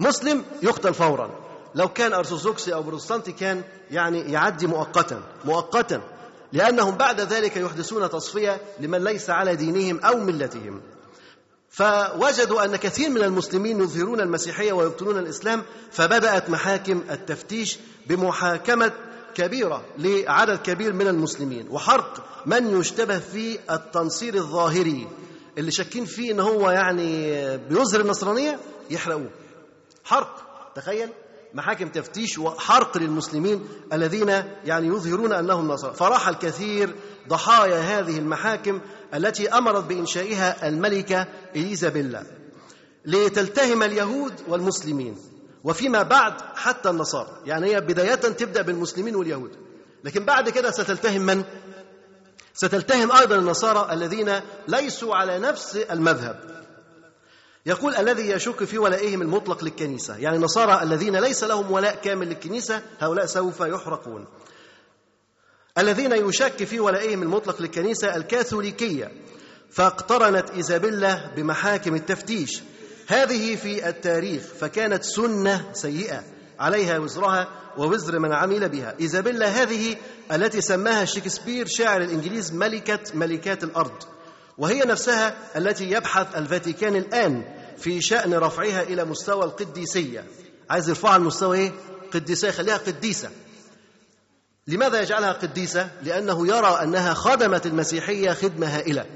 مسلم 0.00 0.44
يقتل 0.62 0.94
فورا. 0.94 1.30
لو 1.74 1.88
كان 1.88 2.12
أرثوذكسي 2.12 2.74
أو 2.74 2.82
بروتستانتي 2.82 3.32
كان 3.32 3.62
يعني 3.90 4.32
يعدي 4.32 4.66
مؤقتا 4.66 5.22
مؤقتا. 5.44 6.02
لأنهم 6.52 6.96
بعد 6.96 7.20
ذلك 7.20 7.56
يحدثون 7.56 8.10
تصفية 8.10 8.60
لمن 8.80 9.04
ليس 9.04 9.30
على 9.30 9.56
دينهم 9.56 10.00
أو 10.00 10.18
ملتهم. 10.18 10.80
فوجدوا 11.72 12.64
أن 12.64 12.76
كثير 12.76 13.10
من 13.10 13.22
المسلمين 13.22 13.80
يظهرون 13.80 14.20
المسيحية 14.20 14.72
ويبطلون 14.72 15.18
الإسلام 15.18 15.62
فبدأت 15.90 16.50
محاكم 16.50 17.02
التفتيش 17.10 17.78
بمحاكمة 18.06 18.92
كبيرة 19.34 19.84
لعدد 19.98 20.58
كبير 20.58 20.92
من 20.92 21.08
المسلمين. 21.08 21.66
وحرق 21.70 22.24
من 22.46 22.80
يشتبه 22.80 23.18
في 23.18 23.58
التنصير 23.70 24.34
الظاهري 24.34 25.08
اللي 25.58 25.70
شاكين 25.70 26.04
فيه 26.04 26.32
إن 26.32 26.40
هو 26.40 26.70
يعني 26.70 27.32
بيظهر 27.56 28.00
النصرانية 28.00 28.58
يحرقوه. 28.90 29.30
حرق 30.04 30.36
تخيل. 30.74 31.08
محاكم 31.54 31.88
تفتيش 31.88 32.38
وحرق 32.38 32.98
للمسلمين 32.98 33.68
الذين 33.92 34.28
يعني 34.64 34.86
يظهرون 34.86 35.32
أنهم 35.32 35.68
نصارى. 35.68 35.94
فراح 35.94 36.28
الكثير 36.28 36.94
ضحايا 37.28 37.78
هذه 37.78 38.18
المحاكم 38.18 38.80
التي 39.14 39.48
أمرت 39.48 39.84
بإنشائها 39.84 40.68
الملكة 40.68 41.26
إليزابيلا 41.56 42.26
لتلتهم 43.04 43.82
اليهود 43.82 44.32
والمسلمين 44.48 45.16
وفيما 45.64 46.02
بعد 46.02 46.32
حتى 46.54 46.90
النصارى. 46.90 47.30
يعني 47.44 47.66
هي 47.66 47.80
بداية 47.80 48.14
تبدأ 48.14 48.62
بالمسلمين 48.62 49.16
واليهود. 49.16 49.50
لكن 50.04 50.24
بعد 50.24 50.48
كده 50.48 50.70
ستلتهم 50.70 51.22
من؟ 51.22 51.44
ستلتهم 52.54 53.12
أيضا 53.12 53.36
النصارى 53.36 53.92
الذين 53.92 54.40
ليسوا 54.68 55.14
على 55.14 55.38
نفس 55.38 55.76
المذهب. 55.76 56.62
يقول 57.66 57.96
الذي 57.96 58.30
يشك 58.30 58.64
في 58.64 58.78
ولائهم 58.78 59.22
المطلق 59.22 59.64
للكنيسة 59.64 60.16
يعني 60.16 60.36
النصارى 60.36 60.82
الذين 60.82 61.16
ليس 61.16 61.44
لهم 61.44 61.70
ولاء 61.70 61.94
كامل 61.94 62.28
للكنيسة 62.28 62.82
هؤلاء 62.98 63.26
سوف 63.26 63.60
يحرقون. 63.60 64.26
الذين 65.78 66.12
يشك 66.12 66.64
في 66.64 66.80
ولائهم 66.80 67.22
المطلق 67.22 67.62
للكنيسة 67.62 68.16
الكاثوليكية 68.16 69.12
فاقترنت 69.70 70.50
إيزابيلا 70.50 71.34
بمحاكم 71.36 71.94
التفتيش. 71.94 72.62
هذه 73.06 73.56
في 73.56 73.88
التاريخ 73.88 74.42
فكانت 74.42 75.02
سنة 75.04 75.72
سيئة 75.72 76.24
عليها 76.58 76.98
وزرها 76.98 77.48
ووزر 77.78 78.18
من 78.18 78.32
عمل 78.32 78.68
بها. 78.68 78.96
إيزابيلا 79.00 79.46
هذه 79.46 79.96
التي 80.32 80.60
سماها 80.60 81.04
شكسبير 81.04 81.66
شاعر 81.66 82.02
الإنجليز 82.02 82.52
ملكة 82.52 83.00
ملكات 83.14 83.64
الأرض. 83.64 84.02
وهي 84.58 84.80
نفسها 84.80 85.34
التي 85.56 85.90
يبحث 85.90 86.36
الفاتيكان 86.36 86.96
الآن 86.96 87.44
في 87.78 88.00
شأن 88.00 88.34
رفعها 88.34 88.82
إلى 88.82 89.04
مستوى 89.04 89.44
القديسية. 89.44 90.24
عايز 90.70 90.88
يرفعها 90.88 91.18
لمستوى 91.18 91.58
إيه؟ 91.58 91.72
قديسة 92.14 92.48
يخليها 92.48 92.76
قديسة. 92.76 93.30
لماذا 94.66 95.00
يجعلها 95.00 95.32
قديسة؟ 95.32 95.88
لأنه 96.02 96.46
يرى 96.46 96.78
أنها 96.82 97.14
خدمت 97.14 97.66
المسيحية 97.66 98.32
خدمة 98.32 98.66
هائلة. 98.66 99.06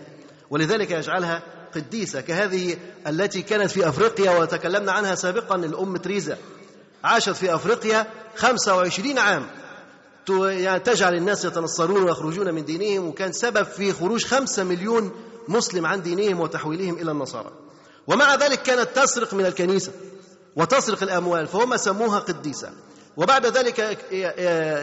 ولذلك 0.51 0.91
يجعلها 0.91 1.43
قديسة 1.75 2.21
كهذه 2.21 2.77
التي 3.07 3.43
كانت 3.43 3.71
في 3.71 3.89
أفريقيا 3.89 4.31
وتكلمنا 4.31 4.93
عنها 4.93 5.15
سابقا 5.15 5.57
الأم 5.57 5.97
تريزا. 5.97 6.39
عاشت 7.05 7.31
في 7.31 7.55
أفريقيا 7.55 8.07
25 8.37 9.19
عام. 9.19 9.47
تجعل 10.85 11.15
الناس 11.15 11.45
يتنصرون 11.45 12.03
ويخرجون 12.03 12.55
من 12.55 12.65
دينهم 12.65 13.09
وكان 13.09 13.33
سبب 13.33 13.63
في 13.63 13.93
خروج 13.93 14.25
خمسة 14.25 14.65
مليون 14.65 15.13
مسلم 15.49 15.87
عن 15.87 16.03
دينهم 16.03 16.41
وتحويلهم 16.41 16.95
إلى 16.95 17.11
النصارى. 17.11 17.51
ومع 18.07 18.35
ذلك 18.35 18.63
كانت 18.63 18.89
تسرق 18.95 19.35
من 19.35 19.47
الكنيسة 19.47 19.93
وتسرق 20.57 21.03
الأموال 21.03 21.47
فهم 21.47 21.77
سموها 21.77 22.19
قديسة. 22.19 22.71
وبعد 23.17 23.47
ذلك 23.47 23.81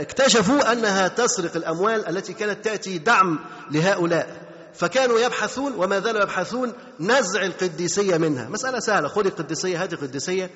اكتشفوا 0.02 0.72
أنها 0.72 1.08
تسرق 1.08 1.56
الأموال 1.56 2.08
التي 2.08 2.34
كانت 2.34 2.66
تأتي 2.66 2.98
دعم 2.98 3.40
لهؤلاء. 3.72 4.44
فكانوا 4.74 5.20
يبحثون 5.20 5.74
وما 5.78 6.00
زالوا 6.00 6.22
يبحثون 6.22 6.74
نزع 7.00 7.42
القديسية 7.42 8.18
منها. 8.18 8.50
مسألة 8.50 8.80
سهلة 8.80 9.08
خذي 9.08 9.30
القديسية 9.30 9.84
هاتي 9.84 9.96
القديسية. 9.96 10.50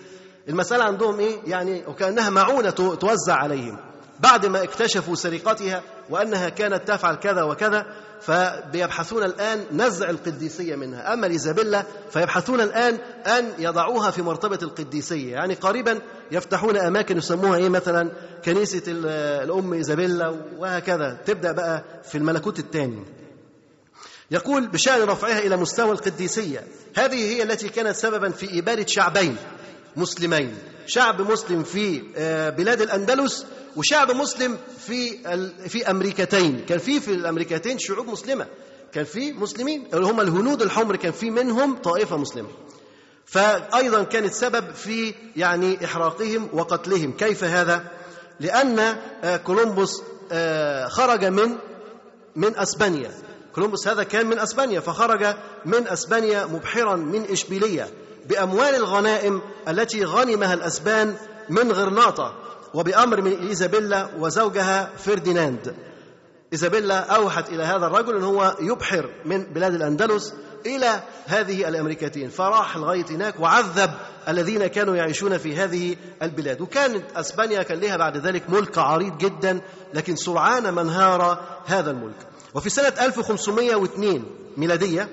المسألة 0.49 0.83
عندهم 0.83 1.19
إيه؟ 1.19 1.39
يعني 1.45 1.85
وكأنها 1.87 2.29
معونة 2.29 2.69
توزع 2.69 3.33
عليهم. 3.33 3.86
بعد 4.19 4.45
ما 4.45 4.63
اكتشفوا 4.63 5.15
سرقتها 5.15 5.81
وأنها 6.09 6.49
كانت 6.49 6.87
تفعل 6.87 7.15
كذا 7.15 7.43
وكذا 7.43 7.85
فبيبحثون 8.21 9.23
الآن 9.23 9.63
نزع 9.71 10.09
القديسية 10.09 10.75
منها. 10.75 11.13
أما 11.13 11.27
الإيزابيلا 11.27 11.83
فيبحثون 12.11 12.61
الآن 12.61 12.97
أن 13.25 13.53
يضعوها 13.59 14.11
في 14.11 14.21
مرتبة 14.21 14.59
القديسية. 14.61 15.31
يعني 15.31 15.53
قريبا 15.53 15.99
يفتحون 16.31 16.77
أماكن 16.77 17.17
يسموها 17.17 17.57
إيه 17.57 17.69
مثلا؟ 17.69 18.11
كنيسة 18.45 18.83
الأم 19.43 19.73
إيزابيلا 19.73 20.35
وهكذا. 20.57 21.17
تبدأ 21.25 21.51
بقى 21.51 21.83
في 22.03 22.17
الملكوت 22.17 22.59
الثاني. 22.59 23.05
يقول 24.31 24.67
بشأن 24.67 25.01
رفعها 25.01 25.39
إلى 25.39 25.57
مستوى 25.57 25.91
القديسية 25.91 26.63
هذه 26.95 27.15
هي 27.15 27.43
التي 27.43 27.69
كانت 27.69 27.95
سببا 27.95 28.29
في 28.29 28.59
إبادة 28.59 28.85
شعبين. 28.87 29.37
مسلمين. 29.97 30.57
شعب 30.87 31.21
مسلم 31.21 31.63
في 31.63 32.03
آه، 32.15 32.49
بلاد 32.49 32.81
الأندلس 32.81 33.45
وشعب 33.75 34.11
مسلم 34.11 34.57
في 34.85 35.17
في 35.69 35.89
أمريكتين. 35.89 36.65
كان 36.65 36.77
في 36.77 36.99
في 36.99 37.11
الأمريكتين 37.11 37.79
شعوب 37.79 38.07
مسلمة. 38.07 38.47
كان 38.93 39.03
في 39.03 39.33
مسلمين 39.33 39.87
اللي 39.93 40.05
هم 40.05 40.21
الهنود 40.21 40.61
الحمر 40.61 40.95
كان 40.95 41.11
في 41.11 41.29
منهم 41.29 41.77
طائفة 41.77 42.17
مسلمة. 42.17 42.49
فايضا 43.25 44.03
كانت 44.03 44.33
سبب 44.33 44.71
في 44.71 45.13
يعني 45.35 45.85
إحراقهم 45.85 46.49
وقتلهم. 46.53 47.11
كيف 47.11 47.43
هذا؟ 47.43 47.91
لأن 48.39 48.79
آه، 49.23 49.37
كولومبوس 49.37 50.01
آه، 50.31 50.87
خرج 50.87 51.25
من 51.25 51.55
من 52.35 52.57
أسبانيا. 52.57 53.11
كولومبوس 53.55 53.87
هذا 53.87 54.03
كان 54.03 54.25
من 54.25 54.39
أسبانيا 54.39 54.79
فخرج 54.79 55.35
من 55.65 55.87
أسبانيا 55.87 56.45
مبحرا 56.45 56.95
من 56.95 57.23
إشبيلية. 57.23 57.89
بأموال 58.29 58.75
الغنائم 58.75 59.41
التي 59.67 60.05
غنمها 60.05 60.53
الأسبان 60.53 61.15
من 61.49 61.71
غرناطة 61.71 62.33
وبأمر 62.73 63.21
من 63.21 63.47
إيزابيلا 63.47 64.09
وزوجها 64.19 64.89
فرديناند 64.97 65.75
إيزابيلا 66.53 66.99
أوحت 66.99 67.49
إلى 67.49 67.63
هذا 67.63 67.85
الرجل 67.85 68.15
أن 68.15 68.23
هو 68.23 68.55
يبحر 68.59 69.09
من 69.25 69.43
بلاد 69.43 69.73
الأندلس 69.73 70.33
إلى 70.65 71.03
هذه 71.25 71.67
الأمريكتين 71.67 72.29
فراح 72.29 72.77
لغاية 72.77 73.05
هناك 73.09 73.39
وعذب 73.39 73.91
الذين 74.27 74.67
كانوا 74.67 74.95
يعيشون 74.95 75.37
في 75.37 75.55
هذه 75.55 75.95
البلاد. 76.21 76.61
وكانت 76.61 77.03
أسبانيا 77.15 77.63
كان 77.63 77.79
لها 77.79 77.97
بعد 77.97 78.17
ذلك 78.17 78.49
ملك 78.49 78.77
عريض 78.77 79.17
جدا 79.17 79.61
لكن 79.93 80.15
سرعان 80.15 80.69
ما 80.69 80.81
انهار 80.81 81.45
هذا 81.65 81.91
الملك. 81.91 82.27
وفي 82.53 82.69
سنة 82.69 82.93
1502 83.01 84.25
ميلادية 84.57 85.09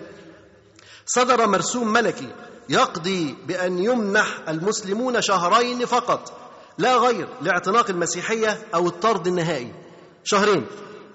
صدر 1.06 1.46
مرسوم 1.46 1.92
ملكي 1.92 2.28
يقضي 2.68 3.36
بأن 3.46 3.78
يمنح 3.78 4.40
المسلمون 4.48 5.22
شهرين 5.22 5.86
فقط 5.86 6.32
لا 6.78 6.96
غير 6.96 7.28
لاعتناق 7.40 7.90
المسيحية 7.90 8.58
أو 8.74 8.86
الطرد 8.86 9.26
النهائي. 9.26 9.74
شهرين 10.24 10.66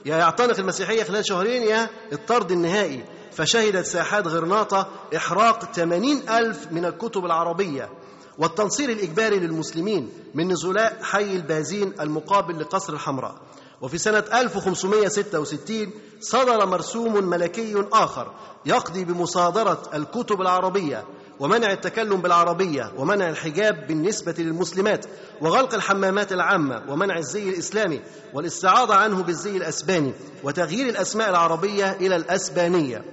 يا 0.06 0.18
يعتنق 0.18 0.60
المسيحية 0.60 1.04
خلال 1.04 1.26
شهرين 1.26 1.64
يا 1.64 1.89
الطرد 2.14 2.52
النهائي. 2.52 3.04
فشهدت 3.32 3.86
ساحات 3.86 4.28
غرناطة 4.28 4.88
إحراق 5.16 5.74
80 5.74 6.30
ألف 6.30 6.68
من 6.72 6.86
الكتب 6.86 7.26
العربية. 7.26 7.89
والتنصير 8.38 8.89
الإجباري 8.89 9.39
للمسلمين 9.39 10.10
من 10.36 10.52
نزلاء 10.52 11.00
حي 11.02 11.36
البازين 11.36 11.93
المقابل 12.00 12.60
لقصر 12.60 12.93
الحمراء. 12.93 13.36
وفي 13.82 13.97
سنة 13.97 14.24
1566 14.34 15.91
صدر 16.20 16.66
مرسوم 16.66 17.30
ملكي 17.30 17.86
آخر 17.93 18.32
يقضي 18.66 19.04
بمصادرة 19.04 19.82
الكتب 19.93 20.41
العربية 20.41 21.04
ومنع 21.40 21.72
التكلم 21.72 22.22
بالعربية 22.22 22.92
ومنع 22.98 23.30
الحجاب 23.30 23.88
بالنسبة 23.88 24.36
للمسلمات 24.38 25.06
وغلق 25.42 25.74
الحمامات 25.74 26.34
العامة 26.34 26.84
ومنع 26.88 27.18
الزي 27.18 27.50
الإسلامي 27.50 28.02
والاستعاضة 28.34 28.96
عنه 28.96 29.24
بالزي 29.24 29.58
الأسباني 29.58 30.14
وتغيير 30.44 30.90
الأسماء 30.90 31.30
العربية 31.30 31.92
إلى 31.92 32.16
الأسبانية. 32.16 33.06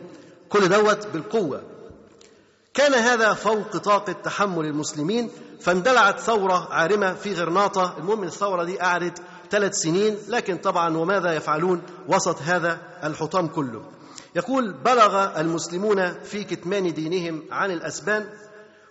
كل 0.48 0.68
دوت 0.68 1.06
بالقوة. 1.06 1.62
كان 2.74 2.94
هذا 2.94 3.34
فوق 3.34 3.76
طاقة 3.76 4.12
تحمل 4.12 4.64
المسلمين 4.64 5.30
فاندلعت 5.60 6.20
ثورة 6.20 6.68
عارمة 6.70 7.14
في 7.14 7.34
غرناطة. 7.34 7.94
المهم 7.98 8.24
الثورة 8.24 8.64
دي 8.64 8.78
قعدت 8.78 9.22
ثلاث 9.50 9.74
سنين 9.74 10.16
لكن 10.28 10.56
طبعا 10.56 10.96
وماذا 10.96 11.32
يفعلون؟ 11.32 11.82
وسط 12.08 12.42
هذا 12.42 12.78
الحطام 13.04 13.48
كله. 13.48 13.82
يقول 14.36 14.72
بلغ 14.72 15.40
المسلمون 15.40 16.12
في 16.22 16.44
كتمان 16.44 16.94
دينهم 16.94 17.42
عن 17.50 17.70
الأسبان 17.70 18.26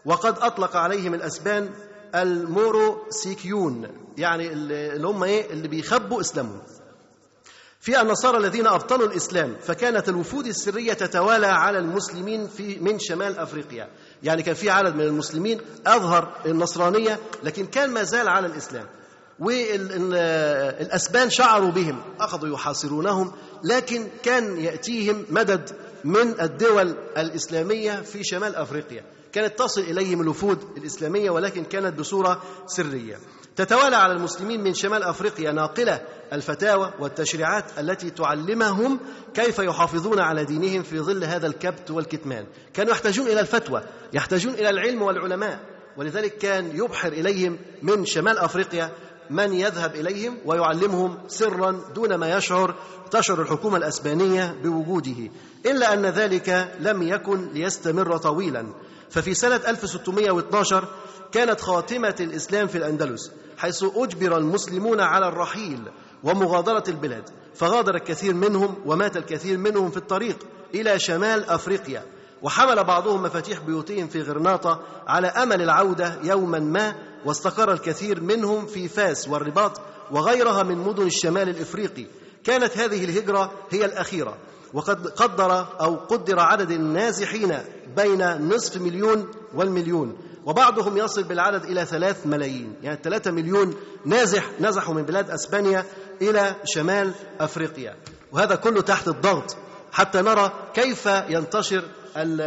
وقد 0.05 0.39
أطلق 0.39 0.75
عليهم 0.75 1.13
الأسبان 1.13 1.69
الموروسيكيون 2.15 3.87
يعني 4.17 4.51
اللي 4.53 5.07
هم 5.07 5.23
إيه؟ 5.23 5.49
اللي 5.51 5.67
بيخبوا 5.67 6.21
إسلامهم. 6.21 6.61
في 7.79 8.01
النصارى 8.01 8.37
الذين 8.37 8.67
أبطلوا 8.67 9.07
الإسلام 9.07 9.55
فكانت 9.61 10.09
الوفود 10.09 10.47
السرية 10.47 10.93
تتوالى 10.93 11.47
على 11.47 11.79
المسلمين 11.79 12.47
في 12.47 12.79
من 12.79 12.99
شمال 12.99 13.39
أفريقيا. 13.39 13.89
يعني 14.23 14.43
كان 14.43 14.55
في 14.55 14.69
عدد 14.69 14.95
من 14.95 15.01
المسلمين 15.01 15.61
أظهر 15.87 16.41
النصرانية 16.45 17.19
لكن 17.43 17.65
كان 17.65 17.89
ما 17.89 18.03
زال 18.03 18.27
على 18.27 18.47
الإسلام. 18.47 18.85
والأسبان 19.39 21.29
شعروا 21.29 21.71
بهم 21.71 22.01
أخذوا 22.19 22.53
يحاصرونهم 22.53 23.31
لكن 23.63 24.07
كان 24.23 24.57
يأتيهم 24.57 25.25
مدد 25.29 25.69
من 26.03 26.41
الدول 26.41 26.95
الإسلامية 27.17 28.01
في 28.01 28.23
شمال 28.23 28.55
أفريقيا. 28.55 29.03
كانت 29.33 29.59
تصل 29.59 29.81
إليهم 29.81 30.21
الوفود 30.21 30.59
الإسلامية 30.77 31.29
ولكن 31.29 31.63
كانت 31.63 31.99
بصورة 31.99 32.43
سرية. 32.67 33.17
تتوالى 33.55 33.95
على 33.95 34.13
المسلمين 34.13 34.63
من 34.63 34.73
شمال 34.73 35.03
أفريقيا 35.03 35.51
ناقلة 35.51 36.01
الفتاوى 36.33 36.93
والتشريعات 36.99 37.65
التي 37.79 38.09
تعلمهم 38.09 38.99
كيف 39.33 39.59
يحافظون 39.59 40.19
على 40.19 40.45
دينهم 40.45 40.83
في 40.83 40.99
ظل 40.99 41.23
هذا 41.23 41.47
الكبت 41.47 41.91
والكتمان. 41.91 42.45
كانوا 42.73 42.91
يحتاجون 42.91 43.27
إلى 43.27 43.39
الفتوى 43.39 43.83
يحتاجون 44.13 44.53
إلى 44.53 44.69
العلم 44.69 45.01
والعلماء. 45.01 45.59
ولذلك 45.97 46.37
كان 46.37 46.77
يبحر 46.77 47.07
إليهم 47.07 47.57
من 47.83 48.05
شمال 48.05 48.37
أفريقيا 48.37 48.91
من 49.29 49.53
يذهب 49.53 49.95
إليهم 49.95 50.37
ويعلمهم 50.45 51.17
سرا 51.27 51.81
دون 51.95 52.15
ما 52.15 52.37
يشعر 52.37 52.75
تشعر 53.11 53.41
الحكومة 53.41 53.77
الأسبانية 53.77 54.55
بوجوده. 54.63 55.31
إلا 55.65 55.93
أن 55.93 56.05
ذلك 56.05 56.75
لم 56.79 57.03
يكن 57.03 57.49
ليستمر 57.53 58.17
طويلا. 58.17 58.65
ففي 59.09 59.33
سنة 59.33 59.61
1612 59.67 60.87
كانت 61.31 61.61
خاتمة 61.61 62.15
الإسلام 62.19 62.67
في 62.67 62.77
الأندلس 62.77 63.31
حيث 63.57 63.83
أجبر 63.95 64.37
المسلمون 64.37 64.99
على 65.01 65.27
الرحيل 65.27 65.79
ومغادرة 66.23 66.83
البلاد. 66.87 67.29
فغادر 67.55 67.95
الكثير 67.95 68.33
منهم 68.33 68.75
ومات 68.85 69.17
الكثير 69.17 69.57
منهم 69.57 69.91
في 69.91 69.97
الطريق 69.97 70.37
إلى 70.75 70.99
شمال 70.99 71.49
أفريقيا. 71.49 72.03
وحمل 72.45 72.83
بعضهم 72.83 73.23
مفاتيح 73.23 73.59
بيوتهم 73.59 74.07
في 74.07 74.21
غرناطة 74.21 74.79
على 75.07 75.27
أمل 75.27 75.61
العودة 75.61 76.17
يوما 76.23 76.59
ما 76.59 76.95
واستقر 77.25 77.71
الكثير 77.71 78.21
منهم 78.21 78.65
في 78.65 78.87
فاس 78.87 79.27
والرباط 79.27 79.81
وغيرها 80.11 80.63
من 80.63 80.77
مدن 80.77 81.07
الشمال 81.07 81.49
الإفريقي. 81.49 82.05
كانت 82.43 82.77
هذه 82.77 83.05
الهجرة 83.05 83.51
هي 83.69 83.85
الأخيرة. 83.85 84.37
وقد 84.73 85.07
قدر 85.07 85.67
أو 85.81 85.95
قدر 85.95 86.39
عدد 86.39 86.71
النازحين 86.71 87.57
بين 87.95 88.49
نصف 88.49 88.77
مليون 88.77 89.27
والمليون. 89.53 90.17
وبعضهم 90.45 90.97
يصل 90.97 91.23
بالعدد 91.23 91.63
إلى 91.63 91.85
ثلاث 91.85 92.27
ملايين. 92.27 92.75
يعني 92.83 92.99
ثلاثة 93.03 93.31
مليون 93.31 93.75
نازح 94.05 94.49
نزحوا 94.59 94.93
من 94.93 95.03
بلاد 95.03 95.29
أسبانيا 95.29 95.85
إلى 96.21 96.55
شمال 96.65 97.11
أفريقيا. 97.39 97.95
وهذا 98.31 98.55
كله 98.55 98.81
تحت 98.81 99.07
الضغط. 99.07 99.57
حتى 99.91 100.21
نرى 100.21 100.51
كيف 100.73 101.05
ينتشر 101.05 101.83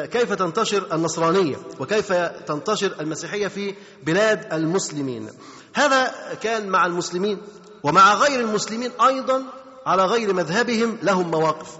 كيف 0.06 0.32
تنتشر 0.32 0.86
النصرانية 0.92 1.56
وكيف 1.80 2.12
تنتشر 2.46 2.94
المسيحية 3.00 3.48
في 3.48 3.74
بلاد 4.02 4.52
المسلمين. 4.52 5.28
هذا 5.74 6.12
كان 6.42 6.68
مع 6.68 6.86
المسلمين 6.86 7.38
ومع 7.82 8.14
غير 8.14 8.40
المسلمين 8.40 8.90
أيضا 9.06 9.42
على 9.86 10.04
غير 10.04 10.32
مذهبهم 10.32 10.98
لهم 11.02 11.30
مواقف. 11.30 11.78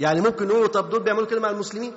يعني 0.00 0.20
ممكن 0.20 0.48
نقول 0.48 0.68
طب 0.68 0.90
دول 0.90 1.02
بيعملوا 1.02 1.26
كده 1.26 1.40
مع 1.40 1.50
المسلمين؟ 1.50 1.92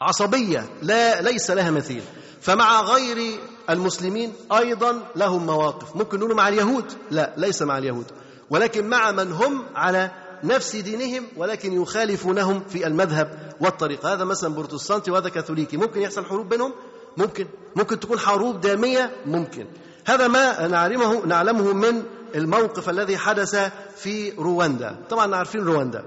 عصبية 0.00 0.68
لا 0.82 1.20
ليس 1.22 1.50
لها 1.50 1.70
مثيل. 1.70 2.02
فمع 2.40 2.80
غير 2.80 3.38
المسلمين 3.70 4.32
أيضا 4.52 5.02
لهم 5.16 5.46
مواقف. 5.46 5.96
ممكن 5.96 6.18
نقول 6.18 6.34
مع 6.34 6.48
اليهود؟ 6.48 6.92
لا 7.10 7.34
ليس 7.36 7.62
مع 7.62 7.78
اليهود. 7.78 8.06
ولكن 8.50 8.86
مع 8.86 9.12
من 9.12 9.32
هم 9.32 9.64
على 9.74 10.10
نفس 10.44 10.76
دينهم 10.76 11.26
ولكن 11.36 11.82
يخالفونهم 11.82 12.64
في 12.68 12.86
المذهب 12.86 13.52
والطريقة 13.60 14.12
هذا 14.12 14.24
مثلا 14.24 14.54
بروتستانتي 14.54 15.10
وهذا 15.10 15.28
كاثوليكي. 15.28 15.76
ممكن 15.76 16.00
يحصل 16.00 16.24
حروب 16.24 16.48
بينهم؟ 16.48 16.72
ممكن. 17.16 17.46
ممكن 17.76 18.00
تكون 18.00 18.18
حروب 18.18 18.60
دامية؟ 18.60 19.16
ممكن. 19.26 19.66
هذا 20.06 20.28
ما 20.28 20.66
نعلمه 20.66 21.26
نعلمه 21.26 21.72
من 21.72 22.02
الموقف 22.34 22.90
الذي 22.90 23.18
حدث 23.18 23.56
في 23.96 24.30
رواندا. 24.30 24.96
طبعا 25.10 25.36
عارفين 25.36 25.64
رواندا. 25.64 26.04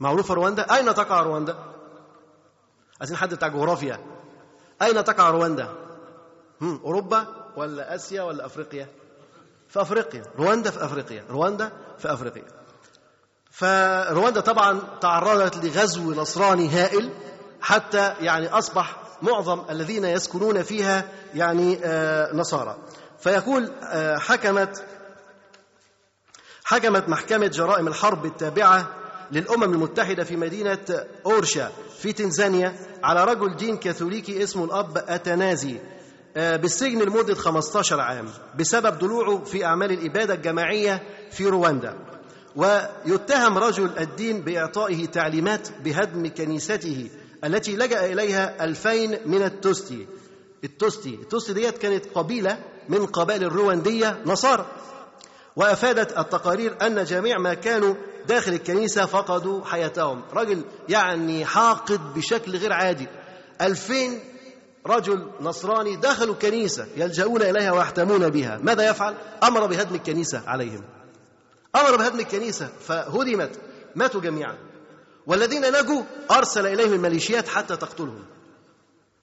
معروفة 0.00 0.34
رواندا؟ 0.34 0.62
أين 0.62 0.94
تقع 0.94 1.22
رواندا؟ 1.22 1.56
عايزين 3.00 3.16
حد 3.16 3.34
بتاع 3.34 3.48
جغرافيا. 3.48 4.00
أين 4.82 5.04
تقع 5.04 5.30
رواندا؟ 5.30 5.68
هم، 6.60 6.80
أوروبا 6.84 7.26
ولا 7.56 7.94
آسيا 7.94 8.22
ولا 8.22 8.46
أفريقيا؟ 8.46 8.88
في 9.68 9.82
أفريقيا. 9.82 10.22
رواندا 10.38 10.70
في 10.70 10.84
أفريقيا. 10.84 11.24
رواندا 11.30 11.72
في 11.98 12.12
أفريقيا. 12.12 12.59
فرواندا 13.50 14.40
طبعا 14.40 14.80
تعرضت 15.00 15.64
لغزو 15.64 16.14
نصراني 16.14 16.68
هائل 16.68 17.10
حتى 17.60 18.14
يعني 18.20 18.48
أصبح 18.48 18.96
معظم 19.22 19.64
الذين 19.70 20.04
يسكنون 20.04 20.62
فيها 20.62 21.04
يعني 21.34 21.78
آه، 21.84 22.34
نصارى. 22.34 22.76
فيقول 23.20 23.70
آه، 23.82 24.18
حكمت 24.18 24.84
حكمت 26.64 27.08
محكمة 27.08 27.46
جرائم 27.46 27.88
الحرب 27.88 28.26
التابعة 28.26 28.88
للأمم 29.32 29.62
المتحدة 29.74 30.24
في 30.24 30.36
مدينة 30.36 31.06
أورشا 31.26 31.72
في 31.98 32.12
تنزانيا 32.12 32.74
على 33.02 33.24
رجل 33.24 33.56
دين 33.56 33.76
كاثوليكي 33.76 34.42
اسمه 34.42 34.64
الأب 34.64 34.98
أتنازي 35.08 35.78
آه، 36.36 36.56
بالسجن 36.56 37.02
لمدة 37.02 37.34
15 37.34 38.00
عام 38.00 38.28
بسبب 38.58 38.98
ضلوعه 38.98 39.44
في 39.44 39.64
أعمال 39.64 39.92
الإبادة 39.92 40.34
الجماعية 40.34 41.02
في 41.30 41.46
رواندا. 41.46 41.96
ويتهم 42.56 43.58
رجل 43.58 43.98
الدين 43.98 44.40
بإعطائه 44.40 45.06
تعليمات 45.06 45.68
بهدم 45.84 46.26
كنيسته 46.26 47.10
التي 47.44 47.76
لجأ 47.76 48.12
إليها 48.12 48.64
ألفين 48.64 49.18
من 49.26 49.42
التوستي 49.42 50.06
التوستي 50.64 51.14
التوستي 51.14 51.52
ديت 51.52 51.78
كانت 51.78 52.04
قبيلة 52.14 52.58
من 52.88 53.06
قبائل 53.06 53.44
الرواندية 53.44 54.18
نصارى. 54.26 54.66
وأفادت 55.56 56.18
التقارير 56.18 56.86
أن 56.86 57.04
جميع 57.04 57.38
ما 57.38 57.54
كانوا 57.54 57.94
داخل 58.28 58.52
الكنيسة 58.52 59.06
فقدوا 59.06 59.64
حياتهم. 59.64 60.22
رجل 60.34 60.64
يعني 60.88 61.44
حاقد 61.44 62.14
بشكل 62.14 62.56
غير 62.56 62.72
عادي. 62.72 63.06
ألفين 63.60 64.20
رجل 64.86 65.30
نصراني 65.40 65.96
دخلوا 65.96 66.34
الكنيسة 66.34 66.86
يلجؤون 66.96 67.42
إليها 67.42 67.72
ويحتمون 67.72 68.28
بها. 68.28 68.58
ماذا 68.62 68.90
يفعل؟ 68.90 69.14
أمر 69.42 69.66
بهدم 69.66 69.94
الكنيسة 69.94 70.42
عليهم. 70.46 70.84
أمر 71.76 71.96
بهدم 71.96 72.20
الكنيسة 72.20 72.68
فهدمت 72.80 73.50
ماتوا 73.94 74.20
جميعا. 74.20 74.58
والذين 75.26 75.62
نجوا 75.80 76.02
أرسل 76.30 76.66
إليهم 76.66 76.92
الميليشيات 76.92 77.48
حتى 77.48 77.76
تقتلهم. 77.76 78.24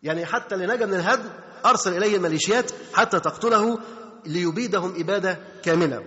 يعني 0.04 0.26
حتى 0.26 0.56
اللي 0.56 0.68
نجا 0.68 0.86
من 0.86 0.94
الهدم 0.94 1.30
أرسل 1.66 1.98
إليه 1.98 2.16
الميليشيات 2.16 2.72
حتى 2.94 3.20
تقتله 3.20 3.80
ليبيدهم 4.26 4.94
إبادة 4.98 5.40
كاملة. 5.64 6.04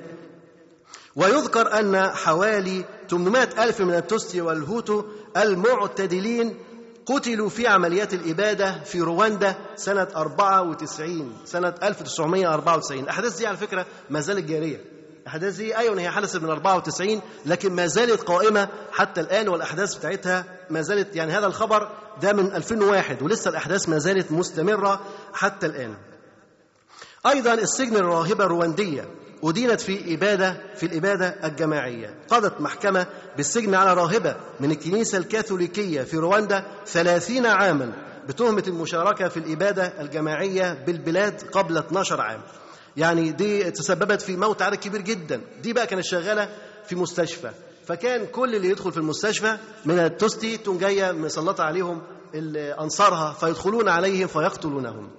ويذكر 1.17 1.79
أن 1.81 2.09
حوالي 2.11 2.85
800 3.11 3.65
ألف 3.65 3.81
من 3.81 3.95
التوستي 3.95 4.41
والهوتو 4.41 5.05
المعتدلين 5.37 6.59
قتلوا 7.07 7.49
في 7.49 7.67
عمليات 7.67 8.15
الإبادة 8.15 8.85
في 8.85 9.01
رواندا 9.01 9.55
سنة 9.77 10.09
94 10.17 11.37
سنة 11.45 11.75
1994 11.83 13.03
الأحداث 13.03 13.39
دي 13.39 13.47
على 13.47 13.57
فكرة 13.57 13.87
ما 14.11 14.21
زالت 14.21 14.45
جارية. 14.45 14.85
الأحداث 15.31 15.57
دي؟ 15.57 15.77
أيوة 15.77 16.01
هي 16.01 16.11
حدثت 16.11 16.37
من 16.37 16.51
94 16.51 17.21
لكن 17.47 17.73
ما 17.73 17.87
زالت 17.87 18.21
قائمة 18.23 18.69
حتى 18.93 19.21
الآن 19.21 19.49
والأحداث 19.49 19.95
بتاعتها 19.95 20.45
ما 20.71 20.83
زالت 20.83 21.17
يعني 21.17 21.33
هذا 21.33 21.47
الخبر 21.47 21.89
ده 22.23 22.33
من 22.33 22.47
2001 22.55 23.23
ولسه 23.23 23.49
الأحداث 23.51 23.89
ما 23.89 23.99
زالت 23.99 24.33
مستمرة 24.33 25.01
حتى 25.33 25.67
الآن. 25.67 25.95
أيضا 27.27 27.55
السجن 27.55 27.97
الراهبة 27.97 28.45
الرواندية 28.45 29.09
أدينت 29.45 29.81
في 29.81 30.15
إبادة 30.15 30.57
في 30.77 30.87
الإبادة 30.87 31.37
الجماعية. 31.45 32.15
قضت 32.29 32.61
محكمة 32.61 33.07
بالسجن 33.37 33.75
على 33.75 33.95
راهبة 33.95 34.37
من 34.61 34.71
الكنيسة 34.71 35.19
الكاثوليكية 35.19 36.03
في 36.03 36.17
رواندا 36.17 36.65
ثلاثين 36.87 37.47
عاما 37.47 37.93
بتهمة 38.29 38.65
المشاركة 38.67 39.29
في 39.29 39.37
الإبادة 39.37 40.01
الجماعية 40.01 40.85
بالبلاد 40.87 41.43
قبل 41.53 41.79
12 41.79 42.21
عام. 42.21 42.41
يعني 42.97 43.31
دي 43.33 43.71
تسببت 43.71 44.23
في 44.23 44.37
موت 44.37 44.63
عدد 44.63 44.75
كبير 44.77 45.01
جدا. 45.01 45.41
دي 45.63 45.73
بقى 45.73 45.87
كانت 45.87 46.05
شغالة 46.05 46.57
في 46.87 46.95
مستشفى. 46.97 47.51
فكان 47.87 48.27
كل 48.27 48.55
اللي 48.55 48.69
يدخل 48.69 48.93
في 48.93 48.99
المستشفى 48.99 49.57
من 49.85 49.99
التوتسي 49.99 50.57
تقوم 50.57 50.79
جاية 50.79 51.13
مسلطة 51.13 51.65
عليهم 51.65 52.03
أنصارها 52.81 53.33
فيدخلون 53.33 53.89
عليهم 53.89 54.27
فيقتلونهم. 54.27 55.11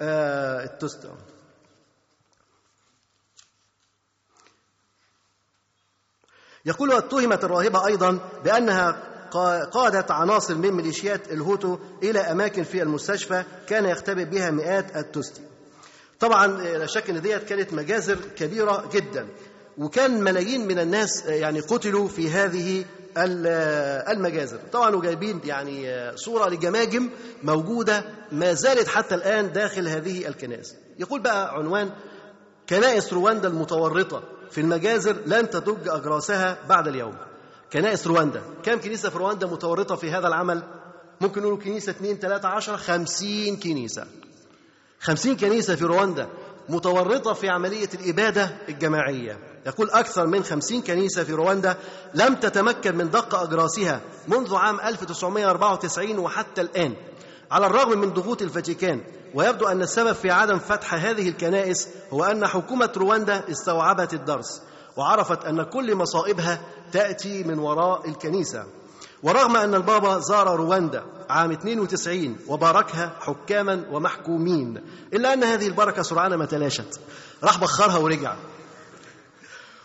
آه 0.00 0.78
يقول 6.64 6.92
اتهمت 6.92 7.44
الراهبة 7.44 7.86
أيضا 7.86 8.18
بأنها 8.44 8.90
قادت 9.72 10.10
عناصر 10.10 10.54
من 10.54 10.70
ميليشيات 10.72 11.32
الهوتو 11.32 11.78
إلى 12.02 12.20
أماكن 12.20 12.62
في 12.62 12.82
المستشفى 12.82 13.44
كان 13.66 13.84
يختبئ 13.84 14.24
بها 14.24 14.50
مئات 14.50 14.96
التوتسي. 14.96 15.42
طبعا 16.22 16.46
لا 16.46 16.86
شك 16.86 17.10
إن 17.10 17.20
ديت 17.22 17.42
كانت 17.44 17.72
مجازر 17.72 18.18
كبيرة 18.36 18.88
جدا. 18.92 19.28
وكان 19.78 20.20
ملايين 20.24 20.66
من 20.68 20.78
الناس 20.78 21.26
يعني 21.26 21.60
قتلوا 21.60 22.08
في 22.08 22.30
هذه 22.30 22.84
المجازر. 24.12 24.58
طبعا 24.72 24.96
وجايبين 24.96 25.40
يعني 25.44 26.10
صورة 26.16 26.48
لجماجم 26.48 27.10
موجودة 27.42 28.04
ما 28.32 28.52
زالت 28.54 28.88
حتى 28.88 29.14
الآن 29.14 29.52
داخل 29.52 29.88
هذه 29.88 30.28
الكنائس. 30.28 30.74
يقول 30.98 31.20
بقى 31.20 31.54
عنوان 31.54 31.90
كنائس 32.68 33.12
رواندا 33.12 33.48
المتورطة 33.48 34.22
في 34.50 34.60
المجازر 34.60 35.16
لن 35.26 35.50
تدج 35.50 35.88
أجراسها 35.88 36.58
بعد 36.68 36.88
اليوم 36.88 37.14
كنائس 37.72 38.06
رواندا. 38.06 38.42
كم 38.62 38.80
كنيسة 38.80 39.10
في 39.10 39.18
رواندا 39.18 39.46
متورطة 39.46 39.96
في 39.96 40.10
هذا 40.10 40.28
العمل؟ 40.28 40.62
ممكن 41.20 41.42
نقول 41.42 41.62
كنيسة 41.64 41.90
2 41.90 42.18
3 42.18 42.48
10 42.48 42.76
50 42.76 43.56
كنيسة. 43.56 44.06
خمسين 45.02 45.36
كنيسة 45.36 45.74
في 45.74 45.84
رواندا 45.84 46.28
متورطة 46.68 47.32
في 47.32 47.48
عملية 47.48 47.88
الإبادة 47.94 48.52
الجماعية. 48.68 49.38
يقول 49.66 49.90
أكثر 49.90 50.26
من 50.26 50.44
خمسين 50.44 50.82
كنيسة 50.82 51.24
في 51.24 51.32
رواندا 51.32 51.76
لم 52.14 52.34
تتمكن 52.34 52.96
من 52.96 53.10
دق 53.10 53.34
أجراسها 53.34 54.00
منذ 54.28 54.54
عام 54.54 54.80
1994 54.80 56.18
وحتى 56.18 56.60
الآن. 56.60 56.94
على 57.50 57.66
الرغم 57.66 57.98
من 57.98 58.10
ضغوط 58.12 58.42
الفاتيكان 58.42 59.00
ويبدو 59.34 59.66
أن 59.68 59.82
السبب 59.82 60.12
في 60.12 60.30
عدم 60.30 60.58
فتح 60.58 60.94
هذه 60.94 61.28
الكنائس 61.28 61.88
هو 62.12 62.24
أن 62.24 62.46
حكومة 62.46 62.92
رواندا 62.96 63.42
استوعبت 63.50 64.14
الدرس 64.14 64.62
وعرفت 64.96 65.44
أن 65.44 65.62
كل 65.62 65.94
مصائبها 65.94 66.60
تأتي 66.92 67.44
من 67.44 67.58
وراء 67.58 68.08
الكنيسة. 68.08 68.64
ورغم 69.22 69.56
أن 69.56 69.74
البابا 69.74 70.18
زار 70.18 70.56
رواندا 70.56 71.04
عام 71.32 71.50
92 71.50 72.36
وباركها 72.48 73.16
حكاما 73.20 73.84
ومحكومين. 73.90 74.82
إلا 75.14 75.32
أن 75.32 75.44
هذه 75.44 75.66
البركة 75.66 76.02
سرعان 76.02 76.34
ما 76.34 76.46
تلاشت. 76.46 77.00
راح 77.44 77.58
بخرها 77.58 77.96
ورجع. 77.96 78.36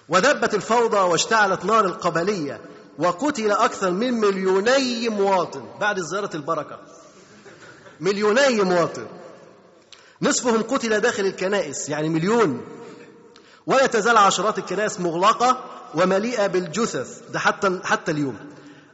ودبت 0.09 0.53
الفوضى 0.53 0.97
واشتعلت 0.97 1.65
نار 1.65 1.85
القبلية 1.85 2.61
وقتل 2.99 3.51
أكثر 3.51 3.91
من 3.91 4.13
مليوني 4.13 5.09
مواطن. 5.09 5.65
بعد 5.79 5.99
زيارة 5.99 6.29
البركة. 6.35 6.79
مليوني 7.99 8.61
مواطن. 8.61 9.07
نصفهم 10.21 10.61
قتل 10.61 10.99
داخل 10.99 11.25
الكنائس 11.25 11.89
يعني 11.89 12.09
مليون. 12.09 12.61
ولا 13.65 13.85
تزال 13.85 14.17
عشرات 14.17 14.57
الكنائس 14.57 14.99
مغلقة 14.99 15.63
ومليئة 15.95 16.47
بالجثث 16.47 17.21
ده 17.29 17.39
حتى 17.39 17.79
حتى 17.83 18.11
اليوم. 18.11 18.46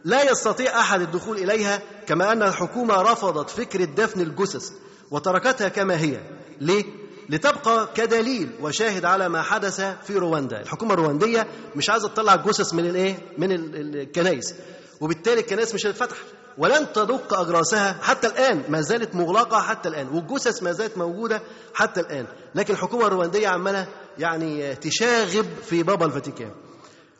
لا 0.06 0.32
يستطيع 0.32 0.80
أحد 0.80 1.02
الدخول 1.02 1.38
إليها 1.38 1.82
كما 2.08 2.32
أن 2.32 2.44
الحكومة 2.44 3.02
رفضت 3.02 3.50
فكره 3.50 3.86
دفن 3.86 4.22
الجثث 4.22 4.72
وتركتها 5.12 5.68
كما 5.70 6.00
هي. 6.02 6.20
ليه؟ 6.62 6.84
لتبقى 7.30 7.90
كدليل 7.96 8.50
وشاهد 8.62 9.06
على 9.06 9.30
ما 9.30 9.42
حدث 9.42 9.82
في 9.82 10.18
رواندا. 10.18 10.62
الحكومة 10.62 10.94
الروانديه 10.94 11.48
مش 11.76 11.90
عايزة 11.90 12.08
تطلع 12.08 12.34
الجثث 12.34 12.74
من 12.74 12.86
الايه 12.86 13.18
من 13.38 13.52
الكنائس. 13.52 14.54
وبالتالي 15.02 15.40
الكنائس 15.40 15.74
مش 15.74 15.86
هتتفتح. 15.86 16.18
ولن 16.58 16.94
تدق 16.94 17.34
أجراسها 17.34 17.98
حتى 18.02 18.28
الآن. 18.28 18.64
ما 18.70 18.82
زالت 18.82 19.16
مغلقة 19.16 19.62
حتى 19.62 19.90
الآن. 19.90 20.08
والجثث 20.08 20.64
ما 20.64 20.72
زالت 20.72 20.98
موجودة 20.98 21.42
حتى 21.74 22.00
الآن. 22.02 22.26
لكن 22.56 22.74
الحكومة 22.74 23.08
الرواندية 23.08 23.48
عمالة 23.48 23.88
يعني 24.18 24.76
تشاغب 24.76 25.46
في 25.66 25.84
بابا 25.84 26.06
الفاتيكان. 26.06 26.52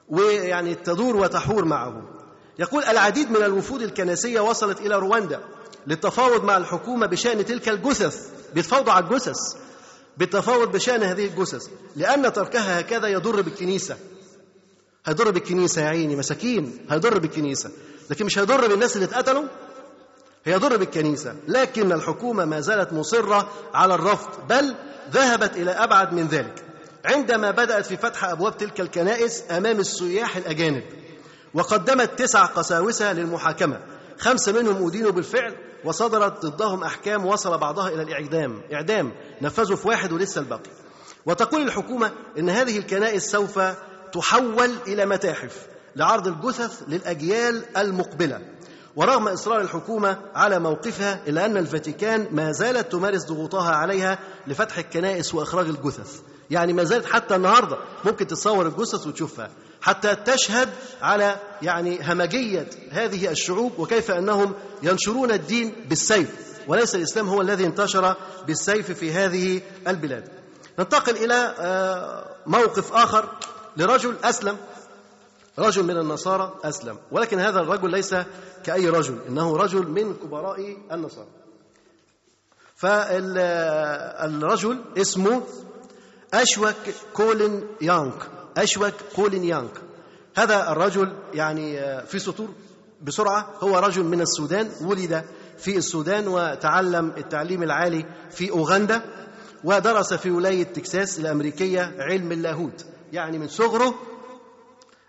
ويعني 0.10 0.76
تدور 0.76 1.16
وتحور 1.16 1.66
معه. 1.66 2.23
يقول 2.60 2.84
العديد 2.84 3.32
من 3.32 3.44
الوفود 3.44 3.82
الكنسية 3.82 4.40
وصلت 4.40 4.80
إلى 4.82 4.96
رواندا 4.96 5.40
للتفاوض 5.88 6.44
مع 6.44 6.58
الحكومة 6.58 7.06
بشأن 7.08 7.46
تلك 7.46 7.70
الجثث 7.70 8.30
بيتفاوضوا 8.54 8.94
على 8.94 9.06
الجثث 9.06 9.38
بالتفاوض 10.18 10.72
بشأن 10.72 11.04
هذه 11.04 11.26
الجثث 11.26 11.68
لأن 11.96 12.34
تركها 12.34 12.80
هكذا 12.80 13.08
يضر 13.08 13.42
بالكنيسة. 13.42 13.98
هيضر 15.06 15.32
بالكنيسة 15.32 15.82
يا 15.82 15.88
عيني 15.88 16.16
مساكين 16.16 16.86
هيضر 16.90 17.20
بالكنيسة. 17.20 17.72
لكن 18.10 18.26
مش 18.26 18.40
هيضر 18.40 18.68
بالناس 18.68 18.96
اللي 18.96 19.06
اتقتلوا؟ 19.06 19.44
هيضر 20.46 20.78
بالكنيسة. 20.78 21.36
لكن 21.48 21.92
الحكومة 21.92 22.46
ما 22.46 22.60
زالت 22.60 22.94
مصرة 22.94 23.50
على 23.74 23.96
الرفض 23.96 24.48
بل 24.50 24.76
ذهبت 25.12 25.58
إلى 25.58 25.72
أبعد 25.72 26.14
من 26.14 26.28
ذلك. 26.28 26.64
عندما 27.06 27.52
بدأت 27.52 27.86
في 27.86 27.98
فتح 27.98 28.24
أبواب 28.26 28.58
تلك 28.58 28.82
الكنائس 28.82 29.44
أمام 29.52 29.80
السياح 29.80 30.38
الأجانب 30.38 30.84
وقدمت 31.54 32.20
تسع 32.20 32.46
قساوسة 32.46 33.14
للمحاكمة. 33.14 33.80
خمسة 34.20 34.52
منهم 34.52 34.88
أدينوا 34.88 35.12
بالفعل 35.12 35.56
وصدرت 35.86 36.46
ضدهم 36.46 36.84
أحكام 36.84 37.26
وصل 37.26 37.58
بعضها 37.58 37.90
إلى 37.90 38.02
الإعدام. 38.02 38.62
إعدام. 38.74 39.12
نفذوا 39.42 39.76
في 39.76 39.88
واحد 39.88 40.12
ولسه 40.12 40.42
الباقي. 40.42 40.70
وتقول 41.26 41.62
الحكومة 41.62 42.12
إن 42.38 42.50
هذه 42.50 42.78
الكنائس 42.78 43.32
سوف 43.32 43.60
تحول 44.14 44.72
إلى 44.88 45.06
متاحف 45.06 45.68
لعرض 45.96 46.28
الجثث 46.28 46.84
للأجيال 46.88 47.78
المقبلة. 47.78 48.42
ورغم 48.96 49.28
إصرار 49.28 49.62
الحكومة 49.62 50.18
على 50.36 50.60
موقفها 50.60 51.20
إلا 51.28 51.46
أن 51.46 51.58
الفاتيكان 51.58 52.28
ما 52.32 52.52
زالت 52.52 52.92
تمارس 52.92 53.26
ضغوطها 53.26 53.72
عليها 53.72 54.20
لفتح 54.48 54.78
الكنائس 54.78 55.34
وإخراج 55.34 55.68
الجثث. 55.68 56.20
يعني 56.50 56.74
ما 56.74 56.84
زالت 56.84 57.06
حتى 57.06 57.36
النهاردة 57.36 57.78
ممكن 58.06 58.28
تتصور 58.28 58.68
الجثث 58.68 59.08
وتشوفها. 59.08 59.50
حتى 59.84 60.16
تشهد 60.16 60.70
على 61.02 61.40
يعني 61.62 62.12
همجية 62.12 62.68
هذه 62.92 63.32
الشعوب 63.32 63.80
وكيف 63.80 64.12
أنهم 64.12 64.54
ينشرون 64.84 65.32
الدين 65.32 65.76
بالسيف. 65.90 66.36
وليس 66.68 66.96
الإسلام 66.96 67.30
هو 67.30 67.42
الذي 67.42 67.66
انتشر 67.66 68.16
بالسيف 68.48 68.92
في 68.92 69.12
هذه 69.12 69.62
البلاد. 69.88 70.30
ننتقل 70.80 71.16
إلى 71.16 71.56
موقف 72.48 72.94
آخر 72.94 73.30
لرجل 73.78 74.16
أسلم. 74.24 74.58
رجل 75.60 75.84
من 75.84 75.98
النصارى 75.98 76.54
أسلم. 76.64 76.98
ولكن 77.12 77.40
هذا 77.40 77.60
الرجل 77.60 77.92
ليس 77.92 78.16
كأي 78.64 78.90
رجل 78.90 79.20
إنه 79.28 79.58
رجل 79.58 79.88
من 79.88 80.14
كبراء 80.14 80.78
النصارى. 80.92 81.28
فالرجل 82.76 84.82
اسمه 84.98 85.42
أشوك 86.34 86.76
كولين 87.14 87.68
يانك 87.82 88.30
أشوك 88.58 88.94
كولين 89.16 89.44
يانك. 89.44 89.82
هذا 90.36 90.72
الرجل 90.72 91.14
يعني 91.34 91.78
في 92.08 92.20
سطور 92.20 92.50
بسرعة. 93.02 93.54
هو 93.60 93.80
رجل 93.80 94.04
من 94.04 94.22
السودان 94.22 94.72
ولد 94.82 95.24
في 95.58 95.78
السودان 95.78 96.28
وتعلم 96.28 97.14
التعليم 97.18 97.64
العالي 97.64 98.06
في 98.32 98.52
أوغندا 98.52 99.02
ودرس 99.64 100.14
في 100.14 100.32
ولاية 100.32 100.64
تكساس 100.64 101.20
الأمريكية 101.20 101.96
علم 102.00 102.32
اللاهوت. 102.32 102.86
يعني 103.14 103.38
من 103.38 103.48
صغره 103.48 103.96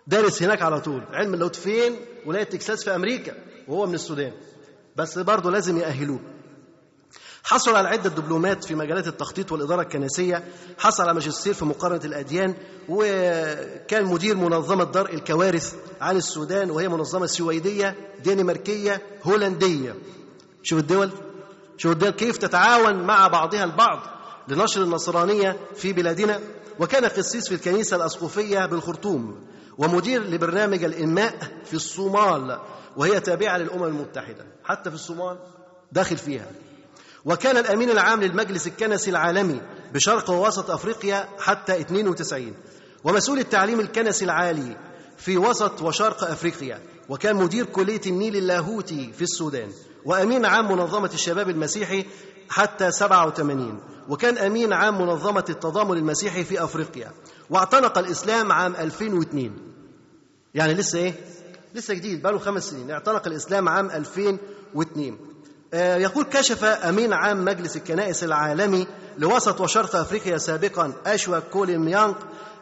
دارس 0.06 0.42
هناك 0.42 0.62
على 0.62 0.80
طول. 0.80 1.02
علم 1.12 1.34
اللاهوت 1.34 1.56
فين؟ 1.56 1.96
ولاية 2.26 2.44
تكساس 2.44 2.84
في 2.84 2.94
أمريكا 2.94 3.34
وهو 3.68 3.86
من 3.86 3.94
السودان. 3.94 4.32
بس 4.96 5.18
برضه 5.18 5.50
لازم 5.50 5.78
يأهلوه. 5.78 6.20
حصل 7.44 7.76
على 7.76 7.88
عدة 7.88 8.10
دبلومات 8.10 8.64
في 8.64 8.74
مجالات 8.74 9.06
التخطيط 9.06 9.52
والإدارة 9.52 9.82
الكنسية 9.82 10.44
حصل 10.78 11.02
على 11.02 11.14
ماجستير 11.14 11.54
في 11.54 11.64
مقارنة 11.64 12.04
الأديان 12.04 12.54
وكان 12.88 14.04
مدير 14.04 14.36
منظمة 14.36 14.84
درء 14.84 15.14
الكوارث 15.14 15.74
عن 16.00 16.16
السودان 16.16 16.70
وهي 16.70 16.88
منظمة 16.88 17.26
سويدية 17.26 17.96
دنماركية 18.24 19.02
هولندية. 19.22 19.94
شوف 20.62 20.78
الدول 20.78 21.10
شوف 21.76 21.92
الدول 21.92 22.10
كيف 22.10 22.36
تتعاون 22.36 22.94
مع 22.94 23.28
بعضها 23.28 23.64
البعض 23.64 24.00
لنشر 24.48 24.82
النصرانية 24.82 25.56
في 25.76 25.92
بلادنا. 25.92 26.40
وكان 26.78 27.04
قسيس 27.04 27.48
في 27.48 27.54
الكنيسة 27.54 27.96
الأسقفية 27.96 28.66
بالخرطوم 28.66 29.46
ومدير 29.78 30.22
لبرنامج 30.22 30.84
الإنماء 30.84 31.34
في 31.64 31.74
الصومال 31.74 32.60
وهي 32.96 33.20
تابعة 33.20 33.58
للأمم 33.58 33.84
المتحدة. 33.84 34.46
حتى 34.64 34.90
في 34.90 34.96
الصومال 34.96 35.38
داخل 35.92 36.16
فيها. 36.16 36.46
وكان 37.24 37.56
الأمين 37.56 37.90
العام 37.90 38.22
للمجلس 38.22 38.66
الكنسي 38.66 39.10
العالمي 39.10 39.60
بشرق 39.94 40.30
ووسط 40.30 40.70
أفريقيا 40.70 41.28
حتى 41.38 41.80
92 41.80 42.54
ومسؤول 43.04 43.38
التعليم 43.38 43.80
الكنسي 43.80 44.24
العالي 44.24 44.76
في 45.16 45.38
وسط 45.38 45.82
وشرق 45.82 46.24
أفريقيا 46.24 46.80
وكان 47.08 47.36
مدير 47.36 47.64
كلية 47.64 48.00
النيل 48.06 48.36
اللاهوتي 48.36 49.12
في 49.12 49.22
السودان 49.22 49.68
وأمين 50.04 50.44
عام 50.44 50.72
منظمة 50.72 51.10
الشباب 51.14 51.50
المسيحي 51.50 52.04
حتى 52.48 52.90
87 52.90 53.80
وكان 54.08 54.38
أمين 54.38 54.72
عام 54.72 55.00
منظمة 55.02 55.44
التضامن 55.48 55.96
المسيحي 55.98 56.44
في 56.44 56.64
أفريقيا 56.64 57.12
واعتنق 57.50 57.98
الإسلام 57.98 58.52
عام 58.52 58.76
2002 58.76 59.52
يعني 60.54 60.74
لسه 60.74 60.98
إيه؟ 60.98 61.14
لسه 61.74 61.94
جديد 61.94 62.22
بقاله 62.22 62.38
خمس 62.38 62.70
سنين 62.70 62.90
اعتنق 62.90 63.26
الإسلام 63.26 63.68
عام 63.68 63.90
2002 63.90 65.18
يقول 65.74 66.24
كشف 66.24 66.64
أمين 66.64 67.12
عام 67.12 67.44
مجلس 67.44 67.76
الكنائس 67.76 68.24
العالمي 68.24 68.86
لوسط 69.18 69.60
وشرق 69.60 69.96
أفريقيا 69.96 70.38
سابقا 70.38 70.92
أشوا 71.06 71.38
كولين 71.38 71.78
ميانق 71.80 72.18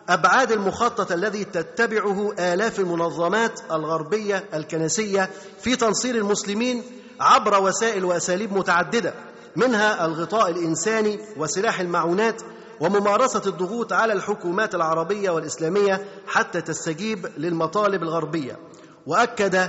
أبعاد 0.08 0.52
المخطط 0.52 1.12
الذي 1.12 1.44
تتبعه 1.44 2.32
آلاف 2.38 2.80
المنظمات 2.80 3.60
الغربية 3.70 4.44
الكنسية 4.54 5.30
في 5.60 5.76
تنصير 5.76 6.14
المسلمين 6.14 6.82
عبر 7.20 7.62
وسائل 7.62 8.04
وأساليب 8.04 8.52
متعددة 8.52 9.14
منها 9.56 10.06
الغطاء 10.06 10.50
الإنساني 10.50 11.18
وسلاح 11.36 11.80
المعونات 11.80 12.42
وممارسة 12.80 13.42
الضغوط 13.46 13.92
على 13.92 14.12
الحكومات 14.12 14.74
العربية 14.74 15.30
والإسلامية 15.30 16.04
حتى 16.26 16.60
تستجيب 16.60 17.28
للمطالب 17.38 18.02
الغربية 18.02 18.58
وأكد 19.06 19.68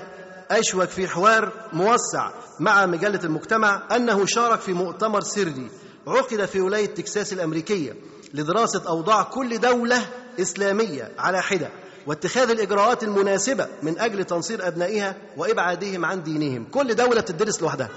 أشوك 0.52 0.90
في 0.90 1.08
حوار 1.08 1.52
موسع 1.74 2.32
مع 2.60 2.86
مجلة 2.86 3.20
المجتمع 3.24 3.88
أنه 3.96 4.26
شارك 4.26 4.60
في 4.60 4.74
مؤتمر 4.74 5.22
سري 5.22 5.68
عقد 6.08 6.46
في 6.46 6.62
ولاية 6.62 6.86
تكساس 6.86 7.34
الأمريكية 7.34 7.96
لدراسة 8.34 8.82
أوضاع 8.88 9.24
كل 9.24 9.58
دولة 9.60 10.02
إسلامية 10.40 11.12
على 11.18 11.42
حدة 11.42 11.70
واتخاذ 12.08 12.50
الإجراءات 12.50 13.04
المناسبة 13.04 13.68
من 13.84 14.00
أجل 14.00 14.24
تنصير 14.24 14.68
أبنائها 14.68 15.16
وإبعادهم 15.38 16.06
عن 16.06 16.24
دينهم 16.24 16.66
كل 16.72 16.96
دولة 16.96 17.22
تدرس 17.22 17.62
لوحدها 17.62 17.90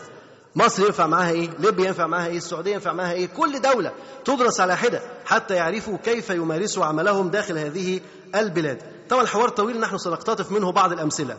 مصر 0.56 0.86
ينفع 0.86 1.06
معاها 1.06 1.30
إيه؟ 1.30 1.50
ليبيا 1.58 1.86
ينفع 1.86 2.06
معاها 2.06 2.26
إيه؟ 2.26 2.36
السعودية 2.36 2.74
ينفع 2.74 2.92
معاها 2.92 3.12
إيه؟ 3.12 3.26
كل 3.26 3.60
دولة 3.60 3.92
تدرس 4.24 4.60
على 4.60 4.76
حدة 4.76 5.02
حتى 5.24 5.54
يعرفوا 5.54 5.96
كيف 6.04 6.30
يمارسوا 6.30 6.84
عملهم 6.84 7.28
داخل 7.28 7.58
هذه 7.58 8.00
البلاد. 8.34 8.82
طبعا 9.08 9.22
الحوار 9.22 9.48
طويل 9.48 9.80
نحن 9.80 9.98
سنقتطف 9.98 10.52
منه 10.52 10.72
بعض 10.72 10.92
الأمثلة. 10.92 11.36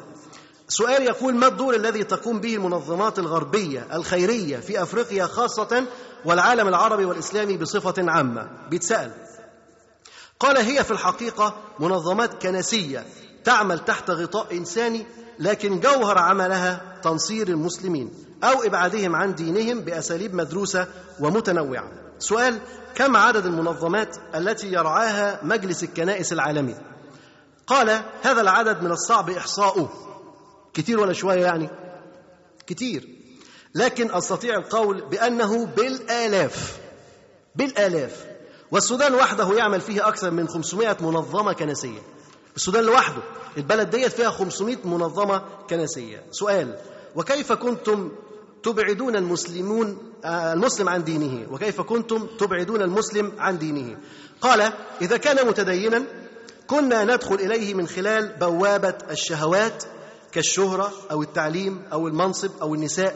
سؤال 0.70 1.04
يقول 1.04 1.36
ما 1.36 1.48
الدور 1.48 1.76
الذي 1.76 2.04
تقوم 2.04 2.40
به 2.40 2.56
المنظمات 2.56 3.20
الغربية 3.20 3.88
الخيرية 3.94 4.58
في 4.58 4.84
أفريقيا 4.84 5.26
خاصة 5.26 5.86
والعالم 6.26 6.68
العربي 6.68 7.06
والإسلامي 7.06 7.58
بصفة 7.58 8.12
عامة؟ 8.12 8.50
بيتسأل. 8.70 9.12
قال 10.40 10.58
هي 10.58 10.84
في 10.84 10.92
الحقيقة 10.92 11.56
منظمات 11.80 12.42
كنسية 12.42 13.06
تعمل 13.44 13.80
تحت 13.80 14.10
غطاء 14.10 14.58
إنساني 14.58 15.06
لكن 15.40 15.80
جوهر 15.80 16.18
عملها 16.18 17.00
تنصير 17.04 17.48
المسلمين 17.48 18.12
أو 18.44 18.64
إبعادهم 18.64 19.16
عن 19.16 19.36
دينهم 19.36 19.82
بأساليب 19.82 20.36
مدروسة 20.36 20.88
ومتنوعة. 21.20 21.92
سؤال: 22.20 22.60
كم 22.96 23.16
عدد 23.18 23.46
المنظمات 23.46 24.18
التي 24.36 24.68
يرعاها 24.74 25.40
مجلس 25.44 25.84
الكنائس 25.84 26.34
العالمي؟ 26.34 26.76
قال: 27.68 28.02
هذا 28.22 28.42
العدد 28.42 28.84
من 28.84 28.92
الصعب 28.92 29.30
إحصاؤه. 29.30 30.07
كتير 30.78 31.00
ولا 31.00 31.14
شوية 31.14 31.46
يعني؟ 31.46 31.70
كتير. 32.68 33.08
لكن 33.76 34.12
أستطيع 34.12 34.56
القول 34.58 35.02
بأنه 35.02 35.66
بالآلاف. 35.66 36.78
بالآلاف. 37.56 38.26
والسودان 38.72 39.16
وحده 39.16 39.54
يعمل 39.54 39.82
فيه 39.82 40.08
أكثر 40.08 40.32
من 40.32 40.48
500 40.48 40.98
منظمة 41.02 41.54
كنسية. 41.54 42.00
السودان 42.56 42.84
لوحده 42.84 43.22
البلد 43.58 43.90
ديت 43.90 44.12
فيها 44.12 44.30
500 44.30 44.78
منظمة 44.86 45.42
كنسية. 45.70 46.24
سؤال: 46.32 46.78
وكيف 47.16 47.54
كنتم 47.54 48.12
تبعدون 48.64 49.16
المسلمون 49.16 49.98
المسلم 50.26 50.90
عن 50.90 51.04
دينه 51.04 51.52
وكيف 51.52 51.82
كنتم 51.82 52.28
تبعدون 52.40 52.82
المسلم 52.82 53.32
عن 53.40 53.58
دينه 53.58 53.98
قال 54.42 54.74
إذا 55.02 55.18
كان 55.18 55.48
متدينا 55.48 56.04
كنا 56.68 57.04
ندخل 57.04 57.36
إليه 57.36 57.74
من 57.74 57.88
خلال 57.88 58.36
بوابة 58.40 58.98
الشهوات 59.12 59.84
كالشهرة 60.38 60.92
أو 61.12 61.22
التعليم 61.22 61.82
أو 61.94 62.08
المنصب 62.08 62.52
أو 62.62 62.76
النساء 62.76 63.16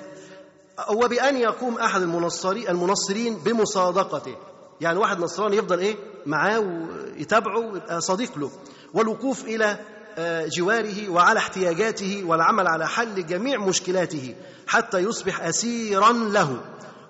وبأن 0.89 1.37
يقوم 1.37 1.77
أحد 1.77 2.01
المنصري 2.01 2.69
المنصرين 2.69 3.35
بمصادقته. 3.35 4.35
يعني 4.81 4.99
واحد 4.99 5.19
نصراني 5.19 5.57
يفضل 5.57 5.79
إيه؟ 5.79 5.95
معاه 6.25 6.59
ويتابعه 6.59 7.59
ويبقى 7.59 8.01
صديق 8.01 8.37
له. 8.37 8.51
والوقوف 8.93 9.45
إلى 9.45 9.79
آه، 10.17 10.47
جواره 10.57 11.09
وعلى 11.09 11.39
احتياجاته 11.39 12.23
والعمل 12.27 12.67
على 12.67 12.87
حل 12.87 13.25
جميع 13.25 13.59
مشكلاته 13.59 14.35
حتى 14.67 14.97
يصبح 14.97 15.41
أسيرا 15.41 16.11
له 16.13 16.61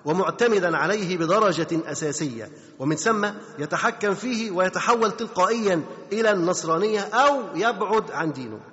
ومعتمدا 0.04 0.76
عليه 0.76 1.18
بدرجة 1.18 1.68
أساسية. 1.72 2.50
ومن 2.78 2.96
ثم 2.96 3.26
يتحكم 3.58 4.14
فيه 4.14 4.50
ويتحول 4.50 5.12
تلقائيا 5.12 5.82
إلى 6.12 6.30
النصرانية 6.30 7.00
أو 7.00 7.42
يبعد 7.54 8.10
عن 8.10 8.32
دينه. 8.32 8.71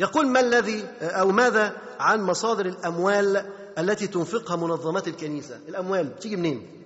يقول 0.00 0.26
ما 0.26 0.40
الذي 0.40 0.84
أو 1.00 1.30
ماذا 1.30 1.76
عن 2.00 2.20
مصادر 2.22 2.66
الأموال 2.66 3.46
التي 3.78 4.06
تنفقها 4.06 4.56
منظمات 4.56 5.08
الكنيسة؟ 5.08 5.60
الأموال 5.68 6.18
تيجي 6.18 6.36
منين؟ 6.36 6.84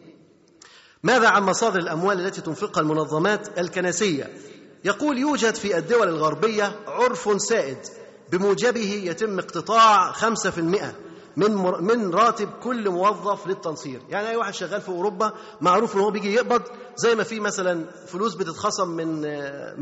ماذا 1.02 1.28
عن 1.28 1.42
مصادر 1.42 1.78
الأموال 1.78 2.26
التي 2.26 2.40
تنفقها 2.40 2.80
المنظمات 2.80 3.59
الكنسية؟ 3.59 4.32
يقول 4.84 5.18
يوجد 5.18 5.54
في 5.54 5.78
الدول 5.78 6.09
الغربية 6.09 6.72
عرف 6.86 7.42
سائد 7.42 7.78
بموجبه 8.32 9.02
يتم 9.04 9.38
اقتطاع 9.38 10.12
5% 10.12 10.59
من 11.36 11.52
من 11.84 12.11
راتب 12.14 12.48
كل 12.62 12.90
موظف 12.90 13.46
للتنصير. 13.46 14.00
يعني 14.09 14.28
أي 14.28 14.36
واحد 14.36 14.54
شغال 14.54 14.80
في 14.80 14.88
أوروبا 14.88 15.32
معروف 15.61 15.94
إن 15.96 16.00
هو 16.00 16.11
بيجي 16.11 16.34
يقبض 16.34 16.62
زي 16.96 17.14
ما 17.14 17.22
في 17.22 17.40
مثلا 17.40 17.84
فلوس 18.06 18.34
بتتخصم 18.34 18.88
من 18.88 19.20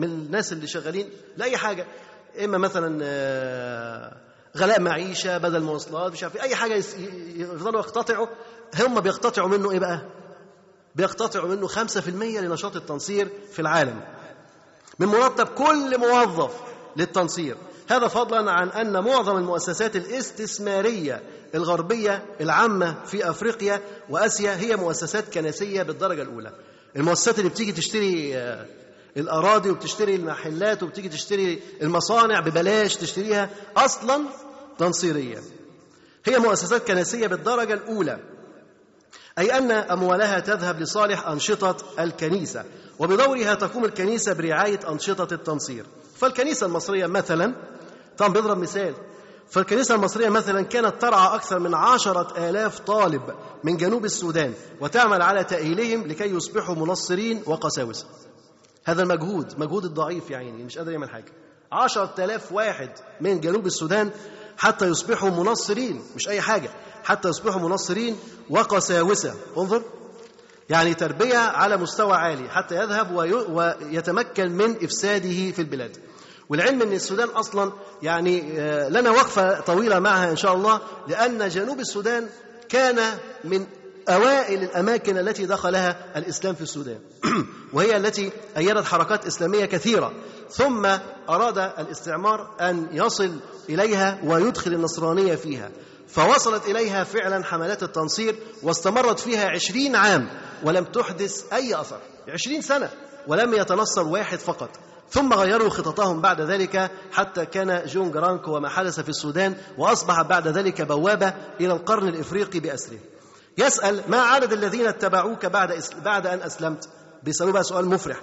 من 0.00 0.04
الناس 0.04 0.52
اللي 0.52 0.66
شغالين؟ 0.66 1.10
لأي 1.36 1.56
حاجة. 1.56 1.86
إما 2.44 2.58
مثلا 2.58 2.98
آه، 3.02 4.16
غلاء 4.56 4.80
معيشة 4.80 5.38
بدل 5.38 5.62
مواصلات 5.62 6.12
مش 6.12 6.22
عارف 6.22 6.36
إيه، 6.36 6.42
أي 6.42 6.56
حاجة 6.56 6.74
يفضلوا 7.36 7.80
يقتطعوا. 7.80 8.26
هم 8.80 9.00
بيقتطعوا 9.00 9.48
منه 9.48 9.70
إيه 9.70 9.78
بقى؟ 9.78 10.00
بيقتطعوا 10.94 11.48
منه 11.48 11.66
5% 11.66 12.40
لنشاط 12.40 12.76
التنصير 12.76 13.28
في 13.52 13.58
العالم. 13.62 14.00
من 14.98 15.06
مرتب 15.06 15.46
كل 15.46 15.98
موظف 15.98 16.52
للتنصير. 16.96 17.56
هذا 17.90 18.08
فضلا 18.08 18.50
عن 18.52 18.68
أن 18.68 19.04
معظم 19.04 19.36
المؤسسات 19.36 19.96
الاستثمارية 19.96 21.22
الغربية 21.54 22.22
العامة 22.40 23.04
في 23.04 23.30
أفريقيا 23.30 23.80
وآسيا 24.10 24.56
هي 24.56 24.76
مؤسسات 24.76 25.34
كنسية 25.34 25.82
بالدرجة 25.82 26.22
الأولى. 26.22 26.52
المؤسسات 26.96 27.38
اللي 27.38 27.50
بتيجي 27.50 27.72
تشتري 27.72 28.36
آه، 28.36 28.66
الأراضي 29.16 29.70
وبتشتري 29.70 30.14
المحلات 30.14 30.82
وبتيجي 30.82 31.08
تشتري 31.08 31.62
المصانع 31.82 32.40
ببلاش 32.40 32.96
تشتريها 32.96 33.50
أصلا 33.76 34.24
تنصيريه 34.78 35.42
هي 36.26 36.38
مؤسسات 36.38 36.86
كنسية 36.86 37.26
بالدرجة 37.26 37.74
الأولى. 37.74 38.18
أي 39.38 39.58
أن 39.58 39.70
أموالها 39.70 40.40
تذهب 40.40 40.80
لصالح 40.80 41.28
أنشطة 41.28 41.76
الكنيسة 41.98 42.64
وبدورها 42.98 43.54
تقوم 43.54 43.84
الكنيسة 43.84 44.32
برعاية 44.32 44.80
أنشطة 44.88 45.34
التنصير. 45.34 45.86
فالكنيسة 46.16 46.66
المصرية 46.66 47.06
مثلا 47.06 47.54
طبعا 48.18 48.32
بيضرب 48.32 48.58
مثال. 48.58 48.94
فالكنيسة 49.50 49.94
المصرية 49.94 50.28
مثلا 50.28 50.62
كانت 50.62 51.02
ترعى 51.02 51.34
أكثر 51.34 51.58
من 51.58 51.74
عشرة 51.74 52.48
آلاف 52.48 52.78
طالب 52.78 53.22
من 53.64 53.76
جنوب 53.76 54.04
السودان 54.04 54.54
وتعمل 54.80 55.22
على 55.22 55.44
تأهيلهم 55.44 56.06
لكي 56.06 56.34
يصبحوا 56.34 56.74
منصرين 56.74 57.42
وقساوسة. 57.46 58.06
هذا 58.86 59.02
المجهود 59.02 59.58
مجهود 59.58 59.84
الضعيف 59.84 60.30
يعني 60.30 60.64
مش 60.64 60.78
قادر 60.78 60.92
يعمل 60.92 61.10
حاجة. 61.10 61.32
عشرة 61.72 62.14
آلاف 62.18 62.52
واحد 62.52 62.90
من 63.20 63.40
جنوب 63.40 63.66
السودان 63.66 64.10
حتى 64.58 64.86
يصبحوا 64.86 65.30
منصرين 65.30 66.02
مش 66.16 66.28
أي 66.28 66.40
حاجة 66.40 66.70
حتى 67.04 67.28
يصبحوا 67.28 67.60
منصرين 67.60 68.16
وقساوسة. 68.50 69.34
انظر. 69.56 69.82
يعني 70.70 70.94
تربية 70.94 71.38
على 71.38 71.76
مستوى 71.76 72.12
عالي 72.12 72.48
حتى 72.50 72.74
يذهب 72.74 73.12
ويتمكن 73.50 74.52
من 74.52 74.84
إفساده 74.84 75.50
في 75.50 75.58
البلاد. 75.58 75.96
والعلم 76.48 76.82
إن 76.82 76.92
السودان 76.92 77.28
أصلا 77.28 77.72
يعني 78.02 78.60
آه، 78.60 78.88
لنا 78.88 79.10
وقفة 79.10 79.60
طويلة 79.60 79.98
معها 79.98 80.30
إن 80.30 80.36
شاء 80.36 80.54
الله 80.54 80.80
لأن 81.08 81.48
جنوب 81.48 81.80
السودان 81.80 82.28
كان 82.68 83.18
من 83.44 83.66
أوائل 84.08 84.62
الأماكن 84.62 85.18
التي 85.18 85.46
دخلها 85.46 85.96
الإسلام 86.16 86.54
في 86.54 86.60
السودان. 86.60 86.98
وهي 87.72 87.96
التي 87.96 88.32
أيدت 88.56 88.84
حركات 88.84 89.26
إسلامية 89.26 89.64
كثيرة. 89.64 90.12
ثم 90.50 90.86
أراد 91.28 91.58
الاستعمار 91.58 92.50
أن 92.60 92.88
يصل 92.92 93.40
إليها 93.68 94.20
ويدخل 94.24 94.72
النصرانية 94.72 95.34
فيها. 95.34 95.70
فوصلت 96.08 96.66
إليها 96.66 97.04
فعلا 97.04 97.44
حملات 97.44 97.82
التنصير 97.82 98.36
واستمرت 98.62 99.20
فيها 99.20 99.48
عشرين 99.48 99.96
عام 99.96 100.28
ولم 100.64 100.84
تحدث 100.84 101.52
أي 101.52 101.80
أثر. 101.80 102.00
عشرين 102.28 102.62
سنة 102.62 102.90
ولم 103.28 103.54
يتنصر 103.54 104.02
واحد 104.02 104.38
فقط. 104.38 104.70
ثم 105.10 105.32
غيروا 105.32 105.68
خططهم 105.68 106.20
بعد 106.20 106.40
ذلك 106.40 106.90
حتى 107.12 107.46
كان 107.46 107.86
جون 107.86 108.10
جرانك 108.10 108.48
وما 108.48 108.68
حدث 108.68 109.00
في 109.00 109.08
السودان 109.08 109.56
وأصبح 109.78 110.22
بعد 110.22 110.48
ذلك 110.48 110.82
بوابة 110.82 111.34
إلى 111.60 111.72
القرن 111.72 112.08
الإفريقي 112.08 112.60
بأسره. 112.60 112.98
يسأل 113.58 114.02
ما 114.08 114.20
عدد 114.20 114.52
الذين 114.52 114.86
اتبعوك 114.86 115.46
بعد 115.46 115.82
بعد 116.04 116.26
أن 116.26 116.42
أسلمت؟ 116.42 116.88
بيسألوه 117.22 117.52
بقى 117.52 117.64
سؤال 117.64 117.86
مفرح. 117.86 118.16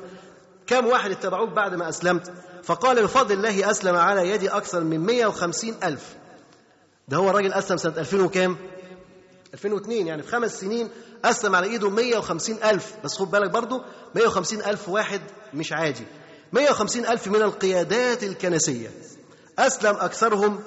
كم 0.68 0.86
واحد 0.86 1.12
اتبعوك 1.12 1.50
بعد 1.50 1.76
ما 1.76 1.90
أسلمت؟ 1.90 2.32
فقال 2.64 3.04
بفضل 3.04 3.34
الله 3.36 3.72
أسلم 3.72 3.96
على 3.96 4.30
يدي 4.30 4.50
أكثر 4.50 4.84
من 4.84 5.00
150 5.00 5.76
ألف. 5.84 6.16
ده 7.08 7.18
هو 7.18 7.30
الراجل 7.30 7.54
أسلم 7.54 7.78
سنة 7.78 7.94
2000 7.98 8.22
وكام؟ 8.22 8.58
2002 9.54 10.08
يعني 10.08 10.24
في 10.24 10.32
خمس 10.32 10.60
سنين 10.60 10.90
أسلم 11.26 11.56
على 11.56 11.68
إيده 11.68 11.90
150 11.90 12.58
ألف. 12.64 12.94
بس 13.04 13.18
خد 13.18 13.32
بالك 13.32 13.50
برضه 13.50 13.84
150 14.16 14.62
ألف 14.62 14.90
واحد 14.90 15.22
مش 15.54 15.74
عادي 15.74 16.06
150 16.54 17.06
ألف 17.06 17.28
من 17.28 17.42
القيادات 17.42 18.24
الكنسية. 18.24 18.92
أسلم 19.60 19.96
أكثرهم 19.96 20.60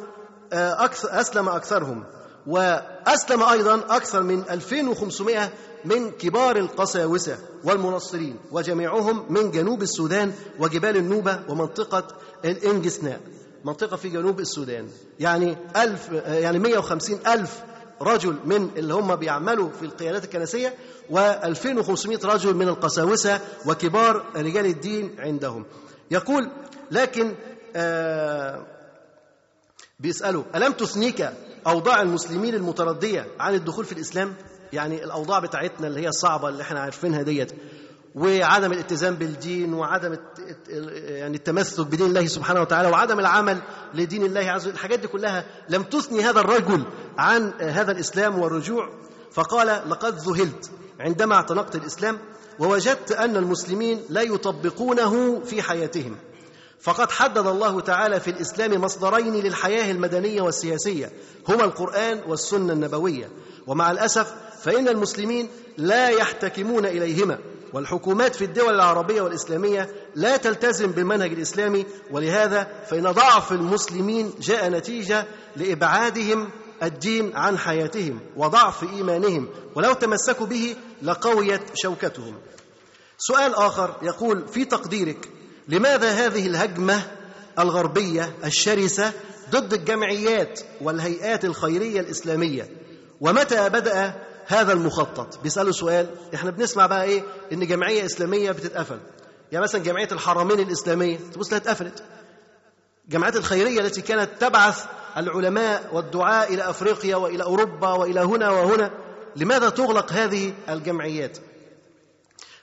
آه، 0.53 0.85
أكثر 0.85 1.21
أسلم 1.21 1.49
أكثرهم. 1.49 2.05
وأسلم 2.47 3.43
أيضا 3.43 3.75
أكثر 3.97 4.23
من 4.23 4.45
2500 4.51 5.51
من 5.85 6.11
كبار 6.11 6.57
القساوسة 6.57 7.39
والمنصرين 7.65 8.37
وجميعهم 8.53 9.33
من 9.33 9.51
جنوب 9.51 9.83
السودان 9.83 10.33
وجبال 10.59 10.97
النوبة 10.97 11.41
ومنطقة 11.49 12.07
الإنجسناء 12.45 13.21
منطقة 13.65 13.97
في 13.97 14.09
جنوب 14.09 14.41
السودان. 14.41 14.89
يعني 15.21 15.57
ألف 15.77 16.13
يعني 16.27 16.59
150 16.59 17.19
ألف 17.27 17.63
رجل 18.03 18.37
من 18.45 18.71
اللي 18.77 18.95
هم 18.95 19.17
بيعملوا 19.17 19.71
في 19.81 19.85
القيادات 19.87 20.25
الكنسية 20.25 20.75
و2500 21.11 22.25
رجل 22.25 22.55
من 22.55 22.69
القساوسة 22.69 23.41
وكبار 23.67 24.25
رجال 24.37 24.67
الدين 24.67 25.17
عندهم. 25.19 25.65
يقول 26.11 26.51
لكن 26.91 27.35
آه 27.77 28.67
بيسألوا 30.01 30.45
ألم 30.55 30.73
تثنيك 30.73 31.31
أوضاع 31.67 32.03
المسلمين 32.03 32.55
المتردية 32.55 33.27
عن 33.41 33.55
الدخول 33.55 33.85
في 33.85 33.93
الإسلام 33.93 34.35
يعني 34.73 35.05
الأوضاع 35.05 35.39
بتاعتنا 35.39 35.87
اللي 35.87 36.01
هي 36.01 36.09
الصعبة 36.09 36.49
اللي 36.49 36.63
إحنا 36.63 36.81
عارفينها 36.81 37.23
ديت 37.23 37.53
وعدم 38.15 38.73
الالتزام 38.73 39.15
بالدين 39.15 39.75
وعدم 39.75 40.17
يعني 41.09 41.37
التمسك 41.37 41.87
بدين 41.87 42.07
الله 42.07 42.27
سبحانه 42.27 42.61
وتعالى 42.61 42.89
وعدم 42.89 43.21
العمل 43.21 43.59
لدين 43.95 44.25
الله 44.25 44.41
عز 44.41 44.63
وجل 44.67 44.75
الحاجات 44.75 44.99
دي 44.99 45.09
كلها 45.09 45.45
لم 45.69 45.83
تثني 45.83 46.23
هذا 46.25 46.41
الرجل 46.41 46.85
عن 47.19 47.53
هذا 47.61 47.93
الإسلام 47.93 48.39
والرجوع. 48.39 48.89
فقال 49.33 49.91
لقد 49.91 50.15
ذهلت 50.19 50.71
عندما 51.01 51.35
اعتنقت 51.35 51.77
الإسلام 51.77 52.19
ووجدت 52.59 53.13
أن 53.13 53.37
المسلمين 53.37 54.01
لا 54.11 54.23
يطبقونه 54.23 55.41
في 55.41 55.63
حياتهم. 55.63 56.17
فقد 56.81 57.11
حدد 57.11 57.47
الله 57.47 57.81
تعالى 57.81 58.21
في 58.21 58.31
الإسلام 58.31 58.81
مصدرين 58.81 59.35
للحياة 59.35 59.91
المدنية 59.91 60.43
والسياسية 60.43 61.13
هما 61.49 61.65
القرآن 61.65 62.21
والسنة 62.29 62.73
النبوية. 62.73 63.31
ومع 63.67 63.91
الأسف 63.91 64.35
فإن 64.63 64.89
المسلمين 64.89 65.49
لا 65.77 66.09
يحتكمون 66.09 66.87
إليهما 66.87 67.39
والحكومات 67.73 68.35
في 68.37 68.45
الدول 68.45 68.75
العربية 68.75 69.23
والإسلامية 69.23 69.91
لا 70.15 70.37
تلتزم 70.37 70.91
بالمنهج 70.93 71.33
الاسلامي 71.33 71.87
ولهذا 72.11 72.69
فإن 72.91 73.03
ضعف 73.11 73.53
المسلمين 73.53 74.33
جاء 74.41 74.69
نتيجة 74.71 75.27
لإبعادهم 75.57 76.51
الدين 76.83 77.37
عن 77.37 77.59
حياتهم 77.59 78.21
وضعف 78.37 78.83
إيمانهم 78.83 79.49
ولو 79.75 79.93
تمسكوا 79.93 80.47
به 80.47 80.77
لقويت 81.03 81.63
شوكتهم. 81.75 82.35
سؤال 83.19 83.55
آخر 83.55 83.97
يقول 84.03 84.49
في 84.49 84.65
تقديرك 84.65 85.29
لماذا 85.69 86.11
هذه 86.11 86.47
الهجمة 86.47 87.03
الغربية 87.59 88.33
الشرسة 88.45 89.13
ضد 89.51 89.73
الجمعيات 89.73 90.61
والهيئات 90.81 91.45
الخيرية 91.45 92.01
الإسلامية؟ 92.01 92.69
ومتى 93.21 93.69
بدأ 93.69 94.15
هذا 94.47 94.73
المخطط؟ 94.73 95.43
بيسألوا 95.43 95.73
سؤال. 95.73 96.11
إحنا 96.35 96.51
بنسمع 96.51 96.87
بقى 96.87 97.05
إيه؟ 97.05 97.23
إن 97.53 97.67
جمعية 97.67 98.05
إسلامية 98.05 98.51
بتتقفل. 98.51 98.99
يعني 99.53 99.63
مثلا 99.65 99.83
جمعية 99.83 100.09
الحرمين 100.13 100.61
الإسلامية 100.61 101.17
تبص 101.35 101.49
لها 101.53 101.57
اتقفلت. 101.59 102.03
الجمعيات 103.05 103.37
الخيرية 103.37 103.81
التي 103.81 104.03
كانت 104.03 104.31
تبعث 104.41 104.85
العلماء 105.17 105.91
والدعاء 105.93 106.55
إلى 106.55 106.71
أفريقيا 106.71 107.17
وإلى 107.17 107.43
أوروبا 107.45 107.89
وإلى 107.93 108.21
هنا 108.21 108.51
وهنا 108.51 108.91
لماذا 109.37 109.69
تغلق 109.69 110.13
هذه 110.13 110.53
الجمعيات؟ 110.69 111.39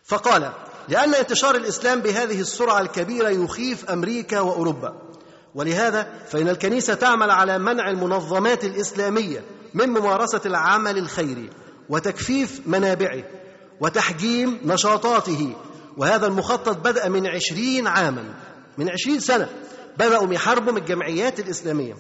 فقال 0.04 0.52
لأن 0.90 1.14
انتشار 1.14 1.56
الإسلام 1.56 2.00
بهذه 2.00 2.42
السرعة 2.42 2.82
الكبيرة 2.82 3.30
يخيف 3.30 3.90
أمريكا 3.90 4.40
وأوروبا. 4.40 4.94
ولهذا 5.56 6.08
فإن 6.28 6.50
الكنيسة 6.50 6.94
تعمل 6.94 7.32
على 7.32 7.58
منع 7.60 7.90
المنظمات 7.90 8.64
الإسلامية 8.64 9.44
من 9.74 9.90
ممارسة 9.90 10.42
العمل 10.46 10.98
الخيري 10.98 11.50
وتكفيف 11.90 12.62
منابعه 12.66 13.24
وتحجيم 13.82 14.60
نشاطاته 14.66 15.56
وهذا 15.98 16.28
المخطط 16.28 16.78
بدأ 16.78 17.10
من 17.10 17.28
عشرين 17.28 17.88
عاما 17.88 18.24
من 18.78 18.90
عشرين 18.90 19.20
سنة 19.20 19.50
بدأوا 19.98 20.34
يحاربوا 20.34 20.78
الجمعيات 20.78 21.40
الإسلامية. 21.40 21.94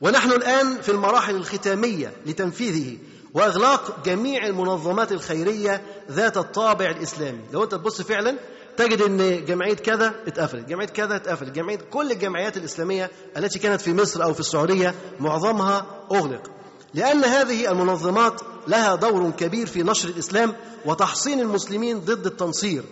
ونحن 0.00 0.32
الآن 0.32 0.80
في 0.80 0.88
المراحل 0.88 1.36
الختامية 1.36 2.12
لتنفيذه. 2.26 2.98
وإغلاق 3.36 4.04
جميع 4.04 4.46
المنظمات 4.46 5.12
الخيرية 5.12 5.82
ذات 6.10 6.36
الطابع 6.36 6.90
الإسلامي. 6.90 7.40
لو 7.52 7.64
أنت 7.64 7.72
تبص 7.72 8.02
فعلا 8.02 8.38
تجد 8.76 9.02
إن 9.02 9.44
جمعية 9.44 9.74
كذا 9.74 10.14
اتقفلت 10.26 10.68
جمعية 10.68 10.86
كذا 10.86 11.16
اتقفلت 11.16 11.50
جمعية 11.50 11.78
كل 11.90 12.12
الجمعيات 12.12 12.56
الإسلامية 12.56 13.10
التي 13.36 13.58
كانت 13.58 13.80
في 13.80 13.94
مصر 13.94 14.22
أو 14.22 14.34
في 14.34 14.40
السعودية 14.40 14.94
معظمها 15.20 15.86
أغلق. 16.12 16.50
لأن 16.94 17.24
هذه 17.24 17.70
المنظمات 17.70 18.40
لها 18.68 18.94
دور 18.94 19.30
كبير 19.30 19.66
في 19.66 19.82
نشر 19.82 20.08
الإسلام 20.08 20.54
وتحصين 20.84 21.40
المسلمين 21.40 22.00
ضد 22.00 22.26
التنصير 22.26 22.84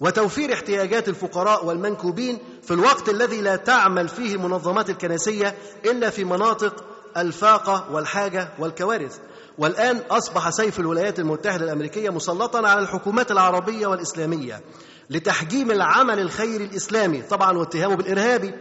وتوفير 0.00 0.52
احتياجات 0.52 1.08
الفقراء 1.08 1.66
والمنكوبين 1.66 2.38
في 2.62 2.70
الوقت 2.70 3.08
الذي 3.08 3.40
لا 3.40 3.56
تعمل 3.56 4.08
فيه 4.08 4.34
المنظمات 4.34 4.90
الكنسية 4.90 5.54
إلا 5.84 6.10
في 6.10 6.24
مناطق 6.24 6.84
الفاقة 7.16 7.92
والحاجة 7.92 8.48
والكوارث. 8.58 9.18
والآن 9.58 10.00
أصبح 10.10 10.50
سيف 10.50 10.80
الولايات 10.80 11.18
المتحدة 11.18 11.64
الأمريكية 11.64 12.10
مسلطا 12.10 12.68
على 12.68 12.80
الحكومات 12.80 13.30
العربية 13.30 13.86
والإسلامية 13.86 14.60
لتحجيم 15.10 15.70
العمل 15.70 16.20
الخيري 16.20 16.64
الإسلامي 16.64 17.22
طبعا 17.22 17.58
واتهامه 17.58 17.96
بالإرهابي 17.96 18.54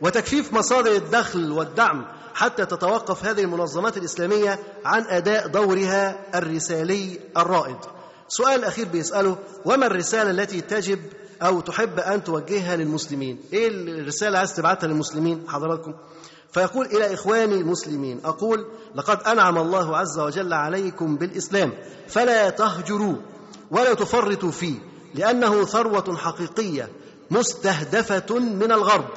وتكفيف 0.00 0.52
مصادر 0.52 0.92
الدخل 0.92 1.52
والدعم 1.52 2.04
حتى 2.34 2.66
تتوقف 2.66 3.24
هذه 3.24 3.40
المنظمات 3.40 3.96
الإسلامية 3.96 4.58
عن 4.84 5.02
أداء 5.08 5.46
دورها 5.48 6.16
الرسالي 6.38 7.20
الرائد. 7.36 7.76
سؤال 8.28 8.64
أخير 8.64 8.88
بيسأله 8.88 9.38
وما 9.64 9.86
الرسالة 9.86 10.30
التي 10.30 10.60
تجب 10.60 10.98
أو 11.42 11.60
تحب 11.60 11.98
أن 12.00 12.24
توجهها 12.24 12.76
للمسلمين؟ 12.76 13.40
إيه 13.52 13.68
الرسالة 13.68 14.38
عايز 14.38 14.54
تبعتها 14.56 14.86
للمسلمين؟ 14.86 15.44
حضراتكم. 15.48 15.94
فيقول 16.52 16.86
إلى 16.86 17.14
إخواني 17.14 17.54
المسلمين 17.54 18.20
أقول 18.24 18.66
لقد 18.94 19.22
أنعم 19.22 19.58
الله 19.58 19.96
عز 19.96 20.18
وجل 20.18 20.52
عليكم 20.52 21.16
بالإسلام 21.16 21.72
فلا 22.08 22.50
تهجروا 22.50 23.14
ولا 23.70 23.94
تفرطوا 23.94 24.50
فيه 24.50 24.74
لأنه 25.14 25.64
ثروة 25.64 26.16
حقيقية 26.16 26.88
مستهدفة 27.30 28.38
من 28.38 28.72
الغرب 28.72 29.08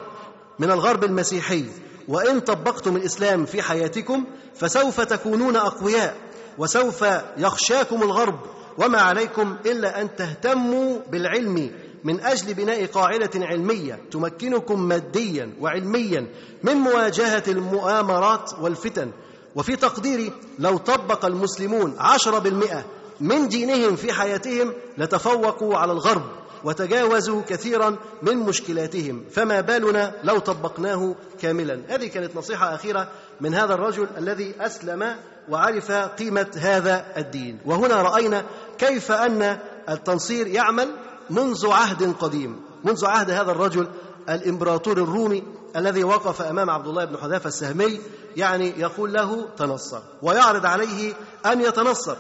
من 0.60 0.72
الغرب 0.72 1.04
المسيحي 1.04 1.66
وإن 2.08 2.40
طبقتم 2.40 2.96
الإسلام 2.96 3.46
في 3.46 3.62
حياتكم 3.62 4.26
فسوف 4.56 5.02
تكونون 5.02 5.56
أقوياء 5.56 6.16
وسوف 6.58 7.06
يخشاكم 7.38 8.04
الغرب 8.04 8.40
وما 8.78 9.02
عليكم 9.02 9.58
إلا 9.66 10.02
أن 10.02 10.16
تهتموا 10.16 11.00
بالعلم 11.12 11.72
من 12.04 12.22
أجل 12.22 12.54
بناء 12.54 12.86
قاعدة 12.86 13.46
علمية 13.46 14.00
تمكنكم 14.12 14.88
ماديا 14.88 15.54
وعلميا 15.60 16.28
من 16.64 16.74
مواجهة 16.74 17.44
المؤامرات 17.48 18.52
والفتن. 18.62 19.12
وفي 19.56 19.76
تقديري 19.76 20.34
لو 20.60 20.78
طبق 20.78 21.26
المسلمون 21.26 21.96
عشرة 22.00 22.40
بالمئة 22.40 22.86
من 23.20 23.48
دينهم 23.48 23.96
في 23.96 24.14
حياتهم 24.14 24.74
لتفوقوا 24.98 25.78
على 25.78 25.92
الغرب 25.92 26.24
وتجاوزوا 26.64 27.42
كثيرا 27.50 27.96
من 28.22 28.38
مشكلاتهم. 28.38 29.24
فما 29.32 29.62
بالنا 29.62 30.16
لو 30.24 30.40
طبقناه 30.40 31.16
كاملا. 31.42 31.82
هذه 31.88 32.08
كانت 32.08 32.36
نصيحة 32.36 32.76
أخيرة 32.76 33.08
من 33.42 33.56
هذا 33.56 33.74
الرجل 33.74 34.08
الذي 34.18 34.56
أسلم 34.60 35.16
وعرف 35.50 35.92
قيمة 35.92 36.52
هذا 36.56 37.06
الدين. 37.18 37.60
وهنا 37.66 38.02
رأينا 38.02 38.46
كيف 38.78 39.12
أن 39.12 39.60
التنصير 39.90 40.48
يعمل 40.48 40.90
منذ 41.32 41.68
عهد 41.68 42.16
قديم 42.20 42.62
منذ 42.84 43.06
عهد 43.06 43.32
هذا 43.32 43.52
الرجل 43.52 43.88
الإمبراطور 44.30 44.98
الرومي 44.98 45.44
الذي 45.76 46.04
وقف 46.04 46.42
أمام 46.42 46.70
عبد 46.70 46.88
الله 46.88 47.06
بن 47.06 47.18
حذافه 47.18 47.48
السهمي 47.48 48.00
يعني 48.38 48.80
يقول 48.80 49.14
له 49.14 49.48
تنصر. 49.58 50.02
ويعرض 50.22 50.66
عليه 50.66 51.14
أن 51.46 51.62
يتنصر. 51.62 52.16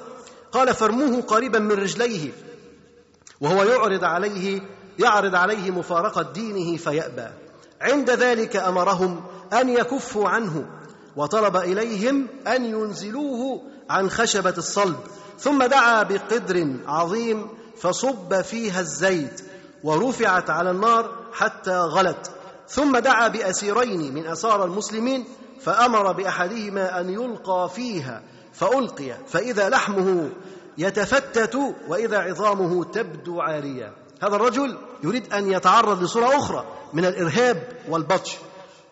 قال 0.51 0.73
فرموه 0.73 1.21
قريبا 1.21 1.59
من 1.59 1.71
رجليه. 1.71 2.31
وهو 3.41 3.63
يعرض 3.63 4.03
عليه 4.03 4.61
يعرض 4.99 5.35
عليه 5.35 5.71
مفارقة 5.71 6.21
دينه 6.21 6.77
فيأبى. 6.77 7.27
عند 7.81 8.09
ذلك 8.09 8.55
أمرهم 8.55 9.23
أن 9.53 9.69
يكفوا 9.69 10.29
عنه 10.29 10.65
وطلب 11.15 11.55
إليهم 11.57 12.27
أن 12.47 12.65
ينزلوه 12.65 13.61
عن 13.89 14.09
خشبة 14.09 14.53
الصلب 14.57 14.97
ثم 15.39 15.63
دعا 15.63 16.03
بقدر 16.03 16.67
عظيم 16.87 17.47
فصب 17.81 18.41
فيها 18.41 18.79
الزيت 18.79 19.41
ورفعت 19.83 20.49
على 20.49 20.71
النار 20.71 21.11
حتى 21.33 21.77
غلت. 21.77 22.31
ثم 22.67 22.97
دعا 22.97 23.27
بأسيرين 23.27 24.13
من 24.13 24.27
اسار 24.27 24.65
المسلمين 24.65 25.25
فأمر 25.61 26.11
بأحدهما 26.11 26.99
أن 26.99 27.09
يلقى 27.09 27.69
فيها 27.75 28.21
فألقي 28.53 29.15
فإذا 29.27 29.69
لحمه 29.69 30.29
يتفتت 30.77 31.57
وإذا 31.87 32.17
عظامه 32.17 32.83
تبدو 32.83 33.41
عارية. 33.41 33.93
هذا 34.23 34.35
الرجل 34.35 34.77
يريد 35.03 35.33
أن 35.33 35.51
يتعرض 35.51 36.03
لصورة 36.03 36.37
أخرى 36.37 36.65
من 36.93 37.05
الإرهاب 37.05 37.67
والبطش. 37.89 38.37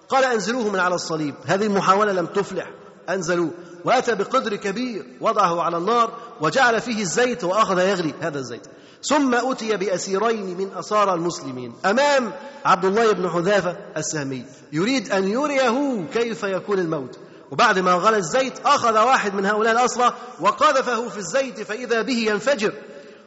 قال 0.10 0.24
أنزلوه 0.24 0.70
من 0.70 0.80
على 0.80 0.96
الصليب. 0.96 1.36
هذه 1.46 1.66
المحاولة 1.66 2.12
لم 2.12 2.26
تفلح. 2.26 2.72
أنزلوه. 3.10 3.52
وأتى 3.86 4.16
بقدر 4.16 4.56
كبير 4.56 5.06
وضعه 5.22 5.62
على 5.62 5.78
النار 5.78 6.12
وجعل 6.42 6.82
فيه 6.82 7.02
الزيت 7.02 7.44
وأخذ 7.44 7.80
يغلي 7.80 8.14
هذا 8.22 8.40
الزيت. 8.40 8.68
ثم 9.04 9.36
أتي 9.36 9.78
بأسيرين 9.78 10.58
من 10.58 10.72
أسارى 10.76 11.14
المسلمين. 11.14 11.74
أمام 11.86 12.34
عبد 12.66 12.86
الله 12.86 13.12
بن 13.12 13.30
حذافة 13.30 13.78
السهمي. 13.98 14.46
يريد 14.72 15.12
أن 15.12 15.28
يريه 15.28 16.06
كيف 16.14 16.44
يكون 16.44 16.80
الموت. 16.80 17.20
وبعد 17.52 17.80
ما 17.80 17.94
غلى 17.94 18.18
الزيت 18.18 18.60
أخذ 18.66 18.94
واحد 18.94 19.34
من 19.34 19.46
هؤلاء 19.46 19.74
الأسرى 19.74 20.14
وقذفه 20.40 21.10
في 21.10 21.18
الزيت 21.18 21.62
فإذا 21.62 22.02
به 22.02 22.18
ينفجر. 22.18 22.74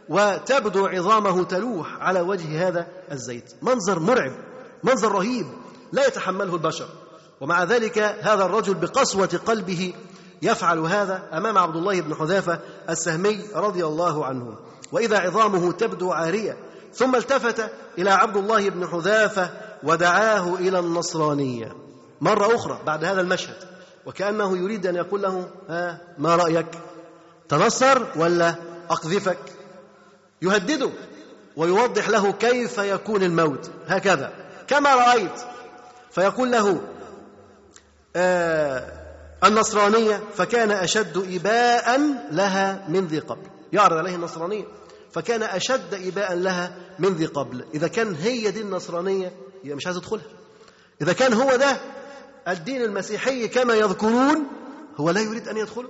وتبدو 0.08 0.86
عظامه 0.86 1.44
تلوح 1.44 1.96
على 2.00 2.20
وجه 2.20 2.68
هذا 2.68 2.86
الزيت. 3.12 3.52
منظر 3.62 3.98
مرعب 3.98 4.32
منظر 4.82 5.12
رهيب 5.12 5.46
لا 5.92 6.06
يتحمله 6.06 6.54
البشر. 6.54 6.88
ومع 7.40 7.64
ذلك 7.64 7.98
هذا 7.98 8.44
الرجل 8.44 8.74
بقسوة 8.74 9.40
قلبه 9.46 9.92
يفعل 10.42 10.78
هذا 10.78 11.22
أمام 11.32 11.58
عبد 11.58 11.76
الله 11.76 12.00
بن 12.00 12.14
حذافة 12.14 12.60
السهمي 12.90 13.44
رضي 13.54 13.86
الله 13.86 14.26
عنه. 14.26 14.56
وإذا 14.92 15.18
عظامه 15.18 15.72
تبدو 15.72 16.12
عارية 16.12 16.56
ثم 16.94 17.16
التفت 17.16 17.70
إلى 17.98 18.10
عبد 18.10 18.36
الله 18.36 18.70
بن 18.70 18.86
حذافه 18.86 19.50
ودعاه 19.82 20.54
إلى 20.54 20.78
النصرانية. 20.78 21.76
مرة 22.20 22.56
أخرى 22.56 22.78
بعد 22.86 23.04
هذا 23.04 23.20
المشهد 23.20 23.56
وكأنه 24.06 24.58
يريد 24.58 24.86
أن 24.86 24.96
يقول 24.96 25.22
له 25.22 25.48
ها 25.68 26.00
ما 26.18 26.36
رأيك؟ 26.36 26.66
تنصر 27.48 28.02
ولا 28.16 28.54
أقذفك؟ 28.90 29.38
يهدده 30.42 30.90
ويوضح 31.56 32.08
له 32.08 32.32
كيف 32.32 32.78
يكون 32.78 33.22
الموت. 33.22 33.70
هكذا. 33.86 34.32
كما 34.66 34.94
رأيت. 34.94 35.40
فيقول 36.10 36.52
له 36.52 36.80
آه 38.16 39.01
النصرانية 39.44 40.20
فكان 40.34 40.70
أشد 40.70 41.16
اباء 41.16 42.00
لها 42.30 42.86
من 42.88 43.06
ذي 43.06 43.18
قبل. 43.18 43.46
يعرض 43.72 43.96
عليه 43.96 44.14
النصرانية. 44.14 44.64
فكان 45.12 45.42
أشد 45.42 45.94
إباء 45.94 46.34
لها 46.34 46.76
من 46.98 47.08
ذي 47.08 47.26
قبل. 47.26 47.64
إذا 47.74 47.88
كان 47.88 48.14
هي 48.14 48.50
دي 48.50 48.60
النصرانية 48.60 49.32
هي 49.64 49.74
مش 49.74 49.86
عايز 49.86 49.98
تدخلها 49.98 50.24
إذا 51.02 51.12
كان 51.12 51.32
هو 51.32 51.56
ده 51.56 51.76
الدين 52.48 52.82
المسيحي 52.82 53.48
كما 53.48 53.74
يذكرون 53.74 54.46
هو 54.96 55.10
لا 55.10 55.20
يريد 55.20 55.48
أن 55.48 55.56
يدخله. 55.56 55.88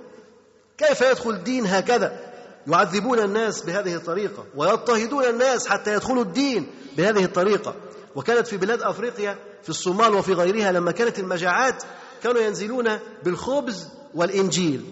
كيف 0.77 1.01
يدخل 1.01 1.43
دين 1.43 1.65
هكذا؟ 1.65 2.33
يعذبون 2.67 3.19
الناس 3.19 3.61
بهذه 3.61 3.95
الطريقة 3.95 4.45
ويضطهدون 4.55 5.23
الناس 5.25 5.67
حتى 5.67 5.93
يدخلوا 5.93 6.23
الدين 6.23 6.67
بهذه 6.97 7.25
الطريقة. 7.25 7.75
وكانت 8.15 8.47
في 8.47 8.57
بلاد 8.57 8.81
أفريقيا 8.81 9.37
في 9.63 9.69
الصومال 9.69 10.13
وفي 10.15 10.33
غيرها 10.33 10.71
لما 10.71 10.91
كانت 10.91 11.19
المجاعات 11.19 11.83
كانوا 12.23 12.41
ينزلون 12.41 12.99
بالخبز 13.23 13.87
والإنجيل. 14.15 14.85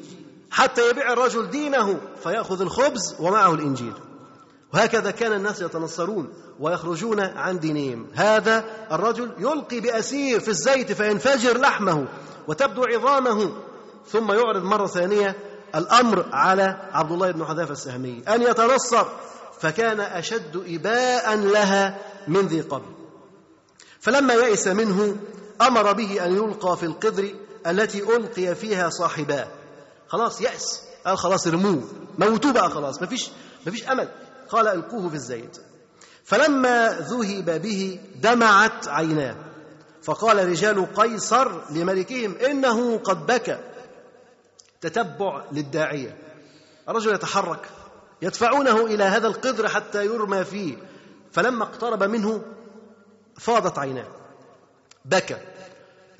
حتى 0.51 0.89
يبيع 0.89 1.13
الرجل 1.13 1.49
دينه 1.49 1.99
فيأخذ 2.23 2.61
الخبز 2.61 3.15
ومعه 3.19 3.53
الإنجيل. 3.53 3.93
وهكذا 4.73 5.11
كان 5.11 5.33
الناس 5.33 5.61
يتنصرون 5.61 6.33
ويخرجون 6.59 7.19
عن 7.19 7.59
دينهم. 7.59 8.07
هذا 8.13 8.63
الرجل 8.91 9.31
يلقي 9.39 9.79
بأسير 9.79 10.39
في 10.39 10.47
الزيت 10.47 10.91
فينفجر 10.91 11.57
لحمه 11.57 12.07
وتبدو 12.47 12.83
عظامه. 12.83 13.51
ثم 14.07 14.31
يعرض 14.31 14.63
مرة 14.63 14.87
ثانية 14.87 15.35
الأمر 15.75 16.25
على 16.31 16.89
عبد 16.91 17.11
الله 17.11 17.31
بن 17.31 17.45
حذافة 17.45 17.71
السهمي 17.71 18.23
أن 18.27 18.41
يتنصر. 18.41 19.05
فكان 19.59 19.99
أشد 19.99 20.63
إباء 20.67 21.35
لها 21.35 21.97
من 22.27 22.47
ذي 22.47 22.61
قبل. 22.61 22.85
فلما 23.99 24.33
يئس 24.33 24.67
منه 24.67 25.15
أمر 25.61 25.93
به 25.93 26.25
أن 26.25 26.35
يلقى 26.35 26.77
في 26.77 26.85
القدر 26.85 27.33
التي 27.67 28.03
ألقي 28.15 28.55
فيها 28.55 28.89
صاحباه. 28.89 29.47
خلاص 30.07 30.41
يأس. 30.41 30.81
قال 31.05 31.17
خلاص 31.17 31.47
ارموه 31.47 31.83
موتوه 32.17 32.51
بقى 32.51 32.69
خلاص. 32.69 33.01
مفيش 33.01 33.29
مفيش 33.67 33.87
أمل. 33.89 34.09
قال 34.49 34.67
ألقوه 34.67 35.09
في 35.09 35.15
الزيت. 35.15 35.57
فلما 36.23 36.89
ذهب 36.89 37.61
به 37.61 37.99
دمعت 38.15 38.87
عيناه. 38.87 39.35
فقال 40.03 40.49
رجال 40.49 40.93
قيصر 40.93 41.71
لملكهم 41.71 42.35
إنه 42.35 42.97
قد 42.97 43.25
بكى. 43.25 43.57
تتبع 44.81 45.43
للداعية. 45.51 46.17
الرجل 46.89 47.13
يتحرك. 47.13 47.69
يدفعونه 48.21 48.85
إلى 48.85 49.03
هذا 49.03 49.27
القدر 49.27 49.67
حتى 49.69 50.05
يرمى 50.05 50.43
فيه. 50.45 50.77
فلما 51.31 51.63
اقترب 51.63 52.03
منه 52.03 52.43
فاضت 53.37 53.79
عيناه. 53.79 54.07
بكى. 55.05 55.37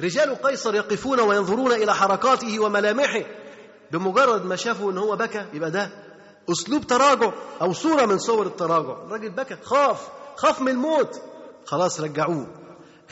رجال 0.01 0.41
قيصر 0.41 0.75
يقفون 0.75 1.19
وينظرون 1.19 1.71
إلى 1.71 1.95
حركاته 1.95 2.59
وملامحه. 2.59 3.23
بمجرد 3.91 4.45
ما 4.45 4.55
شافوا 4.55 4.91
إن 4.91 4.97
هو 4.97 5.15
بكى 5.15 5.45
يبقى 5.53 5.71
ده 5.71 5.89
أسلوب 6.51 6.87
تراجع 6.87 7.31
أو 7.61 7.73
صورة 7.73 8.05
من 8.05 8.17
صور 8.17 8.45
التراجع. 8.45 9.03
الراجل 9.05 9.29
بكى 9.29 9.55
خاف 9.63 10.09
خاف 10.35 10.61
من 10.61 10.67
الموت. 10.71 11.21
خلاص 11.65 11.99
رجعوه. 12.01 12.47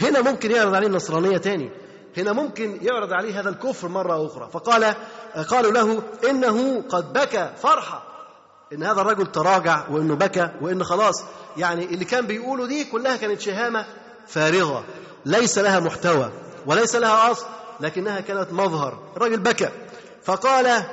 هنا 0.01 0.21
ممكن 0.21 0.51
يعرض 0.51 0.75
عليه 0.75 0.87
النصرانية 0.87 1.37
تاني. 1.37 1.71
هنا 2.17 2.31
ممكن 2.33 2.79
يعرض 2.81 3.13
عليه 3.13 3.39
هذا 3.39 3.49
الكفر 3.49 3.87
مرة 3.87 4.25
أخرى. 4.25 4.49
فقال 4.53 4.95
قالوا 5.49 5.71
له 5.71 6.03
إنه 6.29 6.81
قد 6.81 7.13
بكى 7.13 7.53
فرحة. 7.57 8.03
إن 8.73 8.83
هذا 8.83 9.01
الرجل 9.01 9.31
تراجع 9.31 9.89
وإنه 9.89 10.15
بكى 10.15 10.51
وان 10.61 10.83
خلاص. 10.83 11.23
يعني 11.57 11.85
اللي 11.85 12.05
كان 12.05 12.27
بيقوله 12.27 12.65
دي 12.67 12.85
كلها 12.85 13.17
كانت 13.17 13.41
شهامة. 13.41 13.85
فارغة 14.30 14.85
ليس 15.26 15.57
لها 15.57 15.80
محتوى 15.80 16.31
وليس 16.65 16.95
لها 16.95 17.31
أصل 17.31 17.45
لكنها 17.80 18.19
كانت 18.19 18.53
مظهر. 18.53 18.99
الرجل 19.18 19.39
بكى 19.39 19.69
فقال 20.23 20.84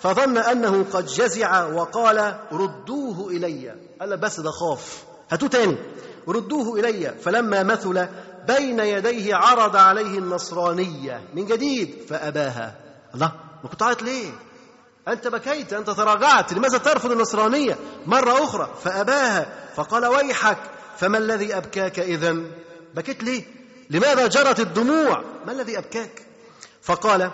فظن 0.00 0.38
أنه 0.38 0.84
قد 0.92 1.06
جزع 1.06 1.64
وقال 1.64 2.40
ردوه 2.52 3.30
إلي. 3.30 3.74
قال 4.00 4.16
بس 4.16 4.40
ده 4.40 4.50
خاف 4.50 5.04
هاتوه 5.30 5.48
تاني. 5.48 5.76
ردوه 6.28 6.80
إلي. 6.80 7.14
فلما 7.22 7.62
مثل 7.62 8.08
بين 8.46 8.80
يديه 8.80 9.34
عرض 9.34 9.76
عليه 9.76 10.18
النصرانية 10.18 11.28
من 11.34 11.46
جديد. 11.46 11.94
فأباها 12.08 12.74
الله 13.14 13.32
ما 13.64 13.70
كنت 13.70 13.82
عيط 13.82 14.02
ليه؟ 14.02 14.30
أنت 15.08 15.28
بكيت 15.28 15.72
أنت 15.72 15.90
تراجعت 15.90 16.52
لماذا 16.52 16.78
ترفض 16.78 17.12
النصرانية؟ 17.12 17.76
مرة 18.06 18.44
أخرى. 18.44 18.70
فأباها 18.84 19.46
فقال 19.74 20.06
ويحك 20.06 20.58
فما 20.96 21.18
الذي 21.18 21.56
أبكاك 21.56 21.98
اذا 21.98 22.36
بكيت 22.96 23.22
ليه؟ 23.22 23.42
لماذا 23.90 24.26
جرت 24.26 24.60
الدموع؟ 24.60 25.24
ما 25.46 25.52
الذي 25.52 25.78
أبكاك؟ 25.78 26.22
فقال 26.82 27.30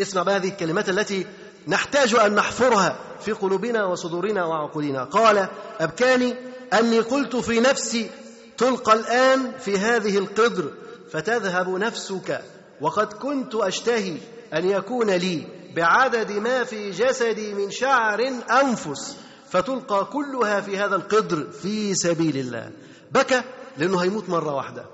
اسمع 0.00 0.22
بهذه 0.22 0.48
الكلمات 0.48 0.88
التي 0.88 1.26
نحتاج 1.68 2.14
أن 2.14 2.34
نحفرها 2.34 2.98
في 3.20 3.32
قلوبنا 3.32 3.84
وصدورنا 3.84 4.44
وعقولنا. 4.44 5.04
قال 5.04 5.48
أبكاني 5.80 6.34
أني 6.72 7.00
قلت 7.00 7.36
في 7.36 7.60
نفسي 7.60 8.10
تلقى 8.58 8.92
الآن 8.92 9.52
في 9.58 9.78
هذه 9.78 10.18
القدر 10.18 10.72
فتذهب 11.12 11.68
نفسك 11.68 12.42
وقد 12.80 13.12
كنت 13.12 13.54
أشتهي 13.54 14.16
أن 14.54 14.70
يكون 14.70 15.10
لي 15.10 15.46
بعدد 15.76 16.32
ما 16.32 16.64
في 16.64 16.90
جسدي 16.90 17.54
من 17.54 17.70
شعر 17.70 18.32
أنفس 18.62 19.16
فتلقى 19.50 20.04
كلها 20.04 20.60
في 20.60 20.78
هذا 20.78 20.96
القدر 20.96 21.50
في 21.50 21.94
سبيل 21.94 22.36
الله. 22.36 22.70
بكى 23.12 23.42
لأنه 23.76 24.02
هيموت 24.02 24.28
مرة 24.28 24.54
واحدة. 24.54 24.86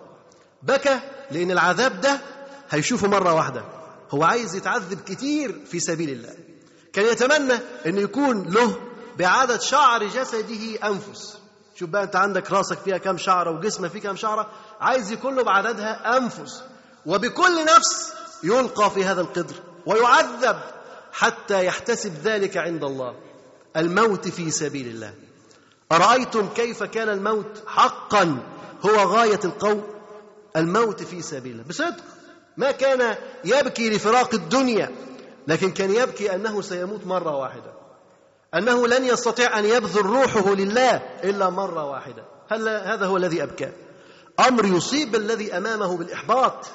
بكى 0.62 1.00
لأن 1.30 1.50
العذاب 1.50 2.00
ده 2.00 2.20
هيشوفه 2.70 3.08
مرة 3.08 3.34
واحدة. 3.34 3.64
هو 4.10 4.24
عايز 4.24 4.54
يتعذب 4.54 5.00
كتير 5.00 5.64
في 5.66 5.80
سبيل 5.80 6.10
الله. 6.10 6.34
كان 6.92 7.04
يتمنى 7.06 7.54
أن 7.86 7.98
يكون 7.98 8.48
له 8.48 8.76
بعدد 9.18 9.60
شعر 9.60 10.04
جسده 10.04 10.88
أنفس. 10.88 11.38
شوف 11.74 11.90
بقى 11.90 12.02
أنت 12.02 12.16
عندك 12.16 12.52
راسك 12.52 12.78
فيها 12.78 12.98
كم 12.98 13.18
شعرة 13.18 13.50
وجسمك 13.50 13.90
فيه 13.90 14.00
كم 14.00 14.16
شعرة. 14.16 14.50
عايز 14.80 15.12
يكون 15.12 15.36
له 15.36 15.42
بعددها 15.42 16.16
أنفس. 16.16 16.62
وبكل 17.06 17.64
نفس 17.64 18.12
يلقى 18.42 18.90
في 18.90 19.04
هذا 19.04 19.20
القدر. 19.20 19.54
ويعذب 19.86 20.56
حتى 21.12 21.66
يحتسب 21.66 22.14
ذلك 22.24 22.56
عند 22.56 22.84
الله. 22.84 23.14
الموت 23.76 24.28
في 24.28 24.50
سبيل 24.50 24.86
الله. 24.86 25.14
أرأيتم 25.92 26.48
كيف 26.48 26.82
كان 26.82 27.08
الموت 27.08 27.62
حقا؟ 27.66 28.38
هو 28.86 28.96
غاية 28.96 29.40
القوم 29.44 29.82
الموت 30.56 31.02
في 31.02 31.22
سبيل 31.22 31.52
الله. 31.52 31.64
بصدق 31.68 32.04
ما 32.56 32.70
كان 32.70 33.16
يبكي 33.44 33.90
لفراق 33.90 34.34
الدنيا 34.34 34.90
لكن 35.48 35.70
كان 35.70 35.94
يبكي 35.94 36.34
أنه 36.34 36.62
سيموت 36.62 37.06
مرة 37.06 37.36
واحدة. 37.36 37.72
أنه 38.54 38.86
لن 38.86 39.04
يستطيع 39.04 39.58
أن 39.58 39.64
يبذل 39.64 40.06
روحه 40.06 40.54
لله 40.54 40.96
إلا 41.24 41.50
مرة 41.50 41.84
واحدة. 41.84 42.24
هل 42.48 42.68
هذا 42.68 43.06
هو 43.06 43.16
الذي 43.16 43.42
ابكاه 43.42 43.72
أمر 44.48 44.64
يصيب 44.64 45.14
الذي 45.14 45.56
أمامه 45.56 45.96
بالإحباط. 45.96 46.66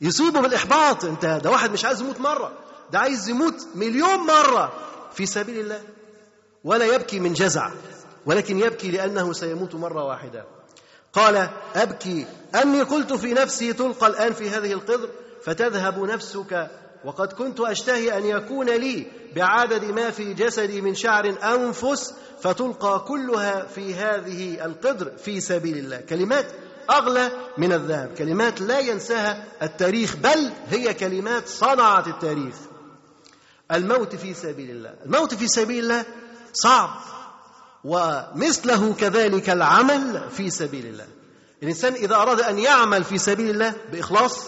يصيبه 0.00 0.40
بالإحباط. 0.40 1.04
انت 1.04 1.26
ده 1.26 1.50
واحد 1.50 1.72
مش 1.72 1.84
عايز 1.84 2.00
يموت 2.00 2.20
مرة. 2.20 2.52
ده 2.92 2.98
عايز 2.98 3.28
يموت 3.28 3.66
مليون 3.74 4.18
مرة. 4.18 4.72
في 5.12 5.26
سبيل 5.26 5.60
الله. 5.60 5.80
ولا 6.64 6.84
يبكي 6.84 7.20
من 7.20 7.32
جزع 7.32 7.70
ولكن 8.26 8.58
يبكي 8.58 8.90
لأنه 8.90 9.32
سيموت 9.32 9.74
مرة 9.74 10.04
واحدة. 10.04 10.44
قال 11.12 11.48
أبكي 11.74 12.26
أني 12.54 12.82
قلت 12.82 13.12
في 13.12 13.34
نفسي 13.34 13.72
تلقى 13.72 14.06
الآن 14.06 14.32
في 14.32 14.50
هذه 14.50 14.72
القدر 14.72 15.08
فتذهب 15.44 15.98
نفسك 15.98 16.70
وقد 17.04 17.32
كنت 17.32 17.60
أشتهي 17.60 18.18
أن 18.18 18.26
يكون 18.26 18.70
لي 18.70 19.06
بعدد 19.36 19.84
ما 19.84 20.10
في 20.10 20.34
جسدي 20.34 20.80
من 20.80 20.94
شعر 20.94 21.34
أنفس 21.44 22.14
فتلقى 22.42 23.04
كلها 23.08 23.66
في 23.66 23.94
هذه 23.94 24.64
القدر 24.64 25.12
في 25.24 25.40
سبيل 25.40 25.78
الله. 25.78 26.00
كلمات 26.00 26.46
أغلى 26.90 27.30
من 27.58 27.72
الذهب 27.72 28.14
كلمات 28.18 28.60
لا 28.60 28.78
ينساها 28.78 29.44
التاريخ 29.62 30.16
بل 30.16 30.50
هي 30.68 30.94
كلمات 30.94 31.48
صنعت 31.48 32.06
التاريخ. 32.06 32.54
الموت 33.72 34.16
في 34.16 34.34
سبيل 34.34 34.70
الله. 34.70 34.94
الموت 35.06 35.34
في 35.34 35.48
سبيل 35.48 35.84
الله 35.84 36.04
صعب. 36.52 36.90
ومثله 37.84 38.94
كذلك 38.94 39.50
العمل 39.50 40.28
في 40.36 40.50
سبيل 40.50 40.86
الله. 40.86 41.06
الإنسان 41.62 41.94
إذا 41.94 42.14
أراد 42.14 42.40
أن 42.40 42.58
يعمل 42.58 43.04
في 43.04 43.18
سبيل 43.18 43.50
الله 43.50 43.74
بإخلاص 43.92 44.46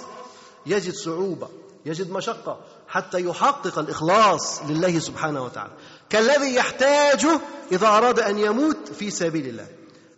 يجد 0.66 0.94
صعوبة 0.94 1.48
يجد 1.86 2.10
مشقة 2.10 2.60
حتى 2.88 3.20
يحقق 3.20 3.78
الإخلاص 3.78 4.62
لله 4.62 4.98
سبحانه 4.98 5.44
وتعالى. 5.44 5.72
كالذي 6.10 6.54
يحتاجه 6.54 7.40
إذا 7.72 7.86
أراد 7.86 8.20
أن 8.20 8.38
يموت 8.38 8.88
في 8.98 9.10
سبيل 9.10 9.46
الله. 9.46 9.66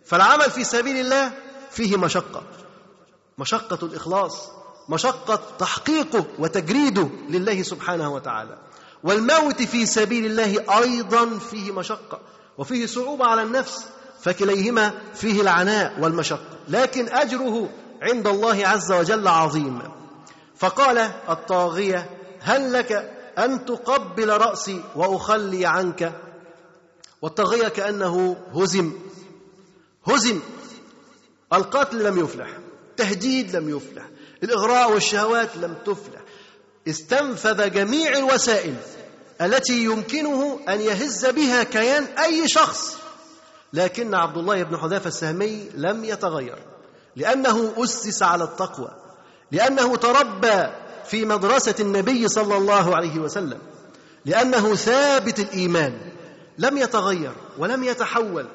فالعمل 0.05 0.51
في 0.51 0.63
سبيل 0.63 0.97
الله 0.97 1.31
فيه 1.71 1.97
مشقة. 1.97 2.43
مشقة 3.37 3.85
الإخلاص 3.85 4.49
مشقة 4.89 5.41
تحقيقه 5.59 6.25
وتجريده 6.39 7.09
لله 7.29 7.61
سبحانه 7.61 8.13
وتعالى. 8.13 8.57
والموت 9.03 9.61
في 9.61 9.85
سبيل 9.85 10.25
الله 10.25 10.79
أيضا 10.79 11.39
فيه 11.39 11.71
مشقة. 11.71 12.19
وفيه 12.57 12.85
صعوبة 12.85 13.25
على 13.25 13.41
النفس 13.43 13.85
فكليهما 14.21 14.93
فيه 15.13 15.41
العناء 15.41 15.99
والمشقة. 15.99 16.57
لكن 16.67 17.09
أجره 17.09 17.69
عند 18.01 18.27
الله 18.27 18.67
عز 18.67 18.91
وجل 18.91 19.27
عظيم. 19.27 19.81
فقال 20.57 20.97
الطاغية 21.29 22.09
هل 22.39 22.73
لك 22.73 22.91
أن 23.37 23.65
تقبل 23.65 24.29
رأسي 24.29 24.83
وأخلي 24.95 25.65
عنك؟ 25.65 26.13
والطاغية 27.21 27.67
كأنه 27.67 28.37
هزم. 28.53 28.93
هزم. 30.07 30.39
القتل 31.53 32.03
لم 32.03 32.19
يفلح 32.19 32.47
تهديد 32.97 33.55
لم 33.55 33.69
يفلح 33.69 34.03
الإغراء 34.43 34.91
والشهوات 34.91 35.57
لم 35.57 35.75
تفلح. 35.85 36.21
استنفذ 36.87 37.69
جميع 37.69 38.17
الوسائل. 38.17 38.75
التي 39.41 39.83
يمكنه 39.83 40.59
أن 40.69 40.81
يهز 40.81 41.25
بها 41.25 41.63
كيان 41.63 42.03
أي 42.03 42.47
شخص. 42.47 42.97
لكن 43.73 44.15
عبد 44.15 44.37
الله 44.37 44.63
بن 44.63 44.77
حذافة 44.77 45.07
السهمي 45.07 45.69
لم 45.75 46.05
يتغير 46.05 46.57
لأنه 47.15 47.73
أسس 47.77 48.23
على 48.23 48.43
التقوى 48.43 48.91
لأنه 49.51 49.95
تربى 49.95 50.67
في 51.05 51.25
مدرسة 51.25 51.75
النبي 51.79 52.27
صلى 52.27 52.57
الله 52.57 52.95
عليه 52.95 53.19
وسلم 53.19 53.59
لأنه 54.25 54.75
ثابت 54.75 55.39
الإيمان 55.39 56.11
لم 56.57 56.77
يتغير 56.77 57.31
ولم 57.57 57.83
يتحول. 57.83 58.45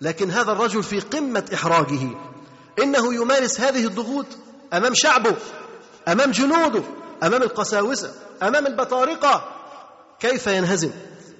لكن 0.00 0.30
هذا 0.30 0.52
الرجل 0.52 0.82
في 0.82 1.00
قمة 1.00 1.44
إحراجه 1.54 2.08
إنه 2.82 3.14
يمارس 3.14 3.60
هذه 3.60 3.86
الضغوط 3.86 4.26
أمام 4.72 4.92
شعبه 4.94 5.36
أمام 6.08 6.30
جنوده 6.30 6.82
أمام 7.22 7.42
القساوسة 7.42 8.14
أمام 8.42 8.66
البطارقة. 8.66 9.55
كيف 10.20 10.46
ينهزم؟ 10.46 10.90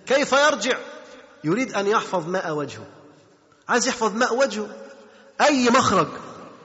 كيف 0.07 0.33
يرجع؟ 0.33 0.79
يريد 1.45 1.75
أن 1.75 1.87
يحفظ 1.87 2.29
ماء 2.29 2.53
وجهه. 2.53 2.87
عايز 3.69 3.89
يحفظ 3.89 4.17
ماء 4.17 4.37
وجهه. 4.37 4.69
أي 5.41 5.71
مخرج؟ 5.71 6.09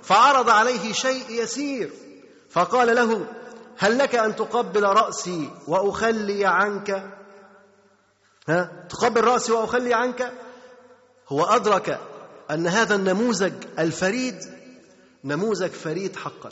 فعرض 0.03 0.49
عليه 0.49 0.93
شيء 0.93 1.25
يسير. 1.29 1.91
فقال 2.49 2.95
له 2.95 3.25
هل 3.77 3.97
لك 3.97 4.15
أن 4.15 4.35
تقبل 4.35 4.83
رأسي 4.83 5.49
وأخلي 5.67 6.45
عنك؟ 6.45 7.17
ها؟ 8.47 8.85
تقبل 8.89 9.23
رأسي 9.23 9.51
وأخلي 9.51 9.93
عنك؟ 9.93 10.33
هو 11.29 11.43
أدرك 11.43 11.99
أن 12.51 12.67
هذا 12.67 12.95
النموذج 12.95 13.53
الفريد 13.79 14.39
نموذج 15.23 15.71
فريد 15.71 16.15
حقا. 16.15 16.49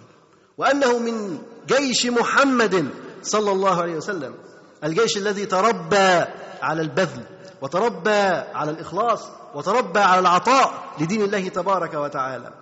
وأنه 0.57 0.99
من 0.99 1.41
جيش 1.67 2.05
محمد 2.05 2.89
صلى 3.23 3.51
الله 3.51 3.81
عليه 3.81 3.95
وسلم. 3.95 4.35
الجيش 4.83 5.17
الذي 5.17 5.45
تربى 5.45 6.25
على 6.61 6.81
البذل 6.81 7.23
وتربى 7.61 8.19
على 8.53 8.71
الإخلاص 8.71 9.23
وتربى 9.55 9.99
على 9.99 10.19
العطاء 10.19 10.73
لدين 10.99 11.21
الله 11.21 11.47
تبارك 11.49 11.93
وتعالى. 11.93 12.53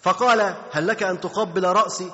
فقال 0.00 0.54
هل 0.70 0.86
لك 0.86 1.02
أن 1.02 1.20
تقبل 1.20 1.64
رأسي 1.64 2.10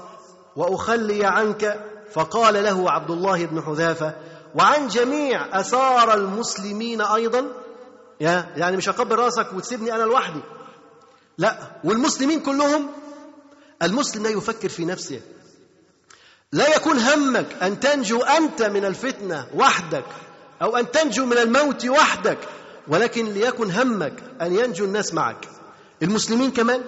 وأخلي 0.57 1.25
عنك؟ 1.27 1.85
فقال 2.13 2.65
له 2.65 2.91
عبد 2.91 3.11
الله 3.11 3.47
بن 3.47 3.63
حذافة 3.63 4.15
وعن 4.55 4.89
جميع 4.89 5.61
أسار 5.61 6.15
المسلمين 6.15 7.01
أيضا. 7.01 7.45
يعني 8.21 8.77
مش 8.77 8.89
هقبل 8.89 9.17
رأسك 9.17 9.53
وتسيبني 9.53 9.95
أنا 9.95 10.03
لوحدي. 10.03 10.41
لا 11.39 11.59
والمسلمين 11.85 12.41
كلهم 12.41 12.89
المسلم 13.83 14.23
لا 14.23 14.31
يفكر 14.31 14.69
في 14.69 14.85
نفسه. 14.85 15.21
لا 16.57 16.77
يكون 16.77 16.99
همك 16.99 17.47
أن 17.63 17.81
تنجو 17.81 18.23
أنت 18.23 18.63
من 18.63 18.85
الفتنة 18.85 19.47
وحدك 19.55 20.05
أو 20.63 20.77
أن 20.77 20.91
تنجو 20.91 21.27
من 21.27 21.39
الموت 21.39 21.87
وحدك 21.87 22.39
ولكن 22.89 23.27
ليكن 23.27 23.71
همك 23.71 24.13
أن 24.43 24.57
ينجو 24.57 24.85
الناس 24.85 25.15
معك. 25.15 25.49
المسلمين 26.03 26.51
كمان 26.51 26.83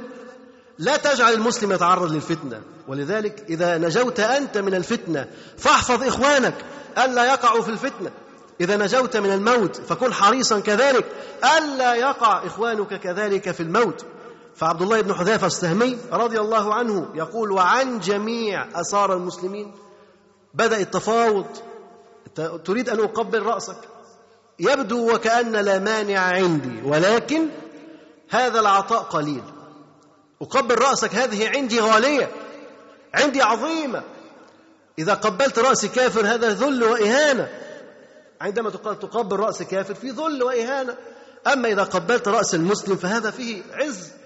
لا 0.79 0.97
تجعل 0.97 1.33
المسلم 1.33 1.73
يتعرض 1.73 2.13
للفتنة. 2.13 2.63
ولذلك 2.89 3.45
إذا 3.49 3.79
نجوت 3.79 4.21
أنت 4.21 4.59
من 4.59 4.75
الفتنة 4.75 5.27
فاحفظ 5.59 6.03
إخوانك 6.03 6.55
ألا 6.99 7.25
يقعوا 7.25 7.63
في 7.63 7.69
الفتنة. 7.69 8.11
إذا 8.61 8.77
نجوت 8.77 9.17
من 9.17 9.33
الموت 9.33 9.77
فكن 9.77 10.13
حريصا 10.13 10.61
كذلك 10.61 11.05
ألا 11.59 11.95
يقع 11.95 12.47
إخوانك 12.47 13.01
كذلك 13.01 13.51
في 13.51 13.63
الموت. 13.63 14.05
فعبد 14.59 14.83
الله 14.83 15.01
بن 15.01 15.15
حذافة 15.15 15.47
السهمي 15.47 15.99
رضي 16.13 16.41
الله 16.41 16.75
عنه 16.75 17.09
يقول 17.15 17.53
وعن 17.53 18.01
جميع 18.01 18.81
أسار 18.81 19.15
المسلمين 19.15 19.73
بدأ 20.55 20.81
التفاوض. 20.81 21.47
تريد 22.65 22.89
أن 22.89 23.01
أقبل 23.01 23.43
رأسك. 23.43 23.77
يبدو 24.59 25.15
وكأن 25.15 25.53
لا 25.53 25.79
مانع 25.79 26.19
عندي 26.19 26.83
ولكن 26.83 27.49
هذا 28.31 28.61
العطاء 28.61 29.03
قليل. 29.03 29.43
أقبل 30.43 30.79
رأسك 30.79 31.15
هذه 31.15 31.49
عندي 31.49 31.81
غالية 31.81 32.31
عندي 33.15 33.43
عظيمة. 33.43 34.03
إذا 34.99 35.15
قبلت 35.15 35.59
رأس 35.59 35.87
كافر 35.87 36.27
هذا 36.27 36.51
ذل 36.51 36.85
وإهانة. 36.85 37.49
عندما 38.41 38.71
تقبل 38.71 39.37
رأس 39.37 39.63
كافر 39.63 39.95
في 39.95 40.11
ذل 40.11 40.43
وإهانة. 40.43 40.97
أما 41.53 41.69
إذا 41.69 41.83
قبلت 41.83 42.29
رأس 42.29 42.55
المسلم 42.55 42.97
فهذا 42.97 43.31
فيه 43.31 43.63
عز. 43.73 44.19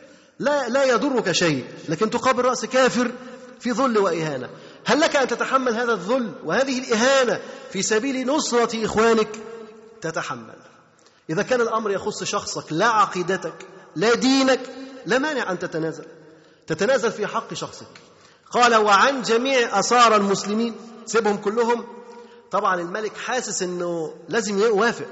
لا 0.43 0.69
لا 0.69 0.85
يضرك 0.85 1.33
شيء 1.33 1.65
لكن 1.89 2.11
تقابل 2.11 2.45
رأس 2.45 2.65
كافر 2.65 3.13
في 3.61 3.71
ذل 3.71 3.99
وإهانة. 3.99 4.51
هل 4.85 5.01
لك 5.01 5.17
أن 5.17 5.29
تتحمل 5.29 5.75
هذا 5.75 5.93
الذل 5.93 6.33
وهذه 6.45 6.79
الإهانة 6.79 7.41
في 7.73 7.83
سبيل 7.83 8.27
نصرة 8.27 8.85
إخوانك؟ 8.85 9.29
تتحمل. 10.01 10.57
إذا 11.31 11.43
كان 11.43 11.61
الأمر 11.61 11.91
يخص 11.91 12.25
شخصك 12.25 12.65
لا 12.71 12.87
عقيدتك 12.87 13.55
لا 13.97 14.15
دينك 14.15 14.61
لا 15.07 15.19
مانع 15.19 15.51
أن 15.51 15.59
تتنازل. 15.59 16.05
تتنازل 16.67 17.13
في 17.13 17.27
حق 17.27 17.55
شخصك. 17.55 18.01
قال 18.51 18.75
وعن 18.75 19.23
جميع 19.23 19.79
أسار 19.81 20.17
المسلمين. 20.17 20.75
سيبهم 21.07 21.37
كلهم. 21.37 21.87
طبعا 22.51 22.81
الملك 22.81 23.17
حاسس 23.17 23.63
أنه 23.63 24.15
لازم 24.29 24.59
يوافق. 24.59 25.07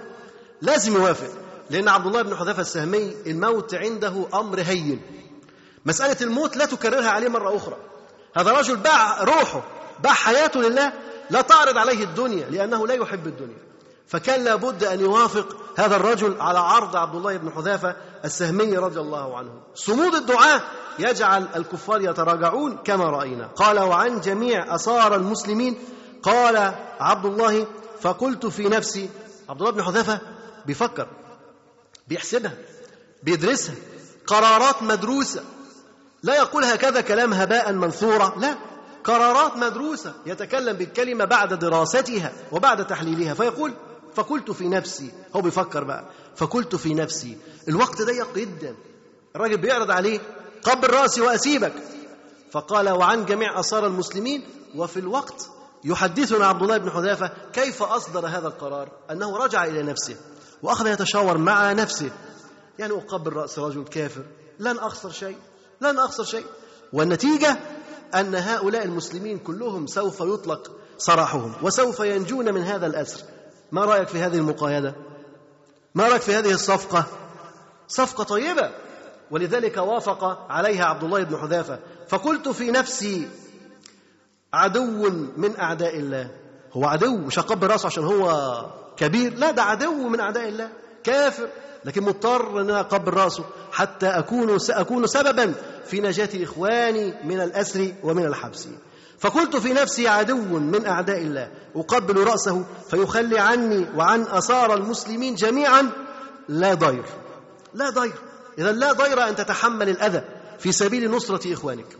لازم 0.63 0.95
يوافق. 0.95 1.50
لأن 1.71 1.89
عبد 1.89 2.07
الله 2.07 2.23
بن 2.23 2.37
حذافة 2.37 2.61
السهمي 2.61 3.17
الموت 3.27 3.75
عنده 3.75 4.27
أمر 4.35 4.61
هين. 4.61 5.03
مسألة 5.87 6.17
الموت 6.21 6.57
لا 6.57 6.65
تكررها 6.65 7.11
عليه 7.11 7.29
مرة 7.29 7.57
أخرى. 7.57 7.77
هذا 8.37 8.53
رجل 8.53 8.77
باع 8.77 9.23
روحه 9.25 9.63
باع 10.03 10.13
حياته 10.13 10.61
لله 10.61 10.93
لا 11.31 11.41
تعرض 11.41 11.79
عليه 11.79 12.05
الدنيا 12.05 12.51
لأنه 12.51 12.87
لا 12.87 12.95
يحب 12.95 13.27
الدنيا. 13.27 13.59
فكان 14.07 14.45
لابد 14.45 14.85
أن 14.85 15.01
يوافق 15.01 15.57
هذا 15.77 15.97
الرجل 15.97 16.41
على 16.41 16.59
عرض 16.59 16.97
عبد 16.97 17.15
الله 17.15 17.37
بن 17.37 17.51
حذافة 17.51 17.97
السهمي 18.25 18.77
رضي 18.77 19.01
الله 19.01 19.39
عنه. 19.39 19.51
صمود 19.75 20.15
الدعاء 20.15 20.63
يجعل 20.99 21.49
الكفار 21.57 22.01
يتراجعون 22.01 22.79
كما 22.85 23.05
رأينا. 23.05 23.47
قال 23.47 23.79
وعن 23.79 24.21
جميع 24.21 24.75
أسار 24.75 25.15
المسلمين 25.15 25.79
قال 26.23 26.75
عبد 27.01 27.25
الله 27.27 27.67
فقلت 28.01 28.47
في 28.47 28.69
نفسي 28.69 29.11
عبد 29.49 29.61
الله 29.61 29.73
بن 29.73 29.83
حذافة 29.83 30.21
بيفكر. 30.67 31.09
بيحسبها 32.11 32.55
بيدرسها 33.23 33.75
قرارات 34.27 34.83
مدروسة. 34.83 35.45
لا 36.23 36.37
يقول 36.37 36.65
هكذا 36.65 37.01
كلام 37.01 37.33
هباء 37.35 37.73
منثورا 37.73 38.35
لا. 38.39 38.57
قرارات 39.05 39.57
مدروسة 39.57 40.15
يتكلم 40.27 40.77
بالكلمة 40.77 41.25
بعد 41.25 41.55
دراستها 41.55 42.33
وبعد 42.53 42.87
تحليلها. 42.87 43.35
فيقول 43.35 43.73
فقلت 44.15 44.51
في 44.51 44.69
نفسي 44.69 45.13
هو 45.37 45.41
بيفكر 45.41 45.85
بقى 45.85 46.05
فقلت 46.37 46.77
في 46.77 46.95
نفسي 46.95 47.39
الوقت 47.69 48.03
ضيق 48.03 48.35
جدا. 48.35 48.77
الراجل 49.37 49.57
بيعرض 49.57 49.91
عليه 49.91 50.21
قبل 50.63 50.91
رأسي 50.91 51.21
وأسيبك. 51.21 51.73
فقال 52.51 52.89
وعن 52.89 53.25
جميع 53.25 53.61
آثار 53.61 53.87
المسلمين 53.87 54.47
وفي 54.75 55.01
الوقت 55.01 55.51
يحدثنا 55.85 56.47
عبد 56.47 56.63
الله 56.63 56.77
بن 56.79 56.91
حذافه 56.91 57.31
كيف 57.53 57.83
أصدر 57.83 58.27
هذا 58.27 58.49
القرار؟ 58.49 58.89
أنه 59.11 59.37
رجع 59.37 59.65
إلى 59.65 59.83
نفسه. 59.83 60.17
وأخذ 60.63 60.87
يتشاور 60.87 61.39
مع 61.39 61.73
نفسه. 61.73 62.11
يعني 62.79 62.93
أقبل 62.93 63.33
رأس 63.33 63.59
رجل 63.59 63.85
كافر. 63.85 64.23
لن 64.59 64.79
أخسر 64.79 65.11
شيء. 65.11 65.37
لن 65.81 65.99
أخسر 65.99 66.25
شيء. 66.25 66.45
والنتيجة 66.93 67.59
أن 68.15 68.35
هؤلاء 68.35 68.85
المسلمين 68.85 69.39
كلهم 69.39 69.87
سوف 69.87 70.21
يطلق 70.21 70.71
سراحهم 70.99 71.53
وسوف 71.63 72.01
ينجون 72.01 72.55
من 72.55 72.63
هذا 72.63 72.87
الأسر. 72.87 73.21
ما 73.73 73.85
رأيك 73.85 74.09
في 74.09 74.19
هذه 74.19 74.37
المقايده 74.37 74.95
ما 75.95 76.09
رأيك 76.09 76.23
في 76.23 76.35
هذه 76.35 76.53
الصفقة؟ 76.53 77.07
صفقة 77.89 78.25
طيبة. 78.25 78.71
ولذلك 79.31 79.77
وافق 79.77 80.25
عليها 80.51 80.85
عبد 80.85 81.05
الله 81.05 81.23
بن 81.23 81.37
حذافه 81.37 81.79
فقلت 82.09 82.49
في 82.49 82.71
نفسي 82.71 83.29
عدو 84.55 85.11
من 85.37 85.61
أعداء 85.61 85.97
الله. 85.99 86.31
هو 86.73 86.85
عدو 86.85 87.17
مش 87.17 87.39
هقبل 87.39 87.67
رأسه 87.67 87.87
عشان 87.87 88.05
هو 88.05 88.31
كبير 89.01 89.35
لا 89.35 89.51
ده 89.51 89.63
عدو 89.63 90.09
من 90.09 90.21
أعداء 90.21 90.49
الله 90.49 90.71
كافر 91.05 91.49
لكن 91.85 92.03
مضطر 92.03 92.61
إن 92.61 92.71
أنا 92.71 92.81
أقبل 92.81 93.15
رأسه 93.15 93.45
حتى 93.73 94.07
أكون 94.07 94.59
ساكون 94.59 95.07
سببا 95.07 95.55
في 95.87 96.01
نجاة 96.01 96.45
إخواني 96.45 97.15
من 97.25 97.41
الأسر 97.41 97.93
ومن 98.03 98.27
الحبس. 98.27 98.69
فقلت 99.19 99.57
في 99.57 99.73
نفسي 99.73 100.09
عدو 100.09 100.37
من 100.59 100.87
أعداء 100.87 101.19
الله 101.19 101.51
أقبل 101.77 102.17
رأسه 102.17 102.65
فيخلي 102.91 103.39
عني 103.39 103.87
وعن 103.97 104.23
أثار 104.23 104.75
المسلمين 104.75 105.35
جميعا 105.35 105.91
لا 106.49 106.75
ضير. 106.75 107.05
لا 107.75 107.91
ضير. 107.91 108.15
اذا 108.59 108.73
لا 108.73 108.93
ضير 108.93 109.29
أن 109.29 109.37
تتحمل 109.37 109.89
الأذى 109.89 110.25
في 110.59 110.73
سبيل 110.73 111.11
نصرة 111.11 111.53
إخوانك. 111.53 111.97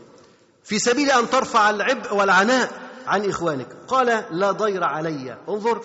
في 0.63 0.79
سبيل 0.79 1.11
أن 1.11 1.29
ترفع 1.29 1.69
العبء 1.69 2.13
والعناء 2.13 2.71
عن 3.07 3.29
إخوانك. 3.29 3.67
قال 3.87 4.23
لا 4.31 4.51
ضير 4.51 4.83
علي. 4.83 5.37
انظر 5.49 5.81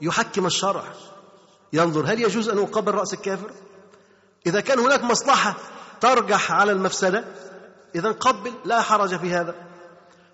يحكم 0.00 0.46
الشرع. 0.46 0.82
ينظر 1.72 2.04
هل 2.06 2.20
يجوز 2.20 2.48
أن 2.48 2.58
اقبل 2.58 2.94
رأس 2.94 3.14
الكافر؟ 3.14 3.50
إذا 4.46 4.60
كان 4.60 4.78
هناك 4.78 5.04
مصلحة 5.04 5.54
ترجح 6.00 6.52
على 6.52 6.72
المفسدة 6.72 7.24
إذا 7.94 8.10
قبل 8.10 8.52
لا 8.64 8.80
حرج 8.80 9.16
في 9.16 9.34
هذا. 9.34 9.54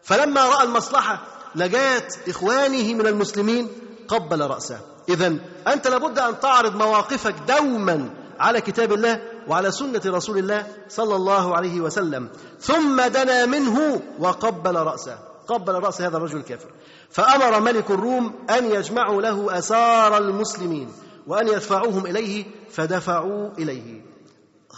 فلما 0.03 0.49
رأى 0.49 0.65
المصلحة 0.65 1.23
نجاه 1.57 2.09
إخوانه 2.29 2.95
من 2.95 3.07
المسلمين 3.07 3.69
قبل 4.09 4.41
رأسه. 4.41 4.81
إذا 5.09 5.37
أنت 5.69 5.87
لابد 5.87 6.19
أن 6.19 6.41
تعرض 6.41 6.77
مواقفك 6.77 7.35
دوما 7.49 8.11
على 8.39 8.61
كتاب 8.61 8.93
الله 8.93 9.23
وعلى 9.49 9.71
سنة 9.71 10.03
رسول 10.07 10.39
الله 10.39 10.67
صلى 10.89 11.17
الله 11.17 11.57
عليه 11.57 11.81
وسلم. 11.81 12.29
ثم 12.61 13.03
دنا 13.03 13.47
منه 13.47 14.03
وقبل 14.19 14.77
رأسه. 14.77 15.34
قبل 15.49 15.73
رأس 15.75 16.03
هذا 16.03 16.17
الرجل 16.17 16.37
الكافر. 16.37 16.71
فأمر 17.11 17.61
ملك 17.61 17.91
الروم 17.91 18.33
أن 18.51 18.71
يجمعوا 18.71 19.23
له 19.23 19.59
اسار 19.59 20.19
المسلمين 20.19 20.93
وأن 21.27 21.49
يدفعوهم 21.49 22.07
إليه 22.07 22.45
فدفعوا 22.71 23.51
إليه. 23.59 24.05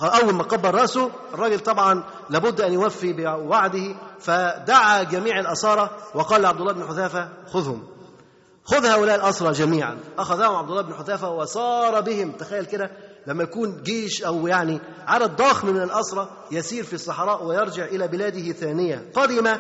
أول 0.03 0.35
ما 0.35 0.43
قبل 0.43 0.71
رأسه 0.71 1.11
الراجل 1.35 1.61
طبعا 1.61 2.05
لابد 2.31 2.61
أن 2.61 2.73
يوفي 2.73 3.13
بوعده 3.13 3.97
فدعا 4.21 5.03
جميع 5.03 5.41
الأسارة 5.41 5.91
وقال 6.15 6.43
لعبد 6.43 6.61
الله 6.61 6.73
بن 6.73 6.85
حذافة 6.85 7.29
خذهم. 7.53 7.83
خذ 8.65 8.87
هؤلاء 8.87 9.17
الأسرى 9.17 9.53
جميعا. 9.53 9.99
أخذهم 10.19 10.57
عبد 10.57 10.71
الله 10.71 10.83
بن 10.83 10.95
حذافة 10.95 11.31
وسار 11.31 12.01
بهم. 12.01 12.33
تخيل 12.33 12.65
كده 12.65 12.91
لما 13.27 13.43
يكون 13.43 13.83
جيش 13.83 14.23
أو 14.25 14.47
يعني 14.47 14.81
عدد 15.07 15.37
ضخم 15.37 15.69
من 15.69 15.83
الأسرى 15.83 16.29
يسير 16.51 16.85
في 16.85 16.93
الصحراء 16.93 17.45
ويرجع 17.45 17.85
إلى 17.85 18.09
بلاده 18.09 18.53
ثانية 18.53 19.11
قدم 19.15 19.57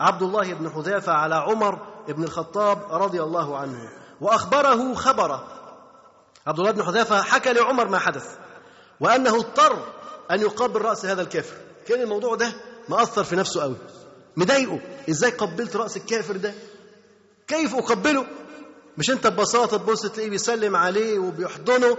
عبد 0.00 0.22
الله 0.22 0.54
بن 0.54 0.70
حذافة 0.70 1.12
على 1.12 1.34
عمر 1.34 1.78
بن 2.08 2.24
الخطاب 2.24 2.78
رضي 2.90 3.22
الله 3.22 3.58
عنه 3.58 3.88
وأخبره 4.20 4.94
خبره. 4.94 5.46
عبد 6.46 6.58
الله 6.58 6.70
بن 6.70 6.82
حذافة 6.82 7.22
حكى 7.22 7.52
لعمر 7.52 7.88
ما 7.88 7.98
حدث 7.98 8.36
وأنه 9.00 9.36
اضطر 9.36 9.78
أن 10.30 10.40
يقبل 10.40 10.82
رأس 10.82 11.06
هذا 11.06 11.22
الكافر. 11.22 11.56
كان 11.86 12.00
الموضوع 12.00 12.34
ده 12.34 12.52
مأثر 12.88 13.24
في 13.24 13.36
نفسه 13.36 13.62
قوي 13.62 13.76
مضايقه. 14.36 14.80
إزاي 15.10 15.30
قبلت 15.30 15.76
رأس 15.76 15.96
الكافر 15.96 16.36
ده؟ 16.36 16.54
كيف 17.48 17.74
أقبله؟ 17.74 18.26
مش 18.98 19.10
أنت 19.10 19.26
ببساطة 19.26 19.76
تبص 19.76 20.02
تلاقيه 20.02 20.30
بيسلم 20.30 20.76
عليه 20.76 21.18
وبيحضنه؟ 21.18 21.96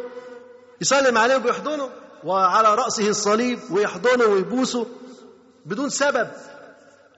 يسلم 0.82 1.18
عليه 1.18 1.36
وبيحضنه؟ 1.36 1.90
وعلى 2.24 2.76
رأسه 2.76 3.10
الصليب 3.10 3.60
ويحضنه 3.72 4.26
ويبوسه 4.26 4.86
بدون 5.66 5.90
سبب. 5.90 6.28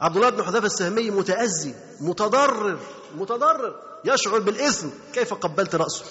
عبد 0.03 0.15
الله 0.15 0.29
بن 0.29 0.43
حذافة 0.43 0.65
السهمي 0.65 1.11
متأذي 1.11 1.75
متضرر 2.01 2.79
متضرر 3.15 3.75
يشعر 4.05 4.39
بالإثم. 4.39 4.87
كيف 5.13 5.33
قبلت 5.33 5.75
رأسه؟ 5.75 6.05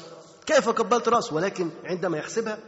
كيف 0.47 0.69
قبلت 0.69 1.09
رأسه؟ 1.09 1.35
ولكن 1.35 1.71
عندما 1.85 2.19
يحسبها 2.19 2.59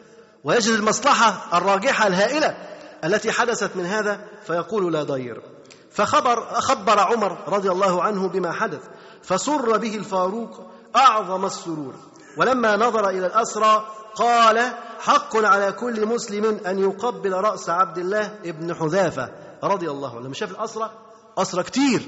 ويجد 0.45 0.73
المصلحة 0.73 1.59
الراجحة 1.59 2.07
الهائلة 2.07 2.57
التي 3.05 3.33
حدثت 3.33 3.77
من 3.77 3.87
هذا 3.87 4.21
فيقول 4.47 4.93
لا 4.93 5.03
ضير. 5.03 5.43
فخبر 5.91 6.61
خبر 6.61 6.99
عمر 6.99 7.39
رضي 7.49 7.71
الله 7.71 8.03
عنه 8.03 8.29
بما 8.29 8.53
حدث 8.53 8.83
فسر 9.23 9.77
به 9.77 9.97
الفاروق 9.97 10.61
أعظم 10.97 11.45
السرور. 11.45 11.95
ولما 12.37 12.77
نظر 12.77 13.09
إلى 13.09 13.27
الأسرى 13.27 13.87
قال 14.15 14.73
حق 15.01 15.37
على 15.37 15.73
كل 15.73 16.07
مسلم 16.07 16.61
أن 16.67 16.79
يقبل 16.79 17.33
رأس 17.33 17.71
عبد 17.71 17.99
الله 17.99 18.39
ابن 18.45 18.75
حذافة 18.75 19.33
رضي 19.63 19.91
الله 19.91 20.17
عنه. 20.17 20.27
لما 20.27 20.35
شاف 20.35 20.51
الأسرى 20.51 20.91
أسرى 21.39 21.63
كتير. 21.63 22.03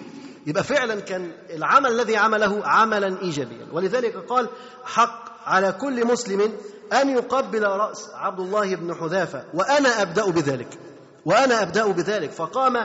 يبقى 0.47 0.65
فعلا 0.65 1.01
كان 1.01 1.33
العمل 1.51 1.93
الذي 1.93 2.17
عمله 2.17 2.67
عملا 2.67 3.23
إيجابيا. 3.23 3.67
ولذلك 3.73 4.17
قال 4.17 4.49
حق 4.85 5.49
على 5.49 5.73
كل 5.73 6.07
مسلم 6.07 6.53
أن 6.93 7.11
يقبل 7.11 7.63
رأس 7.63 8.11
عبد 8.15 8.41
الله 8.41 8.77
بن 8.77 8.95
حذافة 8.95 9.45
وأنا 9.55 10.03
أبدأ 10.03 10.31
بذلك. 10.31 10.79
وأنا 11.25 11.63
أبدأ 11.63 11.87
بذلك. 11.87 12.31
فقام 12.31 12.77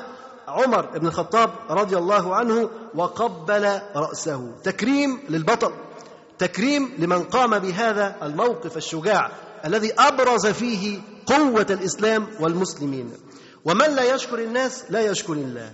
عمر 0.48 0.86
بن 0.98 1.08
الخطاب 1.08 1.50
رضي 1.70 1.98
الله 1.98 2.36
عنه 2.36 2.70
وقبل 2.96 3.80
رأسه. 3.96 4.52
تكريم 4.64 5.20
للبطل. 5.30 5.74
تكريم 6.40 6.96
لمن 6.98 7.24
قام 7.24 7.60
بهذا 7.60 8.16
الموقف 8.24 8.78
الشجاع 8.78 9.32
الذي 9.66 9.94
أبرز 9.94 10.48
فيه 10.48 11.00
قوة 11.26 11.68
الإسلام 11.70 12.28
والمسلمين. 12.40 13.12
ومن 13.66 13.96
لا 13.96 14.16
يشكر 14.16 14.40
الناس 14.40 14.86
لا 14.90 15.02
يشكر 15.02 15.34
الله. 15.34 15.74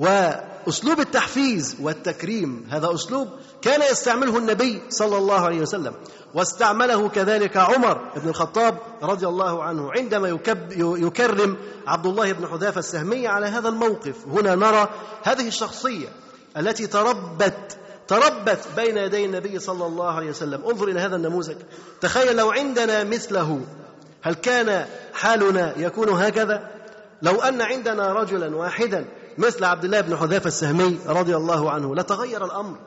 وأسلوب 0.00 1.00
التحفيز 1.00 1.76
والتكريم 1.80 2.66
هذا 2.70 2.94
أسلوب 2.94 3.28
كان 3.62 3.82
يستعمله 3.82 4.38
النبي 4.38 4.82
صلى 4.88 5.16
الله 5.16 5.40
عليه 5.40 5.60
وسلم. 5.60 5.94
واستعمله 6.34 7.08
كذلك 7.08 7.56
عمر 7.56 8.10
بن 8.16 8.28
الخطاب 8.28 8.78
رضي 9.02 9.26
الله 9.26 9.62
عنه 9.62 9.92
عندما 9.92 10.38
يكرم 10.76 11.56
عبد 11.86 12.06
الله 12.06 12.32
بن 12.32 12.46
حذافة 12.46 12.78
السهمي 12.78 13.26
على 13.26 13.46
هذا 13.46 13.68
الموقف. 13.68 14.14
هنا 14.26 14.54
نرى 14.54 14.88
هذه 15.22 15.48
الشخصية 15.48 16.08
التي 16.56 16.86
تربت 16.86 17.76
تربت 18.08 18.68
بين 18.76 18.96
يدي 18.96 19.24
النبي 19.24 19.58
صلى 19.58 19.86
الله 19.86 20.10
عليه 20.10 20.30
وسلم. 20.30 20.64
انظر 20.64 20.88
إلى 20.88 21.00
هذا 21.00 21.16
النموذج. 21.16 21.56
تخيل 22.00 22.36
لو 22.36 22.50
عندنا 22.50 23.04
مثله 23.04 23.60
هل 24.22 24.34
كان 24.34 24.86
حالنا 25.14 25.74
يكون 25.78 26.08
هكذا؟ 26.08 26.70
لو 27.22 27.40
أن 27.40 27.60
عندنا 27.60 28.12
رجلا 28.12 28.56
واحدا 28.56 29.04
مثل 29.40 29.64
عبد 29.64 29.84
الله 29.84 30.00
بن 30.00 30.16
حذافة 30.16 30.48
السهمي 30.48 30.98
رضي 31.06 31.36
الله 31.36 31.70
عنه. 31.70 31.94
لتغير 31.94 32.44
الأمر. 32.44 32.78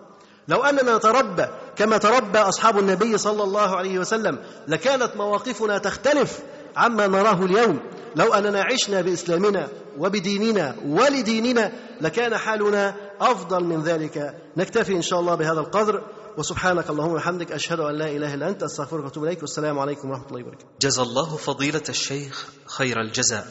لو 0.48 0.64
أننا 0.64 0.98
نتربى 0.98 1.46
كما 1.76 1.98
تربى 1.98 2.40
أصحاب 2.40 2.80
النبي 2.80 3.18
صلى 3.18 3.44
الله 3.44 3.76
عليه 3.76 4.00
وسلم 4.00 4.40
لكانت 4.68 5.16
مواقفنا 5.16 5.78
تختلف 5.78 6.40
عما 6.76 7.08
نراه 7.08 7.46
اليوم. 7.46 7.80
لو 8.16 8.34
أننا 8.34 8.64
عشنا 8.64 9.02
بإسلامنا 9.02 9.68
وبديننا 9.98 10.76
ولديننا 10.86 11.72
لكان 12.02 12.38
حالنا 12.38 12.96
أفضل 13.22 13.64
من 13.64 13.84
ذلك. 13.84 14.36
نكتفي 14.58 14.94
إن 14.94 15.02
شاء 15.02 15.20
الله 15.20 15.36
بهذا 15.36 15.60
القدر. 15.60 16.04
وسبحانك 16.38 16.90
اللهم 16.90 17.12
وبحمدك 17.12 17.52
أشهد 17.52 17.80
أن 17.80 17.96
لا 17.96 18.08
إله 18.08 18.34
إلا 18.34 18.50
أنت 18.50 18.64
أستغفرك 18.64 19.04
وأتوب 19.04 19.24
إليك. 19.24 19.42
والسلام 19.42 19.80
عليكم 19.80 20.10
ورحمة 20.10 20.28
الله 20.28 20.42
وبركاته. 20.42 20.66
جزى 20.82 21.02
الله 21.02 21.36
فضيلة 21.36 21.84
الشيخ 21.90 22.48
خير 22.66 23.02
الجزاء. 23.02 23.48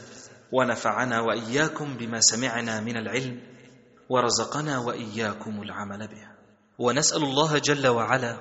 ونفعنا 0.53 1.21
وإياكم 1.21 1.97
بما 1.97 2.21
سمعنا 2.21 2.81
من 2.81 2.97
العلم 2.97 3.41
ورزقنا 4.09 4.79
وإياكم 4.79 5.63
العمل 5.63 6.09
به. 6.09 6.29
ونسأل 6.79 7.23
الله 7.23 7.59
جل 7.59 7.87
وعلا 7.87 8.37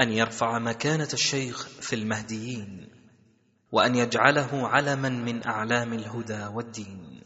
أن 0.00 0.12
يرفع 0.12 0.58
مكانة 0.58 1.08
الشيخ 1.12 1.66
في 1.66 1.94
المهديين 1.96 2.88
وأن 3.72 3.94
يجعله 3.94 4.68
علما 4.68 5.08
من 5.08 5.46
أعلام 5.46 5.92
الهدى 5.92 6.46
والدين. 6.54 7.22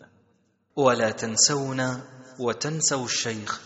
ولا 0.77 1.11
تنسونا 1.11 2.03
وتنسوا 2.41 3.05
الشيخ 3.05 3.61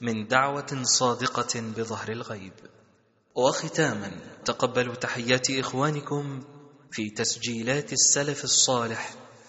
من 0.00 0.26
دعوة 0.26 0.82
صادقة 0.82 1.60
بظهر 1.60 2.12
الغيب. 2.12 2.52
وختاما 3.34 4.10
تقبلوا 4.44 4.94
تحيات 4.94 5.50
إخوانكم 5.50 6.44
في 6.90 7.10
تسجيلات 7.10 7.92
السلف 7.92 8.44
الصالح 8.44 9.25